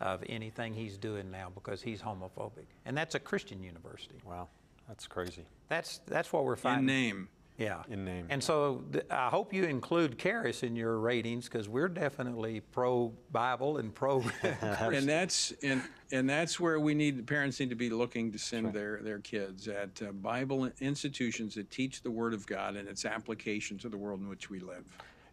of 0.00 0.22
anything 0.28 0.74
he's 0.74 0.98
doing 0.98 1.30
now 1.30 1.50
because 1.54 1.80
he's 1.80 2.02
homophobic. 2.02 2.66
And 2.86 2.96
that's 2.96 3.14
a 3.14 3.20
Christian 3.20 3.62
university. 3.62 4.16
Wow, 4.24 4.48
that's 4.88 5.06
crazy. 5.06 5.44
That's, 5.68 6.00
that's 6.06 6.32
what 6.32 6.44
we're 6.44 6.54
In 6.54 6.58
finding. 6.58 6.86
name. 6.86 7.28
Yeah. 7.56 7.82
In 7.88 8.04
name, 8.04 8.26
And 8.30 8.42
so 8.42 8.84
th- 8.92 9.04
I 9.10 9.28
hope 9.28 9.52
you 9.52 9.64
include 9.64 10.18
Charis 10.18 10.64
in 10.64 10.74
your 10.74 10.98
ratings 10.98 11.44
because 11.44 11.68
we're 11.68 11.88
definitely 11.88 12.60
pro 12.60 13.12
Bible 13.30 13.76
and 13.76 13.94
pro. 13.94 14.24
and 14.42 15.08
that's 15.08 15.52
and 15.62 15.82
and 16.10 16.28
that's 16.28 16.58
where 16.58 16.80
we 16.80 16.94
need 16.94 17.24
parents 17.26 17.60
need 17.60 17.70
to 17.70 17.76
be 17.76 17.90
looking 17.90 18.32
to 18.32 18.38
send 18.38 18.72
their 18.72 19.00
their 19.02 19.20
kids 19.20 19.68
at 19.68 20.02
uh, 20.02 20.10
Bible 20.10 20.68
institutions 20.80 21.54
that 21.54 21.70
teach 21.70 22.02
the 22.02 22.10
Word 22.10 22.34
of 22.34 22.44
God 22.46 22.74
and 22.74 22.88
its 22.88 23.04
application 23.04 23.78
to 23.78 23.88
the 23.88 23.96
world 23.96 24.20
in 24.20 24.28
which 24.28 24.50
we 24.50 24.58
live. 24.58 24.84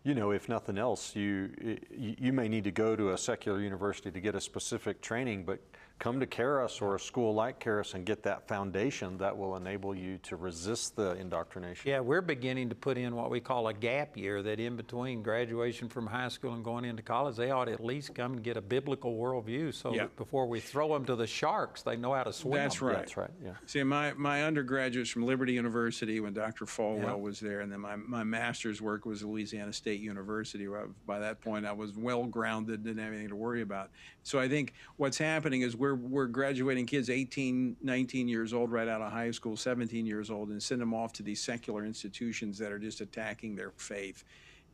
You 0.03 0.13
know, 0.13 0.31
if 0.31 0.47
nothing 0.47 0.77
else, 0.77 1.15
you, 1.15 1.49
you 1.89 2.15
you 2.19 2.33
may 2.33 2.47
need 2.47 2.65
to 2.65 2.71
go 2.71 2.95
to 2.95 3.11
a 3.11 3.17
secular 3.17 3.61
university 3.61 4.11
to 4.11 4.21
get 4.21 4.35
a 4.35 4.41
specific 4.41 5.01
training, 5.01 5.43
but 5.43 5.59
come 6.01 6.19
to 6.19 6.25
Charis 6.25 6.81
or 6.81 6.95
a 6.95 6.99
school 6.99 7.31
like 7.31 7.59
Charis 7.63 7.93
and 7.93 8.03
get 8.07 8.23
that 8.23 8.47
foundation 8.47 9.19
that 9.19 9.37
will 9.37 9.55
enable 9.55 9.93
you 9.93 10.17
to 10.23 10.35
resist 10.35 10.95
the 10.95 11.11
indoctrination. 11.17 11.87
yeah, 11.87 11.99
we're 11.99 12.23
beginning 12.23 12.67
to 12.69 12.75
put 12.75 12.97
in 12.97 13.15
what 13.15 13.29
we 13.29 13.39
call 13.39 13.67
a 13.67 13.73
gap 13.73 14.17
year 14.17 14.41
that 14.41 14.59
in 14.59 14.75
between 14.75 15.21
graduation 15.21 15.87
from 15.87 16.07
high 16.07 16.27
school 16.27 16.53
and 16.53 16.63
going 16.65 16.85
into 16.85 17.03
college, 17.03 17.35
they 17.35 17.51
ought 17.51 17.65
to 17.65 17.71
at 17.73 17.85
least 17.85 18.15
come 18.15 18.33
and 18.33 18.43
get 18.43 18.57
a 18.57 18.61
biblical 18.61 19.15
worldview 19.15 19.71
so 19.71 19.93
Yeah. 19.93 20.03
that 20.03 20.15
before 20.15 20.47
we 20.47 20.59
throw 20.59 20.91
them 20.91 21.05
to 21.05 21.15
the 21.15 21.27
sharks, 21.27 21.83
they 21.83 21.95
know 21.95 22.13
how 22.13 22.23
to 22.23 22.33
swim. 22.33 22.53
That's 22.55 22.81
right. 22.81 22.95
That's 22.97 23.15
right. 23.15 23.29
Yeah. 23.43 23.51
See, 23.67 23.83
my, 23.83 24.13
my 24.13 24.43
undergraduates 24.43 25.11
from 25.11 25.23
Liberty 25.27 25.53
University 25.53 26.19
when 26.19 26.33
Dr. 26.33 26.65
Falwell 26.65 27.03
Yeah. 27.03 27.13
was 27.13 27.39
there, 27.39 27.59
and 27.59 27.71
then 27.71 27.79
my, 27.79 27.95
my 27.95 28.23
master's 28.23 28.81
work 28.81 29.05
was 29.05 29.23
Louisiana 29.23 29.71
State 29.71 29.91
State 29.91 29.99
University. 30.01 30.67
By 31.05 31.19
that 31.19 31.41
point, 31.41 31.65
I 31.65 31.73
was 31.73 31.97
well 31.97 32.23
grounded, 32.25 32.83
didn't 32.83 32.99
have 33.03 33.09
anything 33.11 33.29
to 33.29 33.35
worry 33.35 33.61
about. 33.61 33.89
So 34.23 34.39
I 34.39 34.47
think 34.47 34.73
what's 34.97 35.17
happening 35.17 35.61
is 35.63 35.75
we're, 35.75 35.90
we're 35.95 36.27
graduating 36.27 36.85
kids 36.85 37.09
18, 37.09 37.77
19 37.81 38.27
years 38.27 38.53
old 38.53 38.71
right 38.71 38.87
out 38.87 39.01
of 39.01 39.11
high 39.11 39.31
school, 39.31 39.55
17 39.55 40.05
years 40.05 40.29
old, 40.29 40.49
and 40.49 40.61
send 40.61 40.81
them 40.81 40.93
off 40.93 41.13
to 41.13 41.23
these 41.23 41.41
secular 41.41 41.85
institutions 41.85 42.57
that 42.57 42.71
are 42.71 42.79
just 42.79 43.01
attacking 43.01 43.55
their 43.55 43.71
faith. 43.77 44.23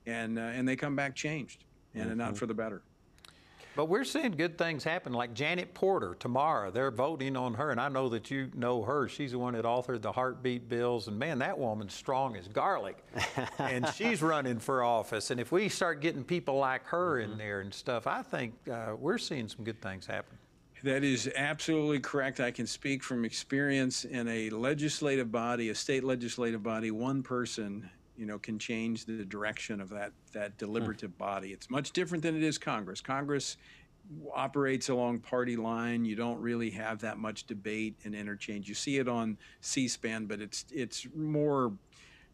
And, 0.06 0.40
uh, 0.40 0.42
and 0.42 0.68
they 0.68 0.76
come 0.76 0.96
back 0.96 1.16
changed 1.16 1.66
and 1.94 2.10
mm-hmm. 2.10 2.18
not 2.18 2.38
for 2.38 2.46
the 2.46 2.54
better. 2.54 2.82
But 3.78 3.90
we're 3.90 4.06
seeing 4.06 4.32
good 4.32 4.58
things 4.58 4.84
happen, 4.84 5.14
like 5.14 5.36
Janet 5.36 5.76
Porter 5.76 6.16
tomorrow. 6.20 6.72
They're 6.72 6.90
voting 6.90 7.38
on 7.38 7.54
her, 7.54 7.70
and 7.70 7.80
I 7.80 7.90
know 7.90 8.10
that 8.10 8.32
you 8.32 8.50
know 8.56 8.82
her. 8.82 9.08
She's 9.08 9.34
the 9.34 9.38
one 9.38 9.54
that 9.54 9.66
authored 9.66 10.02
the 10.02 10.12
heartbeat 10.12 10.68
bills, 10.68 11.08
and 11.08 11.20
man, 11.20 11.38
that 11.40 11.60
woman's 11.60 11.94
strong 11.94 12.36
as 12.36 12.48
garlic. 12.48 12.98
and 13.60 13.88
she's 13.90 14.24
running 14.24 14.58
for 14.58 14.84
office. 14.84 15.30
And 15.30 15.40
if 15.40 15.52
we 15.52 15.70
start 15.70 16.02
getting 16.02 16.24
people 16.24 16.58
like 16.58 16.86
her 16.86 17.22
mm-hmm. 17.22 17.34
in 17.34 17.38
there 17.38 17.62
and 17.62 17.72
stuff, 17.72 18.08
I 18.08 18.24
think 18.24 18.56
uh, 18.68 18.96
we're 18.98 19.20
seeing 19.20 19.48
some 19.48 19.64
good 19.64 19.80
things 19.80 20.08
happen. 20.08 20.40
That 20.84 21.04
is 21.04 21.30
absolutely 21.36 22.00
correct. 22.00 22.40
I 22.40 22.52
can 22.52 22.68
speak 22.68 23.04
from 23.04 23.26
experience 23.26 24.06
in 24.06 24.28
a 24.28 24.50
legislative 24.52 25.32
body, 25.32 25.70
a 25.70 25.76
state 25.76 26.04
legislative 26.04 26.62
body, 26.62 26.92
one 26.92 27.24
person 27.24 27.90
you 28.18 28.26
know, 28.26 28.40
can 28.40 28.58
change 28.58 29.06
the 29.06 29.24
direction 29.24 29.80
of 29.80 29.90
that 29.90 30.12
that 30.34 30.58
deliberative 30.58 31.12
hmm. 31.12 31.18
body. 31.18 31.50
It's 31.50 31.70
much 31.70 31.92
different 31.92 32.24
than 32.24 32.36
it 32.36 32.44
is 32.44 32.58
Congress. 32.58 33.00
Congress 33.00 33.58
operates 34.34 34.90
along 34.90 35.20
party 35.20 35.56
line. 35.56 36.06
You 36.06 36.16
don't 36.16 36.40
really 36.40 36.70
have 36.72 37.00
that 37.00 37.18
much 37.18 37.46
debate 37.46 37.96
and 38.06 38.16
interchange. 38.16 38.68
You 38.68 38.76
see 38.76 38.98
it 38.98 39.08
on 39.08 39.38
C-SPAN, 39.62 40.26
but 40.26 40.42
it's 40.42 40.66
it's 40.72 41.08
more 41.16 41.74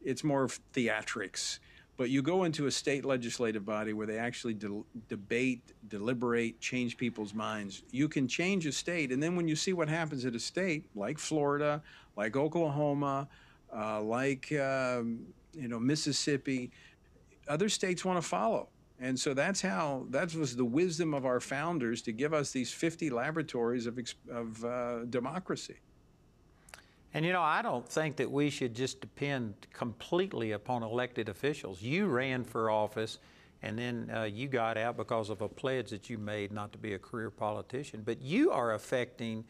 it's 0.04 0.24
more 0.24 0.48
theatrics. 0.74 1.60
But 1.96 2.10
you 2.10 2.22
go 2.22 2.44
into 2.44 2.66
a 2.66 2.72
state 2.72 3.06
legislative 3.06 3.66
body 3.66 3.94
where 3.94 4.08
they 4.08 4.18
actually 4.18 4.56
de- 4.56 4.84
debate, 5.10 5.62
deliberate, 5.90 6.60
change 6.60 6.98
people's 6.98 7.34
minds. 7.34 7.84
You 7.92 8.08
can 8.08 8.28
change 8.28 8.66
a 8.66 8.72
state, 8.72 9.12
and 9.12 9.22
then 9.22 9.36
when 9.36 9.48
you 9.48 9.56
see 9.56 9.74
what 9.74 9.90
happens 9.90 10.26
at 10.26 10.34
a 10.34 10.40
state 10.40 10.86
like 10.96 11.20
Florida, 11.20 11.82
like 12.16 12.36
Oklahoma, 12.36 13.28
uh, 13.76 14.02
like 14.02 14.52
um, 14.54 15.20
you 15.54 15.68
know, 15.68 15.80
Mississippi, 15.80 16.72
other 17.48 17.70
states 17.70 18.04
want 18.04 18.22
to 18.22 18.28
follow. 18.28 18.70
And 19.00 19.20
so 19.20 19.34
that's 19.34 19.62
how, 19.62 20.06
that 20.12 20.34
was 20.34 20.56
the 20.56 20.66
wisdom 20.66 21.14
of 21.14 21.26
our 21.26 21.40
founders 21.40 22.02
to 22.04 22.12
give 22.12 22.34
us 22.34 22.52
these 22.52 22.72
50 22.72 23.10
laboratories 23.10 23.86
of, 23.86 24.00
of 24.32 24.64
uh, 24.64 25.06
democracy. 25.06 25.76
And 27.14 27.26
you 27.26 27.32
know, 27.32 27.42
I 27.42 27.62
don't 27.62 27.88
think 27.88 28.16
that 28.18 28.32
we 28.32 28.50
should 28.50 28.74
just 28.74 29.00
depend 29.00 29.54
completely 29.72 30.52
upon 30.52 30.82
elected 30.82 31.30
officials. 31.30 31.82
You 31.82 32.08
ran 32.08 32.44
for 32.44 32.72
office 32.72 33.20
and 33.62 33.80
then 33.80 34.12
uh, 34.14 34.24
you 34.24 34.48
got 34.48 34.78
out 34.78 34.98
because 34.98 35.30
of 35.30 35.42
a 35.42 35.48
pledge 35.48 35.90
that 35.92 36.10
you 36.10 36.18
made 36.18 36.52
not 36.52 36.72
to 36.74 36.78
be 36.78 36.94
a 36.94 37.00
career 37.00 37.30
politician. 37.30 38.02
But 38.04 38.22
you 38.22 38.52
are 38.52 38.74
affecting 38.74 39.46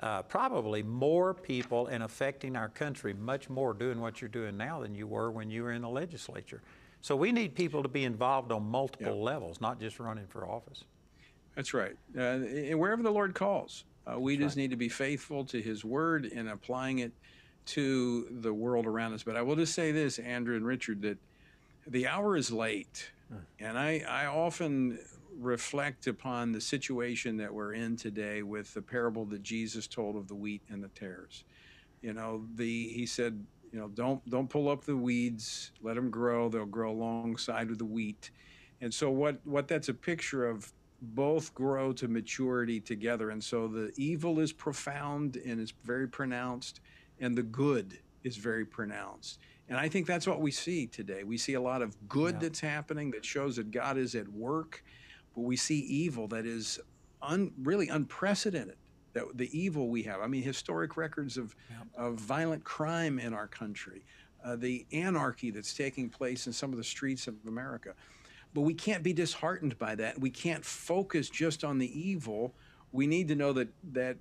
uh, 0.00 0.22
probably 0.22 0.82
more 0.82 1.34
people 1.34 1.86
and 1.86 2.02
affecting 2.02 2.56
our 2.56 2.68
country 2.68 3.14
much 3.14 3.48
more 3.48 3.72
doing 3.72 4.00
what 4.00 4.20
you're 4.20 4.28
doing 4.28 4.56
now 4.56 4.80
than 4.80 4.94
you 4.94 5.06
were 5.06 5.30
when 5.30 5.50
you 5.50 5.62
were 5.62 5.72
in 5.72 5.82
the 5.82 5.88
legislature. 5.88 6.62
So 7.00 7.14
we 7.14 7.30
need 7.30 7.54
people 7.54 7.82
to 7.82 7.88
be 7.88 8.04
involved 8.04 8.50
on 8.50 8.64
multiple 8.68 9.14
yep. 9.14 9.24
levels, 9.24 9.60
not 9.60 9.78
just 9.78 10.00
running 10.00 10.26
for 10.26 10.48
office. 10.48 10.84
That's 11.54 11.72
right. 11.74 11.96
Uh, 12.16 12.20
and 12.20 12.80
wherever 12.80 13.02
the 13.02 13.12
Lord 13.12 13.34
calls, 13.34 13.84
uh, 14.06 14.18
we 14.18 14.36
That's 14.36 14.46
just 14.46 14.56
right. 14.56 14.62
need 14.62 14.70
to 14.70 14.76
be 14.76 14.88
faithful 14.88 15.44
to 15.46 15.60
His 15.60 15.84
word 15.84 16.26
and 16.26 16.48
applying 16.48 16.98
it 16.98 17.12
to 17.66 18.26
the 18.30 18.52
world 18.52 18.86
around 18.86 19.14
us. 19.14 19.22
But 19.22 19.36
I 19.36 19.42
will 19.42 19.56
just 19.56 19.74
say 19.74 19.92
this, 19.92 20.18
Andrew 20.18 20.56
and 20.56 20.66
Richard, 20.66 21.02
that 21.02 21.18
the 21.86 22.06
hour 22.06 22.36
is 22.36 22.50
late. 22.50 23.10
Hmm. 23.28 23.38
And 23.58 23.78
I, 23.78 24.04
I 24.08 24.26
often 24.26 24.98
reflect 25.38 26.06
upon 26.06 26.52
the 26.52 26.60
situation 26.60 27.36
that 27.38 27.52
we're 27.52 27.72
in 27.72 27.96
today 27.96 28.42
with 28.42 28.72
the 28.74 28.82
parable 28.82 29.24
that 29.26 29.42
Jesus 29.42 29.86
told 29.86 30.16
of 30.16 30.28
the 30.28 30.34
wheat 30.34 30.62
and 30.70 30.82
the 30.82 30.88
tares. 30.88 31.44
You 32.02 32.12
know, 32.12 32.44
the 32.54 32.88
he 32.88 33.06
said, 33.06 33.44
you 33.72 33.78
know, 33.78 33.88
don't 33.88 34.28
don't 34.28 34.48
pull 34.48 34.68
up 34.68 34.84
the 34.84 34.96
weeds, 34.96 35.72
let 35.82 35.96
them 35.96 36.10
grow. 36.10 36.48
They'll 36.48 36.66
grow 36.66 36.92
alongside 36.92 37.70
of 37.70 37.78
the 37.78 37.84
wheat. 37.84 38.30
And 38.80 38.92
so 38.92 39.10
what 39.10 39.38
what 39.44 39.68
that's 39.68 39.88
a 39.88 39.94
picture 39.94 40.46
of 40.46 40.72
both 41.04 41.54
grow 41.54 41.92
to 41.94 42.08
maturity 42.08 42.80
together. 42.80 43.30
And 43.30 43.42
so 43.42 43.68
the 43.68 43.92
evil 43.96 44.40
is 44.40 44.52
profound 44.52 45.36
and 45.36 45.60
is 45.60 45.72
very 45.84 46.08
pronounced, 46.08 46.80
and 47.20 47.36
the 47.36 47.42
good 47.42 47.98
is 48.22 48.36
very 48.36 48.64
pronounced. 48.64 49.38
And 49.68 49.78
I 49.78 49.88
think 49.88 50.06
that's 50.06 50.26
what 50.26 50.40
we 50.40 50.50
see 50.50 50.86
today. 50.86 51.24
We 51.24 51.38
see 51.38 51.54
a 51.54 51.60
lot 51.60 51.82
of 51.82 51.96
good 52.08 52.34
yeah. 52.34 52.40
that's 52.40 52.60
happening 52.60 53.10
that 53.12 53.24
shows 53.24 53.56
that 53.56 53.70
God 53.70 53.96
is 53.96 54.14
at 54.14 54.28
work 54.28 54.82
but 55.34 55.42
we 55.42 55.56
see 55.56 55.80
evil 55.80 56.28
that 56.28 56.46
is 56.46 56.80
un, 57.22 57.52
really 57.62 57.88
unprecedented. 57.88 58.76
That 59.12 59.24
the 59.34 59.56
evil 59.56 59.88
we 59.88 60.02
have. 60.04 60.20
I 60.20 60.26
mean, 60.26 60.42
historic 60.42 60.96
records 60.96 61.36
of, 61.36 61.54
of 61.96 62.14
violent 62.14 62.64
crime 62.64 63.20
in 63.20 63.32
our 63.32 63.46
country, 63.46 64.04
uh, 64.44 64.56
the 64.56 64.84
anarchy 64.92 65.50
that's 65.52 65.72
taking 65.72 66.08
place 66.08 66.48
in 66.48 66.52
some 66.52 66.72
of 66.72 66.78
the 66.78 66.84
streets 66.84 67.28
of 67.28 67.36
America. 67.46 67.94
But 68.54 68.62
we 68.62 68.74
can't 68.74 69.02
be 69.02 69.12
disheartened 69.12 69.78
by 69.78 69.96
that. 69.96 70.20
We 70.20 70.30
can't 70.30 70.64
focus 70.64 71.28
just 71.28 71.64
on 71.64 71.78
the 71.78 72.00
evil. 72.00 72.54
We 72.92 73.06
need 73.06 73.28
to 73.28 73.34
know 73.34 73.52
that 73.52 73.68
that 73.92 74.16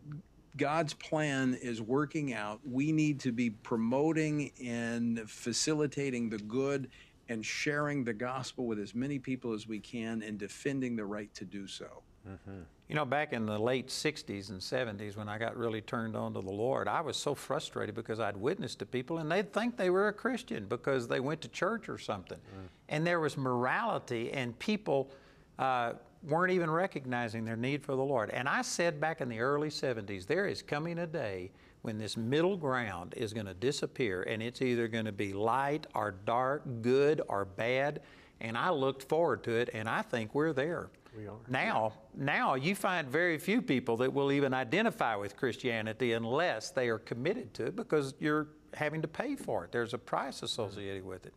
God's 0.57 0.93
plan 0.93 1.57
is 1.61 1.81
working 1.81 2.33
out. 2.33 2.59
We 2.65 2.91
need 2.91 3.19
to 3.21 3.31
be 3.31 3.49
promoting 3.49 4.51
and 4.63 5.29
facilitating 5.29 6.29
the 6.29 6.37
good 6.37 6.89
and 7.29 7.45
sharing 7.45 8.03
the 8.03 8.13
gospel 8.13 8.65
with 8.65 8.79
as 8.79 8.93
many 8.93 9.17
people 9.17 9.53
as 9.53 9.67
we 9.67 9.79
can 9.79 10.21
and 10.21 10.37
defending 10.37 10.95
the 10.95 11.05
right 11.05 11.33
to 11.35 11.45
do 11.45 11.67
so. 11.67 12.03
Mm-hmm. 12.27 12.61
You 12.93 12.99
know, 12.99 13.05
back 13.05 13.33
in 13.33 13.47
the 13.47 13.57
late 13.57 13.87
60s 13.87 14.51
and 14.51 14.59
70s, 14.59 15.17
when 15.17 15.27
I 15.27 15.39
got 15.39 15.57
really 15.57 15.81
turned 15.81 16.15
on 16.15 16.31
to 16.35 16.41
the 16.41 16.51
Lord, 16.51 16.87
I 16.87 17.01
was 17.01 17.17
so 17.17 17.33
frustrated 17.33 17.95
because 17.95 18.19
I'd 18.19 18.37
witnessed 18.37 18.77
to 18.79 18.85
people 18.85 19.17
and 19.17 19.31
they'd 19.31 19.51
think 19.51 19.77
they 19.77 19.89
were 19.89 20.09
a 20.09 20.13
Christian 20.13 20.67
because 20.67 21.07
they 21.07 21.19
went 21.19 21.41
to 21.41 21.47
church 21.47 21.89
or 21.89 21.97
something. 21.97 22.37
Mm. 22.37 22.67
And 22.89 23.07
there 23.07 23.19
was 23.19 23.35
morality, 23.35 24.31
and 24.31 24.57
people 24.59 25.09
uh, 25.57 25.93
weren't 26.21 26.51
even 26.51 26.69
recognizing 26.69 27.43
their 27.45 27.55
need 27.55 27.83
for 27.83 27.95
the 27.95 28.03
Lord. 28.03 28.29
And 28.29 28.47
I 28.47 28.61
said 28.61 29.01
back 29.01 29.21
in 29.21 29.27
the 29.27 29.39
early 29.39 29.69
70s, 29.69 30.27
there 30.27 30.45
is 30.45 30.61
coming 30.61 30.99
a 30.99 31.07
day 31.07 31.49
when 31.81 31.97
this 31.97 32.15
middle 32.15 32.55
ground 32.55 33.15
is 33.17 33.33
going 33.33 33.47
to 33.47 33.55
disappear 33.55 34.21
and 34.21 34.43
it's 34.43 34.61
either 34.61 34.87
going 34.87 35.05
to 35.05 35.11
be 35.11 35.33
light 35.33 35.87
or 35.95 36.13
dark, 36.25 36.61
good 36.83 37.23
or 37.27 37.43
bad. 37.43 38.01
And 38.39 38.55
I 38.55 38.69
looked 38.69 39.01
forward 39.09 39.43
to 39.45 39.51
it 39.53 39.71
and 39.73 39.89
I 39.89 40.03
think 40.03 40.35
we're 40.35 40.53
there. 40.53 40.91
We 41.17 41.27
are. 41.27 41.35
Now, 41.47 41.93
now 42.15 42.55
you 42.55 42.75
find 42.75 43.07
very 43.07 43.37
few 43.37 43.61
people 43.61 43.97
that 43.97 44.13
will 44.13 44.31
even 44.31 44.53
identify 44.53 45.15
with 45.15 45.37
Christianity 45.37 46.13
unless 46.13 46.71
they 46.71 46.89
are 46.89 46.99
committed 46.99 47.53
to 47.55 47.67
it 47.67 47.75
because 47.75 48.13
you're 48.19 48.47
having 48.73 49.01
to 49.01 49.07
pay 49.07 49.35
for 49.35 49.65
it. 49.65 49.71
There's 49.71 49.93
a 49.93 49.97
price 49.97 50.41
associated 50.41 51.05
with 51.05 51.25
it. 51.25 51.33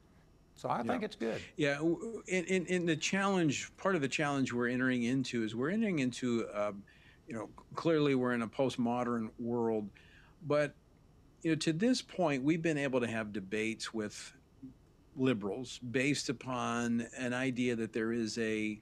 So 0.55 0.71
I 0.71 0.79
yeah. 0.79 0.83
think 0.85 1.03
it's 1.03 1.17
good. 1.17 1.41
Yeah, 1.57 1.81
in, 2.29 2.65
in, 2.67 2.87
the 2.87 2.97
challenge, 2.97 3.71
part 3.77 3.95
of 3.95 4.01
the 4.01 4.09
challenge 4.09 4.55
we're 4.55 4.69
entering 4.69 5.03
into 5.03 5.45
is 5.45 5.55
we're 5.55 5.69
entering 5.69 5.99
into, 5.99 6.47
uh, 6.55 6.73
you 7.29 7.35
know, 7.35 7.51
clearly 7.75 8.15
we're 8.15 8.33
in 8.33 8.41
a 8.41 8.49
postmodern 8.49 9.29
world 9.39 9.91
but 10.47 10.75
you 11.43 11.51
know, 11.51 11.57
to 11.57 11.73
this 11.73 12.03
point, 12.03 12.43
we've 12.43 12.63
been 12.63 12.79
able 12.79 13.01
to 13.01 13.07
have 13.07 13.33
debates 13.33 13.93
with 13.93 14.33
liberals 15.17 15.79
based 15.79 16.29
upon 16.29 17.07
an 17.17 17.33
idea 17.33 17.77
that 17.77 17.93
there 17.93 18.13
is 18.13 18.39
a 18.39 18.81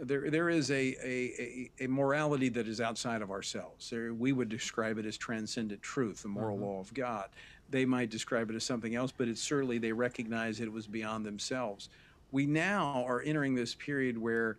there, 0.00 0.30
there 0.30 0.48
is 0.48 0.70
a, 0.70 0.96
a, 1.02 1.70
a, 1.80 1.86
morality 1.86 2.48
that 2.50 2.68
is 2.68 2.80
outside 2.80 3.22
of 3.22 3.30
ourselves. 3.30 3.90
There, 3.90 4.12
we 4.14 4.32
would 4.32 4.48
describe 4.48 4.98
it 4.98 5.06
as 5.06 5.16
transcendent 5.16 5.82
truth, 5.82 6.22
the 6.22 6.28
moral 6.28 6.56
mm-hmm. 6.56 6.66
law 6.66 6.80
of 6.80 6.92
God. 6.94 7.28
They 7.70 7.84
might 7.84 8.10
describe 8.10 8.50
it 8.50 8.56
as 8.56 8.64
something 8.64 8.94
else, 8.94 9.12
but 9.16 9.28
it's 9.28 9.42
certainly 9.42 9.78
they 9.78 9.92
recognize 9.92 10.60
it 10.60 10.72
was 10.72 10.86
beyond 10.86 11.26
themselves. 11.26 11.88
We 12.30 12.46
now 12.46 13.04
are 13.06 13.20
entering 13.20 13.54
this 13.54 13.74
period 13.74 14.16
where, 14.18 14.56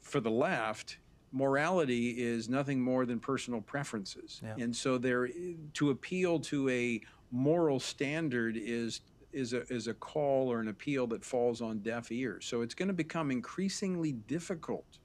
for 0.00 0.20
the 0.20 0.30
left, 0.30 0.98
morality 1.32 2.10
is 2.10 2.48
nothing 2.48 2.80
more 2.80 3.06
than 3.06 3.20
personal 3.20 3.60
preferences. 3.60 4.40
Yeah. 4.42 4.64
And 4.64 4.74
so 4.74 4.98
there 4.98 5.28
to 5.74 5.90
appeal 5.90 6.40
to 6.40 6.68
a 6.70 7.00
moral 7.30 7.78
standard 7.78 8.56
is 8.56 9.00
is 9.32 9.52
a, 9.52 9.62
is 9.72 9.88
a 9.88 9.94
call 9.94 10.50
or 10.50 10.60
an 10.60 10.68
appeal 10.68 11.06
that 11.08 11.24
falls 11.24 11.60
on 11.60 11.78
deaf 11.80 12.10
ears. 12.10 12.46
So 12.46 12.62
it's 12.62 12.74
going 12.74 12.88
to 12.88 12.94
become 12.94 13.30
increasingly 13.30 14.12
difficult 14.12 14.98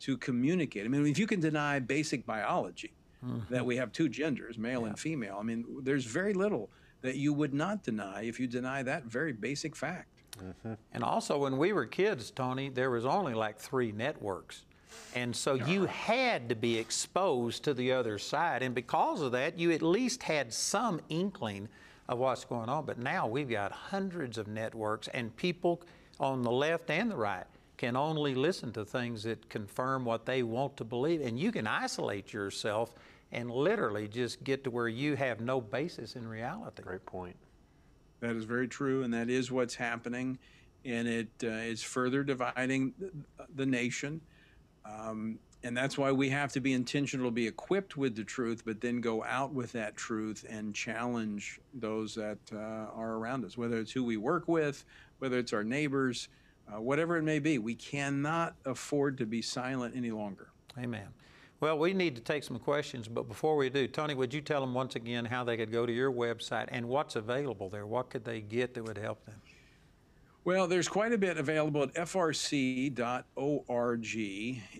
to 0.00 0.16
communicate. 0.16 0.84
I 0.84 0.88
mean, 0.88 1.06
if 1.06 1.18
you 1.18 1.26
can 1.26 1.40
deny 1.40 1.78
basic 1.78 2.26
biology, 2.26 2.92
mm-hmm. 3.24 3.52
that 3.52 3.64
we 3.64 3.76
have 3.76 3.92
two 3.92 4.08
genders, 4.08 4.58
male 4.58 4.82
yeah. 4.82 4.88
and 4.88 4.98
female, 4.98 5.36
I 5.38 5.42
mean, 5.42 5.64
there's 5.82 6.04
very 6.04 6.34
little 6.34 6.70
that 7.02 7.16
you 7.16 7.32
would 7.32 7.54
not 7.54 7.82
deny 7.82 8.22
if 8.22 8.38
you 8.40 8.46
deny 8.46 8.82
that 8.82 9.04
very 9.04 9.32
basic 9.32 9.74
fact. 9.76 10.08
Mm-hmm. 10.38 10.74
And 10.92 11.04
also, 11.04 11.38
when 11.38 11.58
we 11.58 11.72
were 11.72 11.86
kids, 11.86 12.30
Tony, 12.30 12.68
there 12.68 12.90
was 12.90 13.04
only 13.04 13.34
like 13.34 13.58
three 13.58 13.92
networks. 13.92 14.64
And 15.14 15.34
so 15.34 15.54
you 15.54 15.86
had 15.86 16.48
to 16.48 16.54
be 16.54 16.78
exposed 16.78 17.64
to 17.64 17.74
the 17.74 17.92
other 17.92 18.18
side. 18.18 18.62
And 18.62 18.74
because 18.74 19.20
of 19.22 19.32
that, 19.32 19.58
you 19.58 19.70
at 19.72 19.82
least 19.82 20.22
had 20.22 20.52
some 20.52 21.00
inkling 21.08 21.68
of 22.10 22.18
what's 22.18 22.44
going 22.44 22.68
on. 22.68 22.84
But 22.84 22.98
now 22.98 23.26
we've 23.26 23.48
got 23.48 23.72
hundreds 23.72 24.36
of 24.36 24.48
networks, 24.48 25.08
and 25.08 25.34
people 25.36 25.80
on 26.18 26.42
the 26.42 26.50
left 26.50 26.90
and 26.90 27.10
the 27.10 27.16
right 27.16 27.46
can 27.78 27.96
only 27.96 28.34
listen 28.34 28.72
to 28.72 28.84
things 28.84 29.22
that 29.22 29.48
confirm 29.48 30.04
what 30.04 30.26
they 30.26 30.42
want 30.42 30.76
to 30.76 30.84
believe. 30.84 31.22
And 31.22 31.38
you 31.38 31.50
can 31.50 31.66
isolate 31.66 32.32
yourself 32.32 32.92
and 33.32 33.50
literally 33.50 34.08
just 34.08 34.42
get 34.44 34.64
to 34.64 34.70
where 34.70 34.88
you 34.88 35.14
have 35.14 35.40
no 35.40 35.60
basis 35.60 36.16
in 36.16 36.28
reality. 36.28 36.82
Great 36.82 37.06
point. 37.06 37.36
That 38.18 38.36
is 38.36 38.44
very 38.44 38.68
true, 38.68 39.02
and 39.04 39.14
that 39.14 39.30
is 39.30 39.50
what's 39.50 39.74
happening, 39.74 40.38
and 40.84 41.08
it 41.08 41.28
uh, 41.42 41.46
is 41.46 41.82
further 41.82 42.22
dividing 42.22 42.92
the, 42.98 43.10
the 43.54 43.64
nation. 43.64 44.20
Um, 44.84 45.38
and 45.62 45.76
that's 45.76 45.98
why 45.98 46.10
we 46.10 46.30
have 46.30 46.52
to 46.52 46.60
be 46.60 46.72
intentional 46.72 47.26
to 47.26 47.30
be 47.30 47.46
equipped 47.46 47.96
with 47.96 48.16
the 48.16 48.24
truth, 48.24 48.62
but 48.64 48.80
then 48.80 49.00
go 49.00 49.22
out 49.24 49.52
with 49.52 49.72
that 49.72 49.96
truth 49.96 50.44
and 50.48 50.74
challenge 50.74 51.60
those 51.74 52.14
that 52.14 52.38
uh, 52.52 52.56
are 52.56 53.16
around 53.16 53.44
us, 53.44 53.58
whether 53.58 53.78
it's 53.78 53.92
who 53.92 54.04
we 54.04 54.16
work 54.16 54.48
with, 54.48 54.84
whether 55.18 55.38
it's 55.38 55.52
our 55.52 55.64
neighbors, 55.64 56.28
uh, 56.72 56.80
whatever 56.80 57.16
it 57.16 57.22
may 57.22 57.38
be. 57.38 57.58
We 57.58 57.74
cannot 57.74 58.54
afford 58.64 59.18
to 59.18 59.26
be 59.26 59.42
silent 59.42 59.94
any 59.96 60.10
longer. 60.10 60.48
Amen. 60.78 61.08
Well, 61.60 61.78
we 61.78 61.92
need 61.92 62.14
to 62.16 62.22
take 62.22 62.42
some 62.42 62.58
questions, 62.58 63.06
but 63.06 63.28
before 63.28 63.54
we 63.54 63.68
do, 63.68 63.86
Tony, 63.86 64.14
would 64.14 64.32
you 64.32 64.40
tell 64.40 64.62
them 64.62 64.72
once 64.72 64.96
again 64.96 65.26
how 65.26 65.44
they 65.44 65.58
could 65.58 65.70
go 65.70 65.84
to 65.84 65.92
your 65.92 66.10
website 66.10 66.68
and 66.68 66.88
what's 66.88 67.16
available 67.16 67.68
there? 67.68 67.86
What 67.86 68.08
could 68.08 68.24
they 68.24 68.40
get 68.40 68.72
that 68.74 68.84
would 68.84 68.96
help 68.96 69.26
them? 69.26 69.34
Well, 70.42 70.66
there's 70.66 70.88
quite 70.88 71.12
a 71.12 71.18
bit 71.18 71.36
available 71.36 71.82
at 71.82 71.94
frc.org. 71.94 72.96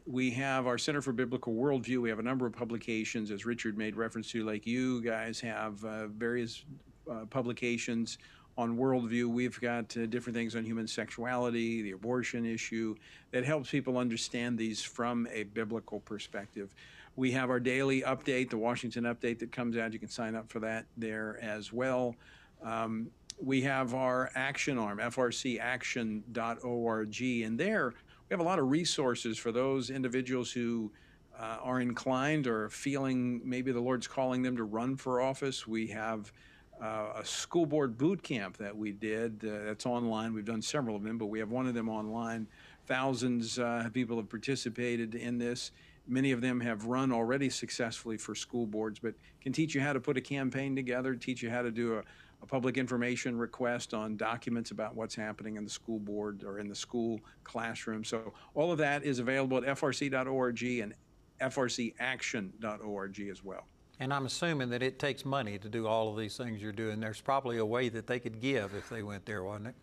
We 0.07 0.31
have 0.31 0.67
our 0.67 0.79
Center 0.79 1.03
for 1.03 1.13
Biblical 1.13 1.53
Worldview. 1.53 2.01
We 2.01 2.09
have 2.09 2.19
a 2.19 2.23
number 2.23 2.47
of 2.47 2.55
publications, 2.55 3.31
as 3.31 3.45
Richard 3.45 3.77
made 3.77 3.95
reference 3.95 4.31
to, 4.31 4.43
like 4.43 4.67
you 4.67 5.03
guys 5.03 5.39
have 5.41 5.85
uh, 5.85 6.07
various 6.07 6.65
uh, 7.11 7.27
publications 7.27 8.17
on 8.57 8.79
worldview. 8.79 9.27
We've 9.27 9.61
got 9.61 9.95
uh, 9.99 10.07
different 10.07 10.35
things 10.35 10.57
on 10.57 10.65
human 10.65 10.87
sexuality, 10.87 11.83
the 11.83 11.91
abortion 11.91 12.47
issue, 12.47 12.95
that 13.31 13.45
helps 13.45 13.71
people 13.71 13.99
understand 13.99 14.57
these 14.57 14.81
from 14.81 15.29
a 15.31 15.43
biblical 15.43 16.01
perspective. 16.01 16.75
We 17.17 17.33
have 17.33 17.51
our 17.51 17.61
daily 17.61 18.01
update, 18.01 18.49
the 18.49 18.57
Washington 18.57 19.05
update 19.05 19.39
that 19.41 19.53
comes 19.53 19.77
out. 19.77 19.93
You 19.93 19.99
can 19.99 20.09
sign 20.09 20.35
up 20.35 20.51
for 20.51 20.61
that 20.61 20.87
there 20.97 21.39
as 21.43 21.71
well. 21.71 22.17
Um, 22.63 23.11
we 23.43 23.63
have 23.63 23.95
our 23.95 24.31
action 24.35 24.77
arm, 24.79 24.99
frcaction.org, 24.99 27.23
and 27.23 27.59
there 27.59 27.95
we 28.31 28.35
have 28.35 28.41
a 28.41 28.45
lot 28.45 28.61
of 28.61 28.71
resources 28.71 29.39
for 29.39 29.51
those 29.51 29.91
individuals 29.91 30.53
who 30.53 30.93
uh, 31.37 31.59
are 31.63 31.81
inclined 31.81 32.47
or 32.47 32.69
feeling 32.69 33.41
maybe 33.45 33.73
the 33.73 33.81
Lord's 33.81 34.07
calling 34.07 34.43
them 34.43 34.57
to 34.57 34.63
run 34.63 34.97
for 34.97 35.21
office. 35.21 35.67
We 35.67 35.89
have 35.89 36.33
uh, 36.81 37.15
a 37.17 37.25
school 37.25 37.67
board 37.67 37.99
boot 37.99 38.23
camp 38.23 38.57
that 38.59 38.77
we 38.77 38.93
did 38.93 39.45
uh, 39.45 39.65
that's 39.65 39.85
online. 39.85 40.33
We've 40.33 40.45
done 40.45 40.63
several 40.63 40.95
of 40.95 41.03
them, 41.03 41.19
but 41.19 41.27
we 41.27 41.41
have 41.41 41.51
one 41.51 41.67
of 41.67 41.75
them 41.75 41.89
online. 41.89 42.47
Thousands 42.87 43.59
uh, 43.59 43.83
of 43.87 43.93
people 43.93 44.17
have 44.19 44.29
participated 44.29 45.17
in 45.17 45.39
this. 45.39 45.73
Many 46.07 46.31
of 46.31 46.41
them 46.41 46.61
have 46.61 46.87
run 46.87 47.11
already 47.11 47.51
successfully 47.51 48.17
for 48.17 48.37
school 48.37 48.67
boards, 48.67 49.01
but 49.01 49.15
can 49.41 49.53
teach 49.53 49.75
you 49.75 49.81
how 49.81 49.93
to 49.93 50.01
put 50.01 50.17
a 50.17 50.21
campaign 50.21 50.77
together, 50.77 51.17
teach 51.17 51.43
you 51.43 51.51
how 51.51 51.63
to 51.63 51.73
do 51.73 51.99
a, 51.99 52.03
a 52.43 52.47
public 52.47 52.77
information 52.77 53.37
request 53.37 53.93
on 53.95 54.17
documents 54.17 54.71
about 54.71 54.95
what's 54.95 55.15
happening 55.15 55.57
in 55.57 55.65
the 55.65 55.71
school 55.71 55.99
board 55.99 56.43
or 56.45 56.59
in 56.59 56.69
the 56.69 56.75
school 56.75 57.21
classroom. 57.45 58.05
So 58.05 58.33
all 58.55 58.73
of 58.73 58.79
that 58.79 59.05
is 59.05 59.19
available 59.19 59.59
at 59.59 59.65
frc.org 59.65 60.63
and 60.63 60.95
frcaction.org 61.41 63.21
as 63.21 63.45
well. 63.45 63.67
And 63.99 64.15
I'm 64.15 64.25
assuming 64.25 64.71
that 64.71 64.83
it 64.83 64.99
takes 64.99 65.27
money 65.27 65.59
to 65.59 65.69
do 65.69 65.87
all 65.87 66.11
of 66.11 66.17
these 66.17 66.37
things 66.37 66.63
you're 66.63 66.73
doing. 66.73 67.01
There's 67.01 67.21
probably 67.21 67.59
a 67.59 67.67
way 67.67 67.91
that 67.91 68.07
they 68.07 68.19
could 68.19 68.41
give 68.41 68.75
if 68.75 68.89
they 68.89 69.03
went 69.03 69.27
there, 69.27 69.45
wasn't 69.45 69.69
it? 69.69 69.75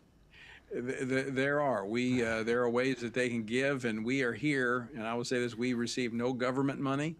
There 1.35 1.61
are. 1.61 1.85
We 1.85 2.25
uh, 2.25 2.43
there 2.43 2.61
are 2.61 2.69
ways 2.69 2.97
that 2.97 3.13
they 3.13 3.29
can 3.29 3.43
give, 3.43 3.85
and 3.85 4.03
we 4.03 4.21
are 4.23 4.33
here. 4.33 4.89
And 4.95 5.07
I 5.07 5.13
will 5.13 5.23
say 5.23 5.39
this: 5.39 5.55
we 5.55 5.73
receive 5.73 6.11
no 6.11 6.33
government 6.33 6.79
money. 6.79 7.15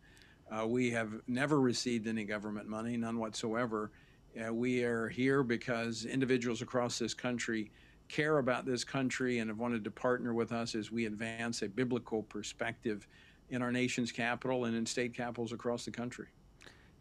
Uh, 0.52 0.68
we 0.68 0.92
have 0.92 1.14
never 1.28 1.62
received 1.62 2.08
any 2.08 2.26
government 2.26 2.68
money, 2.68 2.98
none 2.98 3.20
whatsoever. 3.20 3.92
Uh, 4.38 4.54
we 4.54 4.84
are 4.84 5.08
here 5.08 5.44
because 5.44 6.06
individuals 6.06 6.62
across 6.62 7.00
this 7.00 7.14
country 7.14 7.72
care 8.08 8.38
about 8.38 8.66
this 8.66 8.84
country 8.84 9.40
and 9.40 9.50
have 9.50 9.58
wanted 9.58 9.84
to 9.84 9.92
partner 9.92 10.34
with 10.34 10.52
us 10.52 10.76
as 10.76 10.92
we 10.92 11.06
advance 11.06 11.62
a 11.62 11.68
biblical 11.68 12.24
perspective 12.24 13.08
in 13.50 13.62
our 13.62 13.72
nation's 13.72 14.12
capital 14.12 14.66
and 14.66 14.76
in 14.76 14.86
state 14.86 15.14
capitals 15.14 15.52
across 15.52 15.86
the 15.86 15.92
country. 15.92 16.28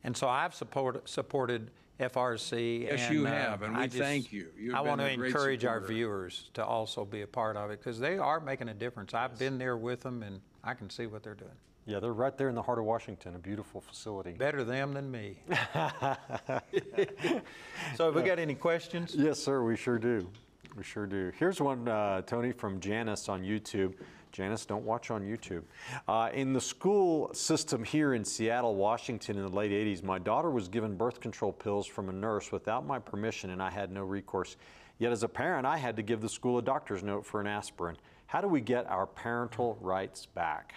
And 0.04 0.16
so 0.16 0.28
I've 0.28 0.54
support, 0.54 1.08
supported 1.08 1.70
FRC. 2.00 2.82
Yes, 2.82 3.02
and, 3.02 3.14
you 3.14 3.26
uh, 3.26 3.30
have, 3.30 3.62
and 3.62 3.76
we 3.76 3.82
I 3.82 3.86
just- 3.86 3.98
thank 3.98 4.32
you. 4.32 4.48
You've 4.56 4.74
I 4.74 4.80
want 4.80 5.00
to 5.00 5.06
been 5.06 5.14
a 5.14 5.16
great 5.16 5.28
encourage 5.28 5.64
our 5.64 5.80
viewers 5.80 6.50
to 6.54 6.64
also 6.64 7.04
be 7.04 7.22
a 7.22 7.26
part 7.26 7.56
of 7.56 7.70
it 7.70 7.80
because 7.80 7.98
they 7.98 8.18
are 8.18 8.40
making 8.40 8.68
a 8.68 8.74
difference. 8.74 9.14
I've 9.14 9.38
been 9.38 9.58
there 9.58 9.76
with 9.76 10.00
them 10.00 10.22
and 10.22 10.40
I 10.64 10.74
can 10.74 10.90
see 10.90 11.06
what 11.06 11.22
they're 11.22 11.34
doing. 11.34 11.50
Yeah, 11.86 12.00
they're 12.00 12.12
right 12.12 12.36
there 12.36 12.48
in 12.48 12.56
the 12.56 12.62
heart 12.62 12.80
of 12.80 12.84
Washington, 12.84 13.36
a 13.36 13.38
beautiful 13.38 13.80
facility. 13.80 14.32
Better 14.32 14.64
them 14.64 14.92
than 14.92 15.08
me. 15.08 15.38
so, 17.94 18.06
have 18.06 18.14
we 18.14 18.22
got 18.22 18.40
any 18.40 18.56
questions? 18.56 19.14
Yes, 19.14 19.38
sir, 19.38 19.62
we 19.62 19.76
sure 19.76 19.98
do. 19.98 20.28
We 20.76 20.82
sure 20.82 21.06
do. 21.06 21.30
Here's 21.38 21.60
one, 21.60 21.86
uh, 21.86 22.22
Tony, 22.22 22.50
from 22.50 22.80
Janice 22.80 23.28
on 23.28 23.42
YouTube. 23.42 23.94
Janice, 24.32 24.66
don't 24.66 24.84
watch 24.84 25.12
on 25.12 25.22
YouTube. 25.22 25.62
Uh, 26.08 26.28
in 26.34 26.52
the 26.52 26.60
school 26.60 27.32
system 27.32 27.84
here 27.84 28.14
in 28.14 28.24
Seattle, 28.24 28.74
Washington, 28.74 29.36
in 29.36 29.42
the 29.42 29.56
late 29.56 29.70
80s, 29.70 30.02
my 30.02 30.18
daughter 30.18 30.50
was 30.50 30.66
given 30.66 30.96
birth 30.96 31.20
control 31.20 31.52
pills 31.52 31.86
from 31.86 32.08
a 32.08 32.12
nurse 32.12 32.50
without 32.50 32.84
my 32.84 32.98
permission, 32.98 33.50
and 33.50 33.62
I 33.62 33.70
had 33.70 33.92
no 33.92 34.02
recourse. 34.02 34.56
Yet, 34.98 35.12
as 35.12 35.22
a 35.22 35.28
parent, 35.28 35.64
I 35.66 35.76
had 35.76 35.94
to 35.96 36.02
give 36.02 36.20
the 36.20 36.28
school 36.28 36.58
a 36.58 36.62
doctor's 36.62 37.04
note 37.04 37.24
for 37.24 37.40
an 37.40 37.46
aspirin. 37.46 37.96
How 38.26 38.40
do 38.40 38.48
we 38.48 38.60
get 38.60 38.90
our 38.90 39.06
parental 39.06 39.78
rights 39.80 40.26
back? 40.26 40.74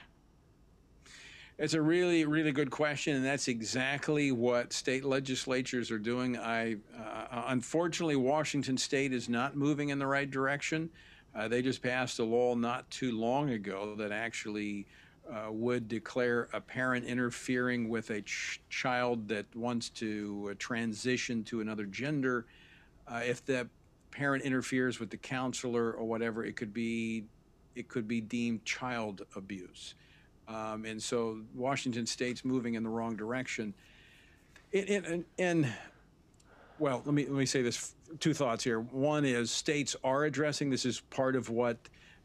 It's 1.59 1.73
a 1.73 1.81
really, 1.81 2.23
really 2.23 2.53
good 2.53 2.71
question, 2.71 3.17
and 3.17 3.25
that's 3.25 3.49
exactly 3.49 4.31
what 4.31 4.71
state 4.71 5.03
legislatures 5.03 5.91
are 5.91 5.99
doing. 5.99 6.37
I, 6.37 6.77
uh, 6.97 7.43
unfortunately, 7.47 8.15
Washington 8.15 8.77
State 8.77 9.11
is 9.11 9.27
not 9.27 9.57
moving 9.57 9.89
in 9.89 9.99
the 9.99 10.07
right 10.07 10.31
direction. 10.31 10.89
Uh, 11.35 11.49
they 11.49 11.61
just 11.61 11.81
passed 11.81 12.17
a 12.19 12.23
law 12.23 12.55
not 12.55 12.89
too 12.89 13.11
long 13.11 13.49
ago 13.49 13.93
that 13.97 14.13
actually 14.13 14.87
uh, 15.29 15.51
would 15.51 15.89
declare 15.89 16.47
a 16.53 16.61
parent 16.61 17.05
interfering 17.05 17.89
with 17.89 18.09
a 18.11 18.21
ch- 18.21 18.61
child 18.69 19.27
that 19.27 19.45
wants 19.53 19.89
to 19.89 20.51
uh, 20.51 20.55
transition 20.59 21.43
to 21.43 21.59
another 21.59 21.85
gender. 21.85 22.45
Uh, 23.05 23.19
if 23.25 23.43
the 23.43 23.67
parent 24.11 24.45
interferes 24.45 24.97
with 25.01 25.09
the 25.09 25.17
counselor 25.17 25.91
or 25.91 26.05
whatever, 26.05 26.45
it 26.45 26.55
could 26.55 26.73
be 26.73 27.25
it 27.75 27.89
could 27.89 28.07
be 28.07 28.21
deemed 28.21 28.63
child 28.63 29.25
abuse. 29.35 29.95
Um, 30.49 30.85
and 30.85 31.01
so 31.01 31.41
Washington 31.53 32.05
State's 32.05 32.43
moving 32.43 32.73
in 32.73 32.83
the 32.83 32.89
wrong 32.89 33.15
direction. 33.15 33.73
It, 34.71 34.89
and, 34.89 35.25
and 35.37 35.71
well, 36.79 37.01
let 37.05 37.13
me 37.13 37.25
let 37.25 37.33
me 37.33 37.45
say 37.45 37.61
this. 37.61 37.93
Two 38.19 38.33
thoughts 38.33 38.63
here. 38.63 38.79
One 38.79 39.23
is 39.23 39.51
states 39.51 39.95
are 40.03 40.23
addressing 40.23 40.71
this 40.71 40.85
is 40.85 41.01
part 41.01 41.35
of 41.35 41.49
what 41.49 41.77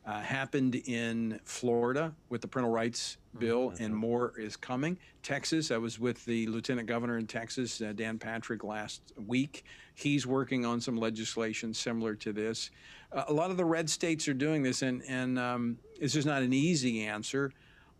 uh, 0.06 0.20
happened 0.20 0.76
in 0.86 1.40
Florida 1.44 2.14
with 2.30 2.40
the 2.40 2.48
parental 2.48 2.72
rights 2.72 3.18
bill, 3.38 3.74
and 3.78 3.94
more 3.94 4.32
is 4.38 4.56
coming. 4.56 4.98
Texas, 5.22 5.70
I 5.70 5.76
was 5.76 5.98
with 5.98 6.24
the 6.24 6.46
lieutenant 6.46 6.86
governor 6.86 7.18
in 7.18 7.26
Texas, 7.26 7.80
uh, 7.80 7.92
Dan 7.94 8.18
Patrick, 8.18 8.64
last 8.64 9.02
week. 9.26 9.64
He's 9.94 10.26
working 10.26 10.64
on 10.64 10.80
some 10.80 10.96
legislation 10.96 11.74
similar 11.74 12.14
to 12.16 12.32
this. 12.32 12.70
Uh, 13.12 13.24
a 13.28 13.32
lot 13.32 13.50
of 13.50 13.56
the 13.56 13.64
red 13.64 13.90
states 13.90 14.28
are 14.28 14.34
doing 14.34 14.62
this, 14.62 14.82
and 14.82 15.02
and 15.08 15.38
um, 15.38 15.78
this 16.00 16.16
is 16.16 16.24
not 16.24 16.42
an 16.42 16.52
easy 16.52 17.04
answer. 17.04 17.52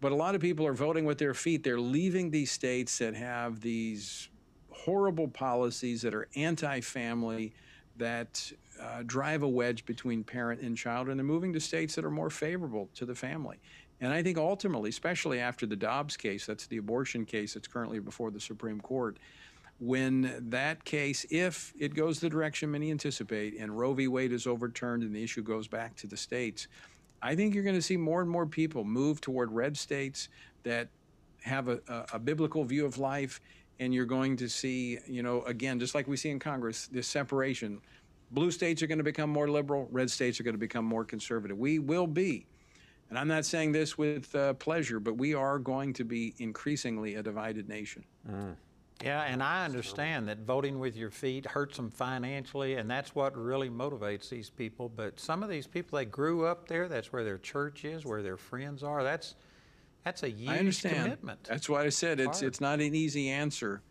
But 0.04 0.12
a 0.12 0.16
lot 0.16 0.34
of 0.34 0.42
people 0.42 0.66
are 0.66 0.74
voting 0.74 1.06
with 1.06 1.16
their 1.16 1.32
feet. 1.32 1.64
They're 1.64 1.80
leaving 1.80 2.30
these 2.30 2.50
states 2.50 2.98
that 2.98 3.14
have 3.14 3.62
these 3.62 4.28
horrible 4.68 5.28
policies 5.28 6.02
that 6.02 6.12
are 6.12 6.28
anti 6.36 6.80
family, 6.82 7.54
that 7.96 8.52
uh, 8.78 9.02
drive 9.06 9.42
a 9.42 9.48
wedge 9.48 9.86
between 9.86 10.22
parent 10.22 10.60
and 10.60 10.76
child, 10.76 11.08
and 11.08 11.18
they're 11.18 11.24
moving 11.24 11.54
to 11.54 11.60
states 11.60 11.94
that 11.94 12.04
are 12.04 12.10
more 12.10 12.28
favorable 12.28 12.90
to 12.96 13.06
the 13.06 13.14
family. 13.14 13.56
And 14.02 14.12
I 14.12 14.22
think 14.22 14.36
ultimately, 14.36 14.90
especially 14.90 15.40
after 15.40 15.64
the 15.64 15.74
Dobbs 15.74 16.18
case, 16.18 16.44
that's 16.44 16.66
the 16.66 16.76
abortion 16.76 17.24
case 17.24 17.54
that's 17.54 17.66
currently 17.66 17.98
before 17.98 18.30
the 18.30 18.40
Supreme 18.40 18.82
Court, 18.82 19.16
when 19.80 20.50
that 20.50 20.84
case, 20.84 21.24
if 21.30 21.72
it 21.78 21.94
goes 21.94 22.20
the 22.20 22.28
direction 22.28 22.70
many 22.70 22.90
anticipate, 22.90 23.58
and 23.58 23.74
Roe 23.78 23.94
v. 23.94 24.08
Wade 24.08 24.32
is 24.32 24.46
overturned 24.46 25.02
and 25.02 25.16
the 25.16 25.24
issue 25.24 25.42
goes 25.42 25.66
back 25.66 25.96
to 25.96 26.06
the 26.06 26.16
states, 26.18 26.68
I 27.24 27.34
think 27.34 27.54
you're 27.54 27.64
going 27.64 27.74
to 27.74 27.82
see 27.82 27.96
more 27.96 28.20
and 28.20 28.28
more 28.28 28.44
people 28.44 28.84
move 28.84 29.18
toward 29.22 29.50
red 29.50 29.78
states 29.78 30.28
that 30.62 30.88
have 31.42 31.68
a, 31.68 31.80
a, 31.88 32.04
a 32.12 32.18
biblical 32.18 32.64
view 32.64 32.84
of 32.84 32.98
life, 32.98 33.40
and 33.80 33.94
you're 33.94 34.04
going 34.04 34.36
to 34.36 34.48
see, 34.48 34.98
you 35.06 35.22
know, 35.22 35.42
again, 35.44 35.80
just 35.80 35.94
like 35.94 36.06
we 36.06 36.18
see 36.18 36.28
in 36.28 36.38
Congress, 36.38 36.86
this 36.92 37.08
separation. 37.08 37.80
Blue 38.32 38.50
states 38.50 38.82
are 38.82 38.86
going 38.86 38.98
to 38.98 39.04
become 39.04 39.30
more 39.30 39.48
liberal, 39.48 39.88
red 39.90 40.10
states 40.10 40.38
are 40.38 40.42
going 40.42 40.54
to 40.54 40.58
become 40.58 40.84
more 40.84 41.04
conservative. 41.04 41.56
We 41.56 41.78
will 41.78 42.06
be, 42.06 42.46
and 43.08 43.18
I'm 43.18 43.28
not 43.28 43.46
saying 43.46 43.72
this 43.72 43.96
with 43.96 44.34
uh, 44.34 44.52
pleasure, 44.54 45.00
but 45.00 45.16
we 45.16 45.32
are 45.32 45.58
going 45.58 45.94
to 45.94 46.04
be 46.04 46.34
increasingly 46.38 47.14
a 47.14 47.22
divided 47.22 47.70
nation. 47.70 48.04
Yeah, 49.02 49.22
and 49.22 49.42
I 49.42 49.64
understand 49.64 50.28
that 50.28 50.38
voting 50.40 50.78
with 50.78 50.96
your 50.96 51.10
feet 51.10 51.46
hurts 51.46 51.76
them 51.76 51.90
financially, 51.90 52.76
and 52.76 52.88
that's 52.88 53.14
what 53.14 53.36
really 53.36 53.68
motivates 53.68 54.28
these 54.28 54.50
people. 54.50 54.88
But 54.88 55.18
some 55.18 55.42
of 55.42 55.48
these 55.48 55.66
people, 55.66 55.98
they 55.98 56.04
grew 56.04 56.46
up 56.46 56.68
there. 56.68 56.88
That's 56.88 57.12
where 57.12 57.24
their 57.24 57.38
church 57.38 57.84
is, 57.84 58.04
where 58.06 58.22
their 58.22 58.36
friends 58.36 58.82
are. 58.82 59.02
That's 59.02 59.34
that's 60.04 60.22
a 60.22 60.30
huge 60.30 60.48
I 60.48 60.58
understand. 60.58 60.96
commitment. 60.96 61.44
That's 61.44 61.68
why 61.68 61.84
I 61.84 61.88
said 61.88 62.20
it's 62.20 62.38
hard. 62.38 62.48
it's 62.48 62.60
not 62.60 62.80
an 62.80 62.94
easy 62.94 63.30
answer, 63.30 63.82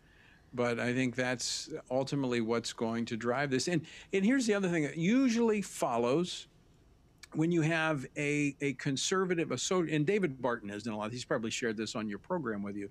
but 0.54 0.80
I 0.80 0.93
think 0.93 1.16
that's 1.16 1.70
ultimately 1.91 2.39
what's 2.41 2.72
going 2.72 3.06
to 3.06 3.18
drive 3.18 3.49
this. 3.49 3.68
And 3.68 3.86
and 4.14 4.24
here's 4.24 4.45
the 4.45 4.54
other 4.54 4.70
thing 4.70 4.84
that 4.84 4.97
usually 4.97 5.62
follows 5.62 6.47
when 7.34 7.51
you 7.51 7.62
have 7.62 8.06
a 8.16 8.56
a 8.62 8.74
conservative 8.74 9.51
a 9.51 9.58
so 9.58 9.80
and 9.82 10.06
David 10.06 10.41
Barton 10.41 10.70
has 10.70 10.84
done 10.84 10.93
a 10.93 10.97
lot. 10.97 11.12
He's 11.12 11.26
probably 11.26 11.51
shared 11.51 11.78
this 11.78 11.95
on 11.95 12.08
your 12.08 12.20
program 12.20 12.64
with 12.64 12.78
you. 12.78 12.89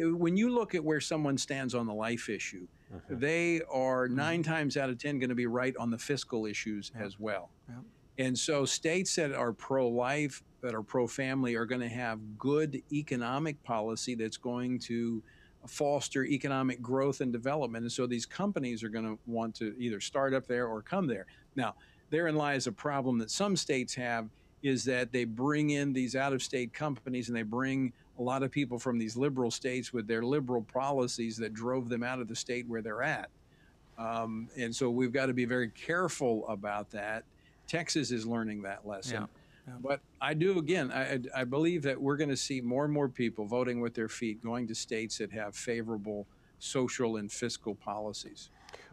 Uh, 0.00 0.14
When 0.16 0.36
you 0.36 0.50
look 0.50 0.74
at 0.74 0.84
where 0.84 1.00
someone 1.00 1.38
stands 1.38 1.74
on 1.74 1.86
the 1.86 1.94
life 1.94 2.28
issue, 2.28 2.66
they 3.08 3.62
are 3.72 4.06
nine 4.06 4.42
times 4.42 4.76
out 4.76 4.90
of 4.90 4.98
ten 4.98 5.18
going 5.18 5.30
to 5.30 5.34
be 5.34 5.46
right 5.46 5.74
on 5.78 5.90
the 5.90 5.98
fiscal 5.98 6.44
issues 6.46 6.92
as 6.94 7.18
well. 7.18 7.50
And 8.18 8.38
so 8.38 8.66
states 8.66 9.16
that 9.16 9.32
are 9.32 9.52
pro-life, 9.52 10.42
that 10.60 10.74
are 10.74 10.82
pro-family, 10.82 11.54
are 11.54 11.64
going 11.64 11.80
to 11.80 11.88
have 11.88 12.18
good 12.38 12.82
economic 12.92 13.62
policy 13.62 14.14
that's 14.14 14.36
going 14.36 14.78
to 14.80 15.22
foster 15.66 16.24
economic 16.24 16.82
growth 16.82 17.22
and 17.22 17.32
development. 17.32 17.84
And 17.84 17.92
so 17.92 18.06
these 18.06 18.26
companies 18.26 18.82
are 18.82 18.90
going 18.90 19.06
to 19.06 19.18
want 19.26 19.54
to 19.56 19.74
either 19.78 20.00
start 20.00 20.34
up 20.34 20.46
there 20.46 20.66
or 20.66 20.82
come 20.82 21.06
there. 21.06 21.24
Now, 21.56 21.74
therein 22.10 22.36
lies 22.36 22.66
a 22.66 22.72
problem 22.72 23.18
that 23.18 23.30
some 23.30 23.56
states 23.56 23.94
have 23.94 24.28
is 24.62 24.84
that 24.84 25.12
they 25.12 25.24
bring 25.24 25.70
in 25.70 25.92
these 25.94 26.14
out-of-state 26.14 26.74
companies 26.74 27.28
and 27.28 27.36
they 27.36 27.42
bring 27.42 27.92
a 28.22 28.24
lot 28.24 28.44
of 28.44 28.52
people 28.52 28.78
from 28.78 28.98
these 28.98 29.16
liberal 29.16 29.50
states 29.50 29.92
with 29.92 30.06
their 30.06 30.22
liberal 30.22 30.62
policies 30.62 31.36
that 31.38 31.52
drove 31.52 31.88
them 31.88 32.04
out 32.04 32.20
of 32.20 32.28
the 32.28 32.36
state 32.36 32.66
where 32.68 32.80
they're 32.80 33.02
at. 33.02 33.28
Um, 33.98 34.48
and 34.56 34.74
so 34.74 34.88
we've 34.90 35.12
got 35.12 35.26
to 35.26 35.34
be 35.34 35.44
very 35.44 35.68
careful 35.70 36.46
about 36.48 36.88
that. 36.92 37.24
Texas 37.66 38.12
is 38.12 38.24
learning 38.24 38.62
that 38.62 38.86
lesson. 38.86 39.26
Yeah, 39.66 39.74
But 39.80 40.00
I 40.20 40.34
do, 40.34 40.58
again, 40.58 40.92
I, 40.92 41.14
I- 41.14 41.40
I 41.40 41.44
believe 41.44 41.82
that 41.82 42.00
we're 42.00 42.16
going 42.16 42.30
to 42.30 42.36
see 42.36 42.60
more 42.60 42.84
and 42.84 42.92
more 42.94 43.08
people 43.08 43.44
voting 43.44 43.80
with 43.80 43.92
their 43.94 44.08
feet, 44.08 44.40
going 44.42 44.68
to 44.68 44.74
states 44.74 45.18
that 45.18 45.32
have 45.32 45.56
favorable 45.56 46.26
social 46.60 47.16
and 47.16 47.30
fiscal 47.30 47.74
policies. 47.74 48.50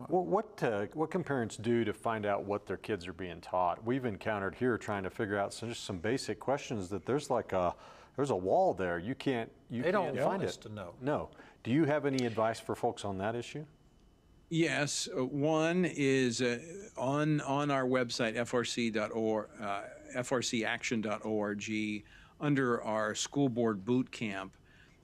Well, 0.09 0.25
what 0.25 0.61
uh, 0.63 0.87
what 0.93 1.11
can 1.11 1.23
parents 1.23 1.55
do 1.55 1.83
to 1.85 1.93
find 1.93 2.25
out 2.25 2.43
what 2.45 2.65
their 2.65 2.77
kids 2.77 3.07
are 3.07 3.13
being 3.13 3.39
taught? 3.41 3.85
We've 3.85 4.05
encountered 4.05 4.55
here 4.55 4.77
trying 4.77 5.03
to 5.03 5.09
figure 5.09 5.37
out 5.37 5.53
some, 5.53 5.69
just 5.69 5.85
some 5.85 5.99
basic 5.99 6.39
questions 6.39 6.89
that 6.89 7.05
there's 7.05 7.29
like 7.29 7.53
a 7.53 7.75
there's 8.15 8.29
a 8.29 8.35
wall 8.35 8.73
there. 8.73 8.99
You 8.99 9.15
can't 9.15 9.51
you 9.69 9.81
They 9.83 9.91
don't 9.91 10.13
can't 10.13 10.17
want 10.25 10.39
find 10.39 10.43
us 10.43 10.55
it. 10.55 10.61
to 10.61 10.69
know. 10.69 10.93
No. 11.01 11.29
Do 11.63 11.71
you 11.71 11.85
have 11.85 12.05
any 12.05 12.25
advice 12.25 12.59
for 12.59 12.75
folks 12.75 13.03
on 13.05 13.17
that 13.19 13.35
issue? 13.35 13.65
Yes, 14.49 15.07
uh, 15.15 15.23
one 15.25 15.85
is 15.85 16.41
uh, 16.41 16.57
on 16.97 17.41
on 17.41 17.69
our 17.69 17.85
website 17.85 18.35
frc.org, 18.35 19.47
uh, 19.61 19.81
frcaction.org, 20.17 22.03
under 22.41 22.81
our 22.83 23.13
school 23.15 23.49
board 23.49 23.85
boot 23.85 24.11
camp, 24.11 24.55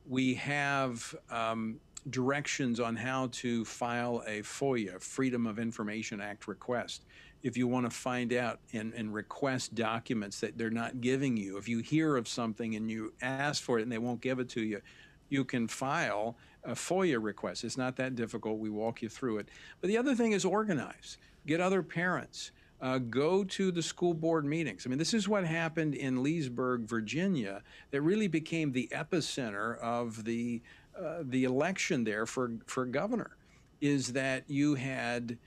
we 0.08 0.34
have 0.36 1.14
um, 1.30 1.80
directions 2.10 2.80
on 2.80 2.96
how 2.96 3.28
to 3.34 3.66
file 3.66 4.24
a 4.28 4.42
FOIA, 4.42 5.02
Freedom 5.02 5.46
of 5.48 5.60
Information 5.60 6.22
Act 6.22 6.48
request. 6.48 7.04
If 7.46 7.56
you 7.56 7.68
want 7.68 7.86
to 7.86 7.96
find 7.96 8.34
out 8.34 8.60
and, 8.74 8.92
and 8.96 9.14
request 9.14 9.76
documents 9.76 10.40
that 10.40 10.58
they're 10.58 10.72
not 10.72 11.00
giving 11.00 11.38
you, 11.38 11.58
if 11.58 11.70
you 11.70 11.78
hear 11.78 12.18
of 12.18 12.28
something 12.28 12.74
and 12.74 12.90
you 12.90 13.14
ask 13.22 13.62
for 13.62 13.78
it 13.78 13.84
and 13.84 13.92
they 13.92 14.00
won't 14.00 14.20
give 14.20 14.40
it 14.40 14.50
to 14.50 14.64
you, 14.64 14.82
you 15.30 15.46
can 15.46 15.68
file 15.68 16.38
a 16.64 16.72
FOIA 16.72 17.22
request. 17.22 17.64
It's 17.64 17.78
not 17.78 17.98
that 17.98 18.16
difficult. 18.16 18.58
We 18.58 18.72
walk 18.72 19.04
you 19.04 19.10
through 19.10 19.38
it. 19.38 19.50
But 19.80 19.90
the 19.90 19.98
other 20.00 20.16
thing 20.16 20.32
is 20.32 20.44
organize. 20.44 21.20
Get 21.46 21.62
other 21.62 21.84
parents. 21.84 22.52
Uh, 22.82 22.98
go 22.98 23.44
to 23.44 23.72
the 23.72 23.84
school 23.84 24.16
board 24.16 24.44
meetings. 24.44 24.88
I 24.88 24.90
mean, 24.90 24.98
this 24.98 25.14
is 25.14 25.30
what 25.30 25.46
happened 25.46 25.94
in 25.94 26.24
Leesburg, 26.24 26.82
Virginia, 26.82 27.62
that 27.92 28.02
really 28.02 28.28
became 28.28 28.72
the 28.72 28.90
epicenter 28.92 29.78
of 29.82 30.24
the 30.24 30.64
uh, 31.00 31.20
the 31.22 31.44
election 31.44 32.04
there 32.06 32.26
for 32.26 32.54
for 32.66 32.88
governor. 32.88 33.38
Is 33.82 34.14
that 34.14 34.46
you 34.48 34.74
had 34.74 35.38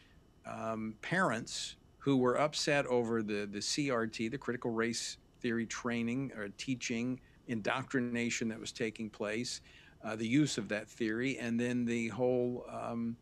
um, 0.46 0.94
parents 1.02 1.74
who 1.98 2.16
were 2.16 2.38
upset 2.38 2.86
over 2.86 3.22
the, 3.22 3.46
the 3.50 3.58
CRT, 3.58 4.30
the 4.30 4.38
critical 4.38 4.70
race 4.70 5.18
theory 5.40 5.66
training 5.66 6.32
or 6.36 6.48
teaching, 6.56 7.20
indoctrination 7.48 8.48
that 8.48 8.58
was 8.58 8.72
taking 8.72 9.10
place, 9.10 9.60
uh, 10.04 10.16
the 10.16 10.26
use 10.26 10.58
of 10.58 10.68
that 10.68 10.88
theory, 10.88 11.38
and 11.38 11.58
then 11.58 11.84
the 11.84 12.08
whole 12.08 12.64
um, 12.70 13.16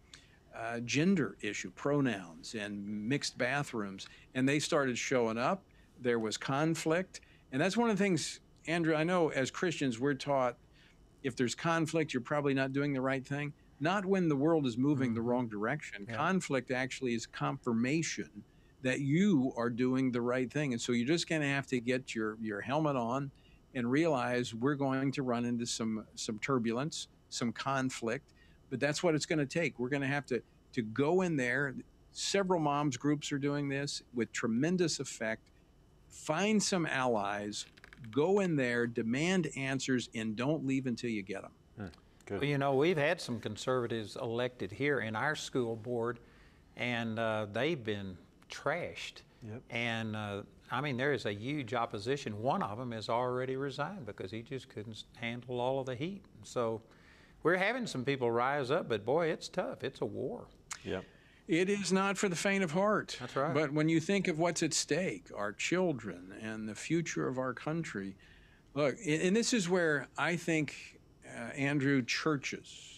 uh, 0.55 0.81
gender 0.81 1.37
issue, 1.41 1.71
pronouns, 1.73 2.55
and 2.55 2.87
mixed 2.87 3.39
bathrooms. 3.39 4.07
And 4.35 4.49
they 4.49 4.59
started 4.59 4.99
showing 4.99 5.39
up. 5.39 5.65
There 6.01 6.19
was 6.19 6.37
conflict. 6.37 7.21
And 7.53 7.61
that's 7.61 7.77
one 7.77 7.89
of 7.89 7.97
the 7.97 8.03
things, 8.03 8.41
Andrew, 8.67 8.95
I 8.95 9.05
know 9.05 9.31
as 9.31 9.51
Christians, 9.51 9.99
we're 9.99 10.15
taught 10.15 10.57
if 11.23 11.35
there's 11.35 11.55
conflict, 11.55 12.13
you're 12.13 12.21
probably 12.21 12.55
not 12.55 12.73
doing 12.73 12.93
the 12.93 13.01
right 13.01 13.27
thing. 13.27 13.53
Not 13.81 14.05
when 14.05 14.29
the 14.29 14.37
world 14.37 14.67
is 14.67 14.79
moving 14.79 15.13
the 15.13 15.21
wrong 15.21 15.49
direction. 15.49 16.07
Conflict 16.07 16.71
actually 16.71 17.15
is 17.15 17.27
confirmation 17.27 18.31
that 18.87 19.01
you 19.01 19.53
are 19.57 19.69
doing 19.69 20.13
the 20.13 20.21
right 20.21 20.49
thing. 20.49 20.73
And 20.73 20.81
so 20.81 20.93
you're 20.93 21.09
just 21.09 21.29
going 21.29 21.43
to 21.43 21.49
have 21.49 21.67
to 21.67 21.81
get 21.81 22.15
your, 22.15 22.39
your 22.41 22.61
helmet 22.61 22.95
on 22.95 23.33
and 23.75 23.91
realize 23.91 24.55
we're 24.55 24.77
going 24.77 25.11
to 25.11 25.25
run 25.25 25.45
into 25.45 25.67
some, 25.67 26.07
some 26.15 26.39
turbulence, 26.39 27.09
some 27.29 27.51
conflict, 27.51 28.33
but 28.71 28.79
that's 28.79 29.03
what 29.03 29.17
it's 29.17 29.27
going 29.27 29.41
to 29.41 29.45
take. 29.45 29.81
We're 29.81 29.89
going 29.89 30.03
to 30.03 30.09
have 30.09 30.25
to, 30.27 30.41
to 30.75 30.83
go 30.83 31.23
in 31.23 31.37
there. 31.37 31.75
Several 32.13 32.61
moms 32.61 32.97
groups 32.97 33.33
are 33.33 33.39
doing 33.39 33.69
this 33.69 34.03
with 34.15 34.31
tremendous 34.31 35.01
effect. 35.01 35.51
Find 36.09 36.63
some 36.63 36.87
allies, 36.87 37.67
go 38.13 38.39
in 38.39 38.55
there, 38.55 38.87
demand 38.87 39.49
answers, 39.57 40.11
and 40.15 40.37
don't 40.37 40.65
leave 40.65 40.87
until 40.87 41.11
you 41.11 41.23
get 41.23 41.43
them. 41.43 41.91
Good. 42.27 42.41
Well, 42.41 42.49
you 42.49 42.59
know, 42.59 42.75
we've 42.77 42.97
had 42.97 43.21
some 43.21 43.41
conservatives 43.41 44.17
elected 44.17 44.71
here 44.71 45.01
in 45.01 45.17
our 45.17 45.35
school 45.35 45.75
board, 45.75 46.21
and 46.77 47.19
uh, 47.19 47.47
they've 47.53 47.83
been 47.83 48.17
trashed. 48.51 49.23
Yep. 49.43 49.63
And 49.71 50.17
uh, 50.17 50.43
I 50.71 50.81
mean, 50.81 50.97
there 50.97 51.13
is 51.13 51.27
a 51.27 51.33
huge 51.33 51.75
opposition. 51.75 52.43
One 52.43 52.63
of 52.63 52.79
them 52.79 52.93
has 52.93 53.09
already 53.09 53.57
resigned 53.57 54.07
because 54.07 54.31
he 54.31 54.43
just 54.43 54.69
couldn't 54.69 55.05
handle 55.17 55.61
all 55.61 55.81
of 55.81 55.87
the 55.87 55.95
heat. 55.95 56.25
So 56.43 56.81
we're 57.43 57.57
having 57.57 57.87
some 57.87 58.05
people 58.05 58.31
rise 58.31 58.71
up, 58.71 58.89
but 58.89 59.05
boy, 59.05 59.29
it's 59.29 59.49
tough. 59.49 59.85
It's 59.85 60.01
a 60.01 60.07
war. 60.07 60.47
Yep. 60.85 61.05
It 61.49 61.71
is 61.71 61.93
not 61.93 62.19
for 62.19 62.29
the 62.29 62.35
faint 62.37 62.65
of 62.65 62.73
heart. 62.73 63.17
That's 63.21 63.37
right. 63.37 63.55
But 63.55 63.73
when 63.73 63.89
you 63.89 64.01
think 64.01 64.27
of 64.27 64.39
what's 64.39 64.65
at 64.65 64.75
stake, 64.75 65.29
our 65.35 65.53
children 65.53 66.35
and 66.43 66.69
the 66.69 66.75
future 66.75 67.29
of 67.29 67.39
our 67.39 67.55
country, 67.55 68.17
look, 68.75 68.97
and 69.07 69.23
and 69.23 69.37
this 69.37 69.53
is 69.53 69.69
where 69.69 70.09
I 70.19 70.35
think, 70.35 70.99
uh, 71.25 71.53
Andrew, 71.55 72.03
churches, 72.03 72.96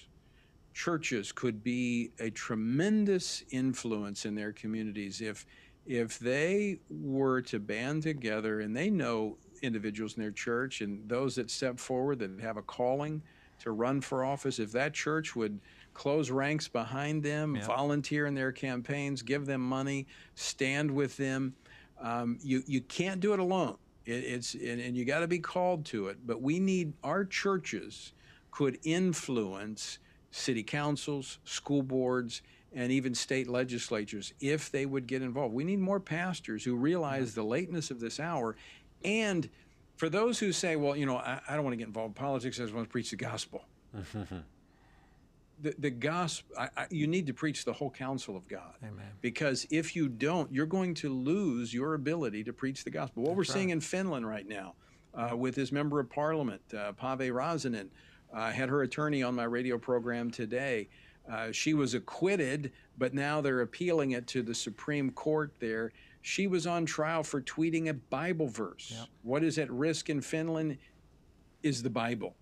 churches 0.78 1.32
could 1.32 1.64
be 1.64 2.12
a 2.20 2.30
tremendous 2.30 3.42
influence 3.50 4.24
in 4.24 4.36
their 4.36 4.52
communities 4.52 5.20
if, 5.20 5.44
if 5.86 6.20
they 6.20 6.78
were 6.88 7.42
to 7.42 7.58
band 7.58 8.00
together 8.00 8.60
and 8.60 8.76
they 8.76 8.88
know 8.88 9.36
individuals 9.60 10.14
in 10.16 10.22
their 10.22 10.30
church 10.30 10.80
and 10.80 11.08
those 11.08 11.34
that 11.34 11.50
step 11.50 11.80
forward 11.80 12.20
that 12.20 12.30
have 12.40 12.56
a 12.56 12.62
calling 12.62 13.20
to 13.58 13.72
run 13.72 14.00
for 14.00 14.24
office, 14.24 14.60
if 14.60 14.70
that 14.70 14.94
church 14.94 15.34
would 15.34 15.58
close 15.94 16.30
ranks 16.30 16.68
behind 16.68 17.24
them, 17.24 17.56
Yeah. 17.56 17.66
volunteer 17.66 18.26
in 18.26 18.36
their 18.36 18.52
campaigns, 18.52 19.20
give 19.20 19.46
them 19.46 19.60
money, 19.60 20.06
stand 20.36 20.88
with 20.88 21.16
them. 21.16 21.56
Um, 22.00 22.38
you 22.40 22.62
you 22.68 22.82
can't 22.82 23.20
do 23.20 23.32
it 23.32 23.40
alone. 23.40 23.78
It, 24.06 24.22
it's 24.22 24.54
and, 24.54 24.80
and 24.80 24.96
you 24.96 25.04
got 25.04 25.20
to 25.20 25.26
be 25.26 25.40
called 25.40 25.84
to 25.86 26.06
it. 26.06 26.18
But 26.24 26.40
we 26.40 26.60
need 26.60 26.92
our 27.02 27.24
churches 27.24 28.12
could 28.52 28.78
influence 28.84 29.98
city 30.30 30.62
councils, 30.62 31.38
school 31.44 31.82
boards, 31.82 32.42
and 32.72 32.92
even 32.92 33.14
state 33.14 33.48
legislatures 33.48 34.34
if 34.40 34.70
they 34.70 34.84
would 34.84 35.06
get 35.06 35.22
involved. 35.22 35.54
We 35.54 35.64
need 35.64 35.78
more 35.78 36.00
pastors 36.00 36.64
who 36.64 36.76
realize 36.76 37.34
the 37.34 37.42
lateness 37.42 37.90
of 37.90 38.00
this 38.00 38.20
hour, 38.20 38.56
and 39.04 39.48
for 39.96 40.08
those 40.08 40.38
who 40.38 40.52
say, 40.52 40.76
well, 40.76 40.94
you 40.96 41.06
know, 41.06 41.16
I, 41.16 41.40
I 41.48 41.54
don't 41.54 41.64
want 41.64 41.72
to 41.72 41.78
get 41.78 41.88
involved 41.88 42.10
in 42.10 42.14
politics. 42.14 42.58
I 42.58 42.62
just 42.62 42.74
want 42.74 42.86
to 42.86 42.92
preach 42.92 43.10
the 43.10 43.16
gospel 43.16 43.64
the, 45.60 45.74
the 45.78 45.90
gospel, 45.90 46.56
I, 46.58 46.68
I, 46.76 46.86
you 46.90 47.06
need 47.06 47.26
to 47.26 47.34
preach 47.34 47.64
the 47.64 47.72
whole 47.72 47.90
counsel 47.90 48.36
of 48.36 48.46
God. 48.48 48.74
Amen. 48.82 49.06
Because 49.20 49.66
if 49.70 49.96
you 49.96 50.08
don't, 50.08 50.52
you're 50.52 50.66
going 50.66 50.94
to 50.94 51.08
lose 51.12 51.74
your 51.74 51.94
ability 51.94 52.44
to 52.44 52.52
preach 52.52 52.84
the 52.84 52.90
gospel. 52.90 53.24
What 53.24 53.36
we're 53.36 53.44
seeing 53.44 53.70
in 53.70 53.80
Finland 53.80 54.26
right 54.26 54.46
now 54.46 54.74
uh, 55.14 55.36
with 55.36 55.56
his 55.56 55.72
member 55.72 56.00
of 56.00 56.08
parliament, 56.10 56.62
uh, 56.72 56.92
Päivi 56.92 57.30
Räsänen, 57.30 57.88
I 58.32 58.50
had 58.50 58.68
her 58.68 58.82
attorney 58.82 59.22
on 59.22 59.34
my 59.34 59.44
radio 59.44 59.78
program 59.78 60.30
today. 60.30 60.88
Uh, 61.30 61.52
she 61.52 61.74
was 61.74 61.94
acquitted, 61.94 62.72
but 62.96 63.12
now 63.14 63.40
they're 63.40 63.60
appealing 63.60 64.12
it 64.12 64.26
to 64.28 64.42
the 64.42 64.54
Supreme 64.54 65.10
Court 65.10 65.52
there. 65.60 65.92
She 66.22 66.46
was 66.46 66.66
on 66.66 66.86
trial 66.86 67.22
for 67.22 67.40
tweeting 67.42 67.88
a 67.88 67.94
Bible 67.94 68.48
verse. 68.48 69.06
What 69.22 69.42
is 69.44 69.58
at 69.58 69.70
risk 69.70 70.10
in 70.10 70.20
Finland 70.20 70.78
is 71.62 71.82
the 71.82 71.90
Bible. 71.90 72.34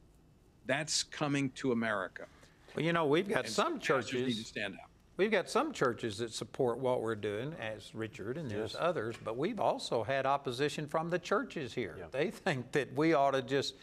That's 0.66 1.02
coming 1.02 1.50
to 1.56 1.72
America. 1.72 2.26
Well, 2.74 2.84
you 2.84 2.92
know, 2.92 3.06
we've 3.06 3.28
got 3.28 3.44
And 3.44 3.52
some 3.52 3.78
pastors 3.78 4.12
need 4.12 4.18
to 4.20 4.26
churches, 4.32 4.46
stand 4.46 4.74
up. 4.74 4.90
we've 5.16 5.30
got 5.30 5.48
some 5.48 5.72
churches 5.72 6.18
that 6.18 6.32
support 6.32 6.78
what 6.78 7.00
we're 7.00 7.14
doing, 7.14 7.54
as 7.60 7.94
Richard, 7.94 8.36
and 8.36 8.50
there's 8.50 8.76
others, 8.78 9.16
but 9.24 9.36
we've 9.36 9.60
also 9.60 10.02
had 10.02 10.26
opposition 10.26 10.86
from 10.86 11.08
the 11.10 11.18
churches 11.18 11.72
here. 11.72 11.96
They 12.12 12.30
think 12.30 12.72
that 12.72 12.94
we 12.94 13.14
ought 13.14 13.30
to 13.32 13.42
just 13.42 13.74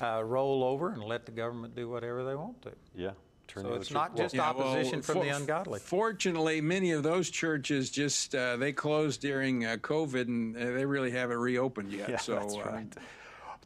uh, 0.00 0.22
roll 0.24 0.64
over 0.64 0.90
and 0.90 1.02
let 1.02 1.26
the 1.26 1.32
government 1.32 1.74
do 1.74 1.88
whatever 1.88 2.24
they 2.24 2.34
want 2.34 2.60
to. 2.62 2.72
Yeah. 2.94 3.10
turn 3.46 3.64
the 3.64 3.70
So 3.70 3.74
it's 3.76 3.88
cheek. 3.88 3.94
not 3.94 4.14
Well, 4.14 4.24
just 4.24 4.34
Yeah, 4.34 4.52
well, 4.52 4.68
opposition 4.68 5.02
from 5.02 5.20
the 5.20 5.28
ungodly. 5.28 5.80
Fortunately, 5.80 6.60
many 6.60 6.92
of 6.92 7.02
those 7.02 7.30
churches 7.30 7.90
just 7.90 8.34
uh, 8.34 8.56
they 8.56 8.72
closed 8.72 9.20
during 9.20 9.64
uh, 9.64 9.76
COVID, 9.80 10.28
and 10.28 10.56
uh, 10.56 10.60
they 10.60 10.84
really 10.84 11.10
haven't 11.10 11.38
reopened 11.38 11.92
yet. 11.92 12.08
Yeah, 12.08 12.16
so 12.18 12.34
that's 12.34 12.56
uh, 12.56 12.62
right. 12.64 12.86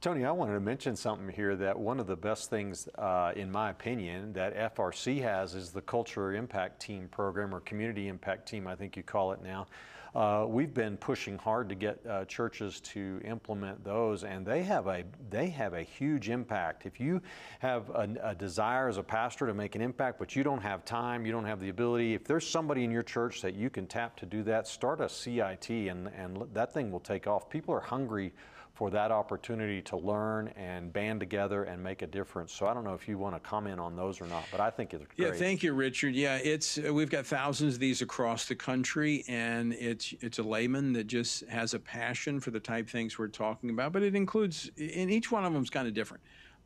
Tony, 0.00 0.24
I 0.24 0.32
wanted 0.32 0.54
to 0.54 0.60
mention 0.60 0.96
something 0.96 1.28
here 1.28 1.54
that 1.54 1.78
one 1.78 2.00
of 2.00 2.08
the 2.08 2.16
best 2.16 2.50
things, 2.50 2.88
uh, 2.98 3.32
in 3.36 3.52
my 3.52 3.70
opinion, 3.70 4.32
that 4.32 4.74
FRC 4.74 5.22
has 5.22 5.54
is 5.54 5.70
the 5.70 5.80
Culture 5.80 6.34
Impact 6.34 6.80
Team 6.82 7.06
program 7.08 7.54
or 7.54 7.60
Community 7.60 8.08
Impact 8.08 8.48
Team, 8.48 8.66
I 8.66 8.74
think 8.74 8.96
you 8.96 9.04
call 9.04 9.30
it 9.30 9.40
now. 9.44 9.68
Uh, 10.14 10.44
we've 10.46 10.74
been 10.74 10.98
pushing 10.98 11.38
hard 11.38 11.70
to 11.70 11.74
get 11.74 11.98
uh, 12.06 12.26
churches 12.26 12.80
to 12.80 13.18
implement 13.24 13.82
those, 13.82 14.24
and 14.24 14.44
they 14.44 14.62
have 14.62 14.86
a 14.86 15.04
they 15.30 15.48
have 15.48 15.72
a 15.72 15.82
huge 15.82 16.28
impact. 16.28 16.84
If 16.84 17.00
you 17.00 17.22
have 17.60 17.88
a, 17.88 18.08
a 18.22 18.34
desire 18.34 18.88
as 18.88 18.98
a 18.98 19.02
pastor 19.02 19.46
to 19.46 19.54
make 19.54 19.74
an 19.74 19.80
impact, 19.80 20.18
but 20.18 20.36
you 20.36 20.42
don't 20.42 20.60
have 20.60 20.84
time, 20.84 21.24
you 21.24 21.32
don't 21.32 21.46
have 21.46 21.60
the 21.60 21.70
ability. 21.70 22.12
If 22.12 22.24
there's 22.24 22.46
somebody 22.46 22.84
in 22.84 22.90
your 22.90 23.02
church 23.02 23.40
that 23.40 23.54
you 23.54 23.70
can 23.70 23.86
tap 23.86 24.16
to 24.18 24.26
do 24.26 24.42
that, 24.42 24.68
start 24.68 25.00
a 25.00 25.08
CIT, 25.08 25.70
and 25.70 26.08
and 26.08 26.44
that 26.52 26.74
thing 26.74 26.92
will 26.92 27.00
take 27.00 27.26
off. 27.26 27.48
People 27.48 27.74
are 27.74 27.80
hungry 27.80 28.34
for 28.82 28.90
that 28.90 29.12
opportunity 29.12 29.80
to 29.80 29.96
learn 29.96 30.48
and 30.56 30.92
band 30.92 31.20
together 31.20 31.62
and 31.62 31.80
make 31.80 32.02
a 32.02 32.06
difference. 32.08 32.52
So 32.52 32.66
I 32.66 32.74
don't 32.74 32.82
know 32.82 32.94
if 32.94 33.06
you 33.06 33.16
want 33.16 33.36
to 33.36 33.38
comment 33.38 33.78
on 33.78 33.94
those 33.94 34.20
or 34.20 34.26
not, 34.26 34.42
but 34.50 34.58
I 34.58 34.70
think 34.70 34.92
it's 34.92 35.04
a 35.04 35.06
great. 35.06 35.28
Yeah, 35.28 35.38
thank 35.38 35.62
you, 35.62 35.72
Richard. 35.72 36.16
Yeah, 36.16 36.40
it's 36.42 36.78
we've 36.78 37.08
got 37.08 37.24
thousands 37.24 37.74
of 37.74 37.80
these 37.80 38.02
across 38.02 38.46
the 38.46 38.56
country, 38.56 39.22
and 39.28 39.72
it's 39.74 40.12
it's 40.20 40.40
a 40.40 40.42
layman 40.42 40.94
that 40.94 41.06
just 41.06 41.46
has 41.46 41.74
a 41.74 41.78
passion 41.78 42.40
for 42.40 42.50
the 42.50 42.58
type 42.58 42.88
things 42.88 43.16
we're 43.20 43.28
talking 43.28 43.70
about. 43.70 43.92
But 43.92 44.02
it 44.02 44.16
includes, 44.16 44.68
and 44.76 45.12
each 45.12 45.30
one 45.30 45.44
of 45.44 45.52
them 45.52 45.62
is 45.62 45.70
kind 45.70 45.86
of 45.86 45.94
different, 45.94 46.24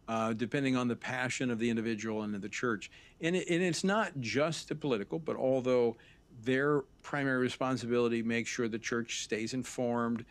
uh, 0.08 0.32
depending 0.32 0.74
on 0.74 0.88
the 0.88 0.96
passion 0.96 1.50
of 1.50 1.58
the 1.58 1.68
individual 1.68 2.22
and 2.22 2.34
of 2.34 2.40
the 2.40 2.48
church. 2.48 2.90
And, 3.20 3.36
it, 3.36 3.46
and 3.50 3.62
it's 3.62 3.84
not 3.84 4.12
just 4.20 4.70
the 4.70 4.74
political, 4.74 5.18
but 5.18 5.36
although 5.36 5.98
their 6.44 6.80
primary 7.02 7.40
responsibility 7.40 8.22
makes 8.22 8.48
sure 8.48 8.68
the 8.68 8.78
church 8.78 9.22
stays 9.22 9.52
informed, 9.52 10.24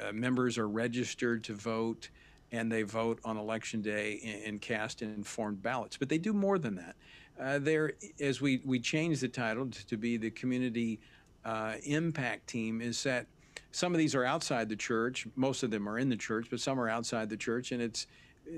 uh, 0.00 0.12
members 0.12 0.58
are 0.58 0.68
registered 0.68 1.44
to 1.44 1.54
vote 1.54 2.10
and 2.52 2.70
they 2.70 2.82
vote 2.82 3.18
on 3.24 3.36
election 3.36 3.82
day 3.82 4.20
and, 4.24 4.44
and 4.44 4.60
cast 4.60 5.02
informed 5.02 5.62
ballots. 5.62 5.96
But 5.96 6.08
they 6.08 6.18
do 6.18 6.32
more 6.32 6.58
than 6.58 6.76
that. 6.76 6.96
Uh, 7.40 7.58
there, 7.58 7.92
as 8.20 8.40
we, 8.40 8.60
we 8.64 8.78
changed 8.78 9.20
the 9.20 9.28
title 9.28 9.66
to, 9.66 9.86
to 9.86 9.96
be 9.96 10.16
the 10.16 10.30
community 10.30 11.00
uh, 11.44 11.74
impact 11.84 12.46
team, 12.46 12.80
is 12.80 13.02
that 13.02 13.26
some 13.72 13.92
of 13.92 13.98
these 13.98 14.14
are 14.14 14.24
outside 14.24 14.68
the 14.68 14.76
church. 14.76 15.26
Most 15.34 15.64
of 15.64 15.70
them 15.70 15.88
are 15.88 15.98
in 15.98 16.08
the 16.08 16.16
church, 16.16 16.46
but 16.48 16.60
some 16.60 16.78
are 16.78 16.88
outside 16.88 17.28
the 17.28 17.36
church, 17.36 17.72
and 17.72 17.82
it's 17.82 18.06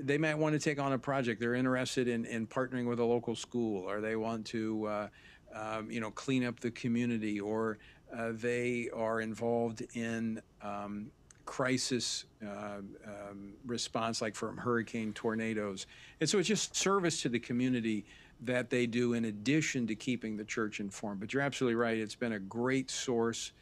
they 0.03 0.17
might 0.17 0.37
want 0.37 0.53
to 0.53 0.59
take 0.59 0.79
on 0.79 0.93
a 0.93 0.99
project. 0.99 1.39
They're 1.39 1.55
interested 1.55 2.07
in, 2.07 2.25
in 2.25 2.45
partnering 2.45 2.87
with 2.87 2.99
a 2.99 3.05
local 3.05 3.35
school, 3.35 3.89
or 3.89 4.01
they 4.01 4.15
want 4.15 4.45
to, 4.47 4.85
uh, 4.85 5.07
um, 5.55 5.89
you 5.89 6.01
know, 6.01 6.11
clean 6.11 6.45
up 6.45 6.59
the 6.59 6.71
community, 6.71 7.39
or 7.39 7.79
uh, 8.15 8.31
they 8.33 8.89
are 8.93 9.21
involved 9.21 9.83
in 9.95 10.41
um, 10.61 11.09
crisis 11.47 12.25
uh, 12.45 12.81
um, 13.05 13.53
response, 13.65 14.21
like 14.21 14.35
from 14.35 14.57
hurricane, 14.57 15.13
tornadoes. 15.13 15.87
And 16.19 16.29
so 16.29 16.37
it's 16.37 16.47
just 16.47 16.75
service 16.75 17.23
to 17.23 17.29
the 17.29 17.39
community 17.39 18.05
that 18.41 18.69
they 18.69 18.85
do 18.85 19.13
in 19.13 19.25
addition 19.25 19.87
to 19.87 19.95
keeping 19.95 20.37
the 20.37 20.43
church 20.43 20.79
informed. 20.79 21.19
But 21.19 21.33
you're 21.33 21.41
absolutely 21.41 21.73
right. 21.73 21.97
It's 21.97 22.13
been 22.13 22.33
a 22.33 22.39
great 22.39 22.91
source 22.91 23.53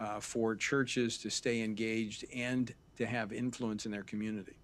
uh, 0.00 0.20
for 0.20 0.54
churches 0.54 1.16
to 1.18 1.30
stay 1.30 1.62
engaged 1.62 2.26
and 2.34 2.74
to 2.98 3.06
have 3.06 3.32
influence 3.32 3.86
in 3.86 3.92
their 3.92 4.02
community. 4.02 4.56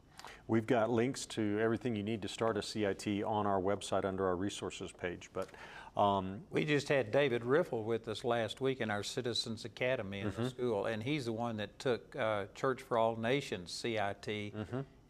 We've 0.46 0.66
got 0.66 0.90
links 0.90 1.24
to 1.26 1.58
everything 1.60 1.96
you 1.96 2.02
need 2.02 2.20
to 2.22 2.28
start 2.28 2.58
a 2.58 2.62
CIT 2.62 3.22
on 3.24 3.46
our 3.46 3.60
website 3.60 4.04
under 4.04 4.26
our 4.26 4.36
resources 4.36 4.92
page. 4.92 5.30
But 5.32 5.48
um, 5.96 6.40
We 6.50 6.64
just 6.64 6.88
had 6.88 7.10
David 7.12 7.44
Riffle 7.44 7.84
with 7.84 8.08
us 8.08 8.24
last 8.24 8.60
week 8.60 8.80
in 8.80 8.90
our 8.90 9.02
Citizens 9.02 9.64
Academy 9.64 10.20
in 10.20 10.32
the 10.36 10.50
school, 10.50 10.86
and 10.86 11.02
he's 11.02 11.26
the 11.26 11.32
one 11.32 11.56
that 11.58 11.78
took 11.78 12.14
uh, 12.16 12.44
Church 12.54 12.82
for 12.82 12.98
All 12.98 13.16
Nations 13.16 13.70
CIT. 13.72 14.52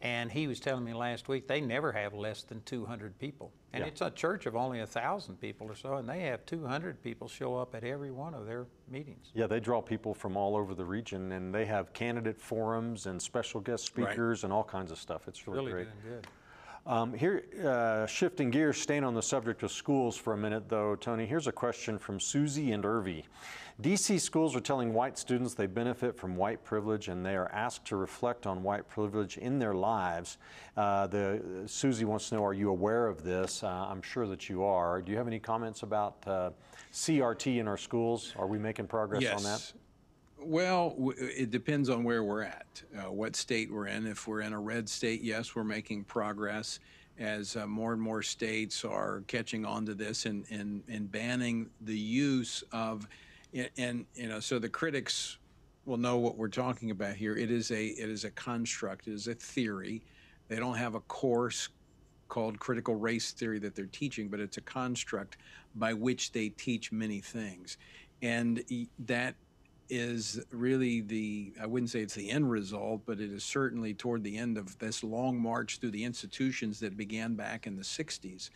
And 0.01 0.31
he 0.31 0.45
was 0.45 0.59
telling 0.59 0.83
me 0.83 0.93
last 0.93 1.27
week 1.29 1.47
they 1.47 1.61
never 1.61 1.91
have 1.91 2.13
less 2.13 2.43
than 2.43 2.61
200 2.65 3.17
people. 3.17 3.51
And 3.73 3.81
Yeah. 3.81 3.87
it's 3.87 4.01
a 4.01 4.11
church 4.11 4.45
of 4.45 4.55
only 4.55 4.79
1,000 4.79 5.37
people 5.41 5.67
or 5.67 5.73
so, 5.75 5.95
and 5.95 6.07
they 6.07 6.19
have 6.23 6.45
200 6.45 7.01
people 7.01 7.27
show 7.27 7.55
up 7.57 7.73
at 7.73 7.83
every 7.83 8.11
one 8.11 8.35
of 8.35 8.45
their 8.45 8.67
meetings. 8.87 9.31
yeah, 9.33 9.47
they 9.47 9.59
draw 9.59 9.81
people 9.81 10.13
from 10.13 10.37
all 10.37 10.55
over 10.55 10.75
the 10.75 10.85
region, 10.85 11.31
and 11.31 11.55
they 11.55 11.65
have 11.65 11.91
candidate 11.93 12.39
forums 12.39 13.07
and 13.07 13.19
special 13.19 13.59
guest 13.61 13.97
Right. 13.97 14.09
speakers 14.09 14.43
and 14.43 14.53
all 14.53 14.63
kinds 14.65 14.91
of 14.91 14.99
stuff. 14.99 15.27
It's 15.27 15.47
really, 15.47 15.71
Really 15.71 15.71
great. 15.71 16.01
doing 16.03 16.15
good. 16.17 16.27
Um, 16.87 17.13
here, 17.13 17.43
uh, 17.65 18.05
shifting 18.05 18.51
gears, 18.51 18.77
staying 18.77 19.03
on 19.03 19.15
the 19.15 19.21
subject 19.21 19.63
of 19.63 19.71
schools 19.71 20.15
for 20.15 20.33
a 20.33 20.37
minute, 20.37 20.69
though, 20.69 20.95
Tony. 20.95 21.25
Here's 21.25 21.47
a 21.47 21.51
question 21.51 21.97
from 21.97 22.19
Susie 22.19 22.73
and 22.73 22.83
Irvi. 22.83 23.23
DC 23.81 24.21
schools 24.21 24.55
are 24.55 24.59
telling 24.59 24.93
white 24.93 25.17
students 25.17 25.55
they 25.55 25.65
benefit 25.65 26.15
from 26.15 26.35
white 26.35 26.63
privilege, 26.63 27.07
and 27.07 27.25
they 27.25 27.35
are 27.35 27.51
asked 27.51 27.85
to 27.85 27.95
reflect 27.95 28.45
on 28.45 28.61
white 28.61 28.87
privilege 28.87 29.37
in 29.37 29.57
their 29.57 29.73
lives. 29.73 30.37
Uh, 30.77 31.07
the 31.07 31.63
Susie 31.65 32.05
wants 32.05 32.29
to 32.29 32.35
know: 32.35 32.45
Are 32.45 32.53
you 32.53 32.69
aware 32.69 33.07
of 33.07 33.23
this? 33.23 33.63
Uh, 33.63 33.67
I'm 33.67 34.03
sure 34.03 34.27
that 34.27 34.47
you 34.47 34.63
are. 34.63 35.01
Do 35.01 35.11
you 35.11 35.17
have 35.17 35.27
any 35.27 35.39
comments 35.39 35.81
about 35.81 36.17
uh, 36.27 36.51
CRT 36.93 37.57
in 37.57 37.67
our 37.67 37.77
schools? 37.77 38.33
Are 38.37 38.47
we 38.47 38.59
making 38.59 38.87
progress 38.87 39.23
on 39.33 39.41
that? 39.43 39.73
Well, 40.45 40.95
it 41.17 41.49
depends 41.49 41.89
on 41.89 42.03
where 42.03 42.23
we're 42.23 42.43
at, 42.43 42.83
uh, 42.95 43.11
what 43.11 43.35
state 43.35 43.71
we're 43.71 43.87
in. 43.87 44.05
If 44.05 44.27
we're 44.27 44.41
in 44.41 44.53
a 44.53 44.59
red 44.59 44.87
state, 44.87 45.23
yes, 45.23 45.55
we're 45.55 45.63
making 45.63 46.03
progress 46.03 46.79
as 47.17 47.55
uh, 47.55 47.65
more 47.65 47.93
and 47.93 48.01
more 48.01 48.21
states 48.21 48.85
are 48.85 49.23
catching 49.25 49.65
on 49.65 49.87
to 49.87 49.95
this 49.95 50.27
and, 50.27 50.45
and, 50.51 50.83
and 50.87 51.11
banning 51.11 51.71
the 51.81 51.97
use 51.97 52.63
of, 52.71 53.07
and, 53.55 53.71
and 53.77 54.05
you 54.13 54.27
know, 54.27 54.39
so 54.39 54.59
the 54.59 54.69
critics 54.69 55.39
will 55.85 55.97
know 55.97 56.17
what 56.17 56.37
we're 56.37 56.47
talking 56.47 56.91
about 56.91 57.15
here. 57.15 57.35
It 57.35 57.49
is 57.49 57.71
a 57.71 57.85
it 57.87 58.09
is 58.09 58.23
a 58.23 58.31
construct. 58.31 59.07
It 59.07 59.13
is 59.13 59.27
a 59.27 59.33
theory. 59.33 60.03
They 60.47 60.57
don't 60.57 60.77
have 60.77 60.93
a 60.93 60.99
course 61.01 61.69
called 62.27 62.59
critical 62.59 62.95
race 62.95 63.31
theory 63.31 63.57
that 63.59 63.73
they're 63.73 63.85
teaching, 63.87 64.27
but 64.27 64.39
it's 64.39 64.57
a 64.57 64.61
construct 64.61 65.37
by 65.73 65.93
which 65.93 66.31
they 66.33 66.49
teach 66.49 66.91
many 66.91 67.19
things, 67.19 67.77
and 68.21 68.63
that 68.99 69.35
is 69.89 70.43
really 70.51 71.01
the 71.01 71.53
I 71.61 71.65
wouldn't 71.65 71.89
say 71.89 72.01
it's 72.01 72.15
the 72.15 72.29
end 72.29 72.49
result, 72.49 73.01
but 73.05 73.19
it 73.19 73.31
is 73.31 73.43
certainly 73.43 73.93
toward 73.93 74.23
the 74.23 74.37
end 74.37 74.57
of 74.57 74.77
this 74.79 75.03
long 75.03 75.39
march 75.39 75.79
through 75.79 75.91
the 75.91 76.03
institutions 76.03 76.79
that 76.79 76.97
began 76.97 77.35
back 77.35 77.67
in 77.67 77.75
the 77.75 77.83
60s. 77.83 78.49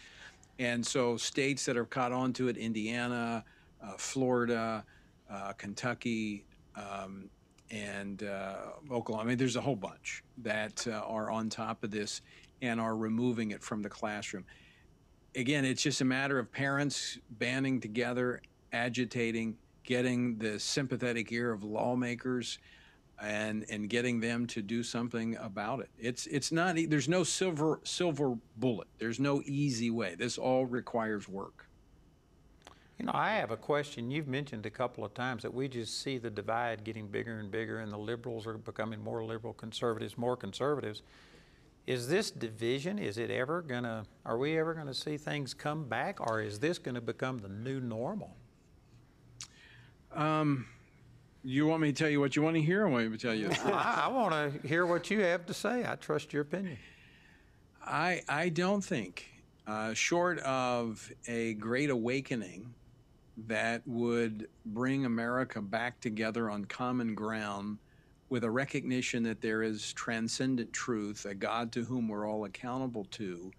And 0.57 0.85
so 0.85 1.17
states 1.17 1.65
that 1.65 1.75
have 1.75 1.89
caught 1.89 2.11
on 2.11 2.33
to 2.33 2.49
it, 2.49 2.57
Indiana, 2.57 3.45
uh, 3.81 3.93
Florida, 3.97 4.83
uh, 5.29 5.53
Kentucky, 5.53 6.43
um, 6.75 7.29
and 7.71 8.23
uh, 8.23 8.55
Oklahoma. 8.91 9.23
I 9.23 9.27
mean, 9.27 9.37
there's 9.37 9.55
a 9.55 9.61
whole 9.61 9.75
bunch 9.75 10.23
that 10.39 10.85
uh, 10.87 11.01
are 11.05 11.29
on 11.29 11.49
top 11.49 11.83
of 11.83 11.91
this 11.91 12.21
and 12.61 12.79
are 12.79 12.95
removing 12.95 13.51
it 13.51 13.63
from 13.63 13.81
the 13.81 13.89
classroom. 13.89 14.45
Again, 15.35 15.63
it's 15.63 15.81
just 15.81 16.01
a 16.01 16.05
matter 16.05 16.39
of 16.39 16.51
parents 16.51 17.19
banding 17.29 17.79
together, 17.79 18.41
agitating, 18.73 19.55
getting 19.89 20.37
the 20.37 20.59
sympathetic 20.59 21.31
ear 21.31 21.51
of 21.51 21.63
lawmakers, 21.63 22.59
and 23.19 23.65
and 23.69 23.89
getting 23.89 24.19
them 24.21 24.45
to 24.45 24.61
do 24.61 24.83
something 24.83 25.35
about 25.37 25.79
it. 25.79 25.89
It's 25.99 26.27
it's 26.27 26.51
not. 26.51 26.77
There's 26.87 27.09
no 27.09 27.23
silver 27.23 27.81
silver 27.83 28.35
bullet. 28.55 28.87
There's 28.99 29.19
no 29.19 29.41
easy 29.45 29.89
way. 29.89 30.15
This 30.15 30.37
all 30.37 30.67
requires 30.67 31.27
work. 31.27 31.65
You 32.99 33.05
know, 33.05 33.13
I 33.15 33.31
have 33.31 33.49
a 33.49 33.57
question. 33.57 34.11
You've 34.11 34.27
mentioned 34.27 34.65
a 34.65 34.69
couple 34.69 35.03
of 35.03 35.13
times 35.13 35.41
that 35.41 35.53
we 35.53 35.67
just 35.67 36.01
see 36.01 36.17
the 36.17 36.29
divide 36.29 36.83
getting 36.83 37.07
bigger 37.07 37.39
and 37.39 37.49
bigger, 37.49 37.79
and 37.79 37.91
the 37.91 37.97
liberals 37.97 38.45
are 38.45 38.57
becoming 38.57 39.03
more 39.03 39.23
liberal, 39.23 39.53
conservatives 39.53 40.17
more 40.17 40.37
conservatives. 40.37 41.01
Is 41.87 42.07
this 42.07 42.29
division, 42.29 42.99
is 42.99 43.17
it 43.17 43.31
ever 43.31 43.63
gonna, 43.63 44.03
are 44.23 44.37
we 44.37 44.59
ever 44.59 44.75
gonna 44.75 44.93
see 44.93 45.17
things 45.17 45.55
come 45.55 45.85
back, 45.85 46.19
or 46.19 46.41
is 46.41 46.59
this 46.59 46.77
gonna 46.77 47.01
become 47.01 47.39
the 47.39 47.49
new 47.49 47.79
normal? 47.79 48.35
You 51.43 51.65
want 51.67 51.81
me 51.81 51.91
to 51.91 51.97
tell 51.97 52.09
you 52.09 52.19
what 52.19 52.35
you 52.35 52.41
want 52.41 52.55
to 52.55 52.61
hear, 52.61 52.83
or 52.83 52.89
want 52.89 53.09
me 53.09 53.17
to 53.17 53.21
tell 53.21 53.35
you? 53.35 53.49
I, 53.65 54.03
I 54.05 54.07
wanna 54.09 54.51
hear 54.63 54.85
what 54.85 55.09
you 55.09 55.21
have 55.21 55.45
to 55.45 55.53
say. 55.53 55.85
I 55.87 55.95
trust 55.95 56.33
your 56.33 56.41
opinion. 56.41 56.77
I 57.85 58.21
I 58.27 58.49
don't 58.49 58.81
think, 58.81 59.25
uh, 59.65 59.93
short 59.93 60.39
of 60.39 61.11
a 61.27 61.53
great 61.55 61.89
awakening, 61.89 62.73
that 63.47 63.81
would 63.87 64.49
bring 64.65 65.05
America 65.05 65.61
back 65.61 66.01
together 66.01 66.49
on 66.49 66.65
common 66.65 67.15
ground, 67.15 67.77
with 68.29 68.43
a 68.43 68.51
recognition 68.51 69.23
that 69.23 69.41
there 69.41 69.63
is 69.63 69.93
transcendent 69.93 70.71
truth, 70.73 71.25
a 71.25 71.33
God 71.33 71.71
to 71.71 71.83
whom 71.83 72.07
we're 72.07 72.27
all 72.27 72.45
accountable 72.45 73.05
to. 73.05 73.51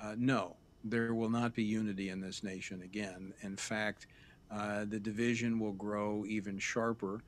Uh, 0.00 0.14
no, 0.16 0.56
there 0.84 1.14
will 1.14 1.30
not 1.30 1.54
be 1.54 1.64
unity 1.64 2.08
in 2.10 2.20
this 2.20 2.42
nation 2.42 2.82
again. 2.82 3.34
In 3.42 3.56
fact, 3.56 4.06
uh, 4.50 4.84
the 4.84 4.98
division 4.98 5.58
will 5.58 5.72
grow 5.72 6.24
even 6.26 6.58
sharper. 6.58 7.22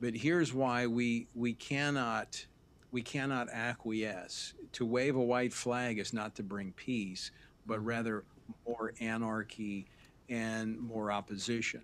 But 0.00 0.14
here's 0.14 0.52
why 0.52 0.86
we 0.86 1.28
we 1.34 1.54
cannot 1.54 2.46
we 2.90 3.02
cannot 3.02 3.48
acquiesce. 3.50 4.54
To 4.72 4.86
wave 4.86 5.16
a 5.16 5.22
white 5.22 5.52
flag 5.52 5.98
is 5.98 6.12
not 6.12 6.36
to 6.36 6.42
bring 6.42 6.72
peace, 6.72 7.32
but 7.66 7.84
rather 7.84 8.24
more 8.66 8.94
anarchy 9.00 9.86
and 10.28 10.78
more 10.78 11.10
opposition. 11.10 11.82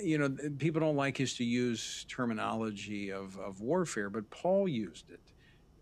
You 0.00 0.18
know, 0.18 0.36
people 0.58 0.80
don't 0.80 0.96
like 0.96 1.20
us 1.20 1.34
to 1.34 1.44
use 1.44 2.06
terminology 2.08 3.10
of, 3.10 3.36
of 3.38 3.60
warfare, 3.60 4.08
but 4.08 4.28
Paul 4.30 4.68
used 4.68 5.10
it. 5.10 5.20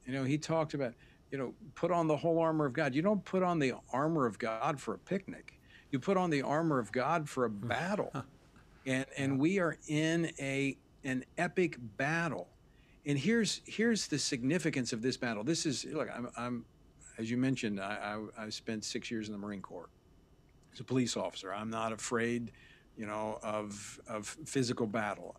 You 0.07 0.15
know, 0.15 0.25
he 0.25 0.39
talked 0.39 0.75
about, 0.75 0.95
you 1.31 1.39
know, 1.39 1.55
put 1.75 1.91
on 1.91 2.07
the 2.07 2.17
whole 2.17 2.39
armor 2.39 2.65
of 2.65 2.73
God. 2.73 2.95
You 2.95 3.03
don't 3.03 3.25
put 3.25 3.43
on 3.43 3.59
the 3.59 3.75
armor 3.93 4.27
of 4.27 4.39
God 4.39 4.81
for 4.81 4.95
a 4.95 4.99
picnic. 4.99 5.60
You 5.91 5.99
put 5.99 6.17
on 6.17 6.31
the 6.31 6.43
armor 6.43 6.79
of 6.79 6.93
God 6.93 7.29
for 7.29 7.45
a 7.45 7.49
hmm. 7.49 7.69
battle. 7.69 8.13
and 8.87 9.07
and 9.17 9.39
we 9.39 9.59
are 9.59 9.77
in 9.89 10.33
a 10.39 10.77
an 11.05 11.25
epic 11.39 11.77
battle. 11.97 12.49
And 13.07 13.19
here's 13.19 13.63
here's 13.65 14.07
the 14.09 14.19
significance 14.19 14.93
of 14.93 15.03
this 15.03 15.17
battle. 15.17 15.45
This 15.45 15.67
is 15.67 15.85
look, 15.85 16.09
I'm, 16.15 16.29
I'm 16.37 16.65
as 17.19 17.31
you 17.31 17.37
mentioned, 17.37 17.81
I, 17.81 18.19
I, 18.39 18.45
I 18.47 18.49
spent 18.49 18.85
six 18.85 19.11
years 19.11 19.29
in 19.29 19.33
the 19.33 19.39
Marine 19.39 19.61
Corps 19.61 19.91
as 20.73 20.81
a 20.81 20.85
police 20.85 21.17
officer. 21.17 21.53
I'm 21.53 21.71
not 21.71 21.93
afraid, 21.93 22.53
you 22.97 23.07
know, 23.07 23.39
of 23.43 24.01
of 24.09 24.27
physical 24.27 24.87
battle. 24.87 25.37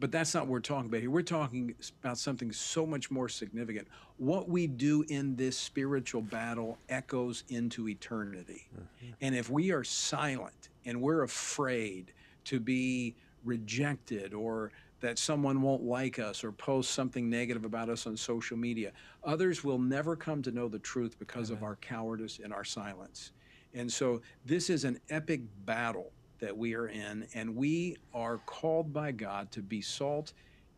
But 0.00 0.10
that's 0.10 0.34
not 0.34 0.44
what 0.44 0.50
we're 0.50 0.60
talking 0.60 0.86
about 0.86 1.02
here. 1.02 1.10
We're 1.10 1.22
talking 1.22 1.74
about 2.02 2.16
something 2.18 2.50
so 2.52 2.86
much 2.86 3.10
more 3.10 3.28
significant. 3.28 3.86
What 4.16 4.48
we 4.48 4.66
do 4.66 5.04
in 5.08 5.36
this 5.36 5.58
spiritual 5.58 6.22
battle 6.22 6.78
echoes 6.88 7.44
into 7.50 7.88
eternity. 7.88 8.66
Mm-hmm. 8.74 9.12
And 9.20 9.34
if 9.34 9.50
we 9.50 9.72
are 9.72 9.84
silent 9.84 10.70
and 10.86 11.02
we're 11.02 11.22
afraid 11.22 12.12
to 12.44 12.58
be 12.58 13.14
rejected 13.44 14.32
or 14.32 14.72
that 15.00 15.18
someone 15.18 15.62
won't 15.62 15.82
like 15.82 16.18
us 16.18 16.44
or 16.44 16.52
post 16.52 16.90
something 16.92 17.28
negative 17.28 17.64
about 17.64 17.88
us 17.88 18.06
on 18.06 18.16
social 18.16 18.56
media. 18.56 18.92
Others 19.24 19.64
will 19.64 19.78
never 19.78 20.14
come 20.14 20.42
to 20.42 20.50
know 20.50 20.68
the 20.68 20.78
truth 20.78 21.18
because 21.18 21.50
Amen. 21.50 21.58
of 21.58 21.64
our 21.64 21.76
cowardice 21.76 22.40
and 22.42 22.52
our 22.52 22.64
silence. 22.64 23.32
And 23.72 23.90
so 23.90 24.20
this 24.44 24.68
is 24.68 24.84
an 24.84 24.98
epic 25.08 25.40
battle 25.64 26.12
that 26.40 26.56
we 26.56 26.74
are 26.74 26.88
in, 26.88 27.26
and 27.34 27.54
we 27.54 27.96
are 28.12 28.38
called 28.38 28.92
by 28.92 29.12
God 29.12 29.50
to 29.52 29.62
be 29.62 29.80
salt 29.80 30.32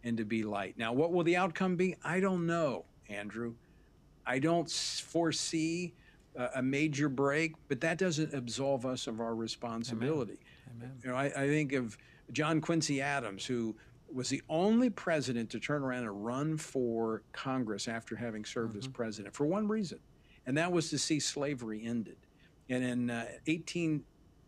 and 0.05 0.17
to 0.17 0.25
be 0.25 0.43
light. 0.43 0.77
Now, 0.77 0.93
what 0.93 1.13
will 1.13 1.25
the 1.25 1.37
outcome 1.37 1.77
be? 1.77 1.97
I 2.05 2.21
don't 2.21 2.47
know, 2.47 2.85
Andrew. 3.09 3.55
I 4.27 4.39
don't 4.39 4.71
foresee 4.71 5.95
a 6.55 6.63
major 6.63 7.09
break, 7.09 7.55
but 7.69 7.81
that 7.81 7.99
doesn't 7.99 8.33
absolve 8.33 8.87
us 8.87 9.07
of 9.07 9.21
our 9.21 9.35
responsibility. 9.35 10.39
Amen. 10.77 10.91
Amen. 10.91 11.01
You 11.05 11.11
know, 11.11 11.17
I, 11.17 11.25
I 11.27 11.49
think 11.49 11.73
of 11.73 11.99
John 12.33 12.61
Quincy 12.61 13.03
Adams, 13.03 13.45
who 13.45 13.77
was 14.13 14.29
the 14.29 14.43
only 14.49 14.91
president 14.91 15.51
to 15.51 15.61
turn 15.61 15.83
around 15.83 16.05
and 16.05 16.25
run 16.25 16.57
for 16.57 17.23
Congress 17.33 17.89
after 17.89 18.17
having 18.17 18.45
served 18.45 18.71
mm-hmm. 18.71 18.79
as 18.81 18.89
president 18.89 19.35
for 19.35 19.47
one 19.47 19.69
reason, 19.69 19.99
and 20.47 20.57
that 20.57 20.73
was 20.73 20.91
to 20.91 20.99
see 20.99 21.21
slavery 21.21 21.85
ended. 21.85 22.17
And 22.69 22.85
in 22.85 23.11
uh, 23.11 23.27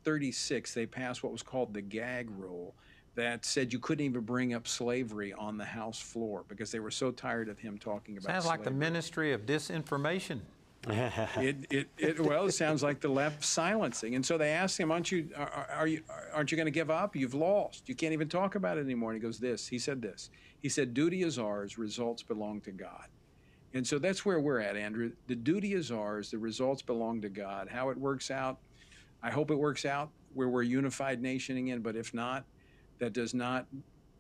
1836, 0.04 0.74
they 0.74 0.86
passed 0.86 1.22
what 1.22 1.32
was 1.32 1.42
called 1.42 1.72
the 1.72 1.80
gag 1.80 2.28
rule 2.38 2.74
that 3.14 3.44
said 3.44 3.72
you 3.72 3.78
couldn't 3.78 4.04
even 4.04 4.20
bring 4.20 4.54
up 4.54 4.66
slavery 4.66 5.32
on 5.32 5.56
the 5.56 5.64
House 5.64 6.00
floor 6.00 6.44
because 6.48 6.70
they 6.70 6.80
were 6.80 6.90
so 6.90 7.10
tired 7.10 7.48
of 7.48 7.58
him 7.58 7.78
talking 7.78 8.16
about 8.18 8.26
Sounds 8.26 8.44
slavery. 8.44 8.58
like 8.58 8.64
the 8.64 8.70
Ministry 8.72 9.32
of 9.32 9.46
Disinformation. 9.46 10.40
it, 10.88 11.56
it, 11.70 11.88
it, 11.96 12.20
well, 12.20 12.44
it 12.44 12.52
sounds 12.52 12.82
like 12.82 13.00
the 13.00 13.08
left 13.08 13.42
silencing. 13.42 14.16
And 14.16 14.26
so 14.26 14.36
they 14.36 14.50
asked 14.50 14.78
him, 14.78 14.90
aren't 14.90 15.10
you, 15.10 15.30
are, 15.34 15.66
are 15.74 15.86
you, 15.86 16.02
aren't 16.34 16.50
you 16.50 16.56
going 16.56 16.66
to 16.66 16.72
give 16.72 16.90
up? 16.90 17.16
You've 17.16 17.32
lost. 17.32 17.88
You 17.88 17.94
can't 17.94 18.12
even 18.12 18.28
talk 18.28 18.54
about 18.54 18.76
it 18.76 18.82
anymore. 18.82 19.12
And 19.12 19.22
he 19.22 19.26
goes, 19.26 19.38
this, 19.38 19.66
he 19.66 19.78
said 19.78 20.02
this. 20.02 20.28
He 20.60 20.68
said, 20.68 20.92
duty 20.92 21.22
is 21.22 21.38
ours, 21.38 21.78
results 21.78 22.22
belong 22.22 22.60
to 22.62 22.70
God. 22.70 23.06
And 23.72 23.86
so 23.86 23.98
that's 23.98 24.26
where 24.26 24.38
we're 24.38 24.60
at, 24.60 24.76
Andrew. 24.76 25.12
The 25.26 25.34
duty 25.34 25.72
is 25.72 25.90
ours, 25.90 26.30
the 26.30 26.38
results 26.38 26.82
belong 26.82 27.22
to 27.22 27.28
God. 27.28 27.68
How 27.68 27.88
it 27.88 27.98
works 27.98 28.30
out, 28.30 28.58
I 29.24 29.30
hope 29.30 29.50
it 29.50 29.58
works 29.58 29.86
out 29.86 30.10
where 30.34 30.50
we're 30.50 30.62
a 30.62 30.66
unified 30.66 31.22
nation 31.22 31.56
again, 31.56 31.80
but 31.80 31.96
if 31.96 32.12
not, 32.12 32.44
that 32.98 33.14
does 33.14 33.32
not 33.32 33.66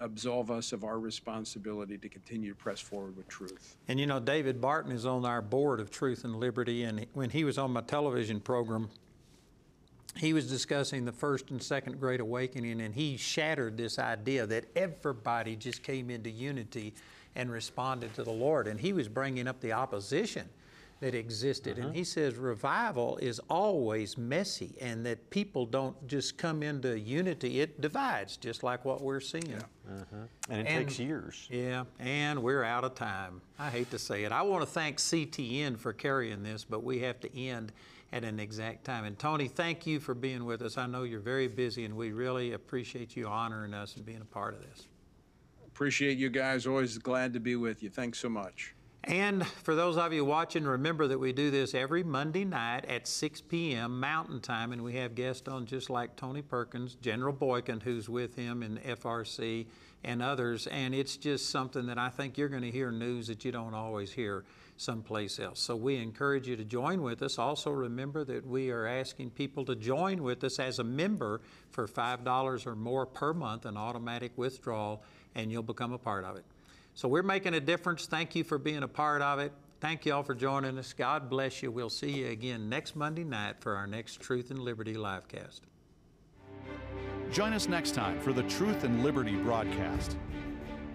absolve 0.00 0.50
us 0.50 0.72
of 0.72 0.82
our 0.82 0.98
responsibility 0.98 1.98
to 1.98 2.08
continue 2.08 2.50
to 2.50 2.56
press 2.56 2.80
forward 2.80 3.14
with 3.14 3.28
truth. 3.28 3.76
And 3.86 4.00
you 4.00 4.06
know, 4.06 4.18
David 4.18 4.62
Barton 4.62 4.92
is 4.92 5.04
on 5.04 5.26
our 5.26 5.42
board 5.42 5.78
of 5.78 5.90
Truth 5.90 6.24
and 6.24 6.36
Liberty, 6.36 6.84
and 6.84 7.06
when 7.12 7.28
he 7.30 7.44
was 7.44 7.58
on 7.58 7.70
my 7.70 7.82
television 7.82 8.40
program, 8.40 8.88
he 10.16 10.32
was 10.32 10.48
discussing 10.48 11.04
the 11.04 11.12
first 11.12 11.50
and 11.50 11.62
second 11.62 12.00
great 12.00 12.20
awakening, 12.20 12.80
and 12.80 12.94
he 12.94 13.18
shattered 13.18 13.76
this 13.76 13.98
idea 13.98 14.46
that 14.46 14.64
everybody 14.74 15.54
just 15.54 15.82
came 15.82 16.08
into 16.08 16.30
unity 16.30 16.94
and 17.36 17.50
responded 17.50 18.14
to 18.14 18.22
the 18.22 18.32
Lord. 18.32 18.68
And 18.68 18.80
he 18.80 18.92
was 18.94 19.08
bringing 19.08 19.48
up 19.48 19.60
the 19.60 19.72
opposition 19.72 20.48
that 21.00 21.14
existed. 21.14 21.78
Uh-huh. 21.78 21.88
And 21.88 21.96
he 21.96 22.04
says 22.04 22.36
revival 22.36 23.18
is 23.18 23.40
always 23.50 24.16
messy 24.16 24.76
and 24.80 25.04
that 25.06 25.30
people 25.30 25.66
don't 25.66 26.06
just 26.06 26.38
come 26.38 26.62
into 26.62 26.98
unity, 26.98 27.60
it 27.60 27.80
divides, 27.80 28.36
just 28.36 28.62
like 28.62 28.84
what 28.84 29.02
we're 29.02 29.20
seeing. 29.20 29.50
Yeah. 29.50 29.56
Uh-huh. 29.90 30.16
And 30.48 30.66
it 30.66 30.70
and, 30.70 30.86
takes 30.86 30.98
years. 30.98 31.46
Yeah, 31.50 31.84
and 31.98 32.42
we're 32.42 32.64
out 32.64 32.84
of 32.84 32.94
time. 32.94 33.42
I 33.58 33.70
hate 33.70 33.90
to 33.90 33.98
say 33.98 34.24
it. 34.24 34.32
I 34.32 34.42
want 34.42 34.62
to 34.62 34.66
thank 34.66 34.98
CTN 34.98 35.78
for 35.78 35.92
carrying 35.92 36.42
this, 36.42 36.64
but 36.64 36.82
we 36.82 37.00
have 37.00 37.20
to 37.20 37.38
end 37.38 37.72
at 38.12 38.24
an 38.24 38.38
exact 38.38 38.84
time. 38.84 39.04
And 39.04 39.18
Tony, 39.18 39.48
thank 39.48 39.86
you 39.86 39.98
for 40.00 40.14
being 40.14 40.44
with 40.44 40.62
us. 40.62 40.78
I 40.78 40.86
know 40.86 41.02
you're 41.02 41.20
very 41.20 41.48
busy, 41.48 41.84
and 41.84 41.96
we 41.96 42.12
really 42.12 42.52
appreciate 42.52 43.16
you 43.16 43.26
honoring 43.26 43.74
us 43.74 43.96
and 43.96 44.06
being 44.06 44.20
a 44.20 44.24
part 44.24 44.54
of 44.54 44.62
this. 44.62 44.86
Appreciate 45.66 46.16
you 46.16 46.30
guys. 46.30 46.66
Always 46.66 46.96
glad 46.98 47.32
to 47.32 47.40
be 47.40 47.56
with 47.56 47.82
you. 47.82 47.90
Thanks 47.90 48.20
so 48.20 48.28
much. 48.28 48.73
And 49.06 49.46
for 49.46 49.74
those 49.74 49.98
of 49.98 50.14
you 50.14 50.24
watching, 50.24 50.64
remember 50.64 51.06
that 51.08 51.18
we 51.18 51.34
do 51.34 51.50
this 51.50 51.74
every 51.74 52.02
Monday 52.02 52.44
night 52.44 52.86
at 52.86 53.06
6 53.06 53.42
p.m. 53.42 54.00
Mountain 54.00 54.40
Time, 54.40 54.72
and 54.72 54.82
we 54.82 54.94
have 54.94 55.14
guests 55.14 55.46
on 55.46 55.66
just 55.66 55.90
like 55.90 56.16
Tony 56.16 56.40
Perkins, 56.40 56.94
General 56.94 57.34
Boykin, 57.34 57.80
who's 57.80 58.08
with 58.08 58.34
him 58.34 58.62
in 58.62 58.78
FRC, 58.78 59.66
and 60.04 60.22
others. 60.22 60.66
And 60.68 60.94
it's 60.94 61.18
just 61.18 61.50
something 61.50 61.86
that 61.86 61.98
I 61.98 62.08
think 62.08 62.38
you're 62.38 62.48
going 62.48 62.62
to 62.62 62.70
hear 62.70 62.90
news 62.90 63.26
that 63.26 63.44
you 63.44 63.52
don't 63.52 63.74
always 63.74 64.10
hear 64.10 64.44
someplace 64.78 65.38
else. 65.38 65.60
So 65.60 65.76
we 65.76 65.96
encourage 65.96 66.48
you 66.48 66.56
to 66.56 66.64
join 66.64 67.02
with 67.02 67.22
us. 67.22 67.38
Also, 67.38 67.70
remember 67.70 68.24
that 68.24 68.46
we 68.46 68.70
are 68.70 68.86
asking 68.86 69.30
people 69.30 69.66
to 69.66 69.76
join 69.76 70.22
with 70.22 70.42
us 70.44 70.58
as 70.58 70.78
a 70.78 70.84
member 70.84 71.42
for 71.70 71.86
$5 71.86 72.66
or 72.66 72.74
more 72.74 73.04
per 73.04 73.34
month, 73.34 73.66
an 73.66 73.76
automatic 73.76 74.32
withdrawal, 74.36 75.02
and 75.34 75.52
you'll 75.52 75.62
become 75.62 75.92
a 75.92 75.98
part 75.98 76.24
of 76.24 76.36
it. 76.36 76.44
So 76.94 77.08
we're 77.08 77.22
making 77.22 77.54
a 77.54 77.60
difference. 77.60 78.06
Thank 78.06 78.34
you 78.34 78.44
for 78.44 78.56
being 78.56 78.84
a 78.84 78.88
part 78.88 79.20
of 79.20 79.40
it. 79.40 79.52
Thank 79.80 80.06
you 80.06 80.14
all 80.14 80.22
for 80.22 80.34
joining 80.34 80.78
us. 80.78 80.92
God 80.92 81.28
bless 81.28 81.62
you. 81.62 81.70
We'll 81.70 81.90
see 81.90 82.10
you 82.10 82.28
again 82.28 82.68
next 82.68 82.96
Monday 82.96 83.24
night 83.24 83.56
for 83.60 83.76
our 83.76 83.86
next 83.86 84.20
Truth 84.20 84.50
and 84.50 84.60
Liberty 84.60 84.94
livecast. 84.94 85.60
Join 87.32 87.52
us 87.52 87.68
next 87.68 87.94
time 87.94 88.20
for 88.20 88.32
the 88.32 88.44
Truth 88.44 88.84
and 88.84 89.02
Liberty 89.02 89.34
broadcast. 89.34 90.16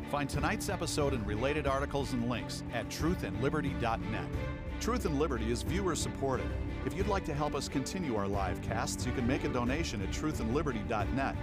Find 0.09 0.27
tonight's 0.27 0.69
episode 0.69 1.13
and 1.13 1.25
related 1.27 1.67
articles 1.67 2.13
and 2.13 2.29
links 2.29 2.63
at 2.73 2.89
truthandliberty.net. 2.89 4.27
Truth 4.79 5.05
and 5.05 5.19
Liberty 5.19 5.51
is 5.51 5.61
viewer 5.61 5.95
supported. 5.95 6.49
If 6.85 6.95
you'd 6.95 7.07
like 7.07 7.25
to 7.25 7.33
help 7.33 7.53
us 7.53 7.67
continue 7.67 8.15
our 8.15 8.27
live 8.27 8.61
casts, 8.61 9.05
you 9.05 9.11
can 9.11 9.27
make 9.27 9.43
a 9.43 9.49
donation 9.49 10.01
at 10.01 10.09
truthandliberty.net 10.09 11.35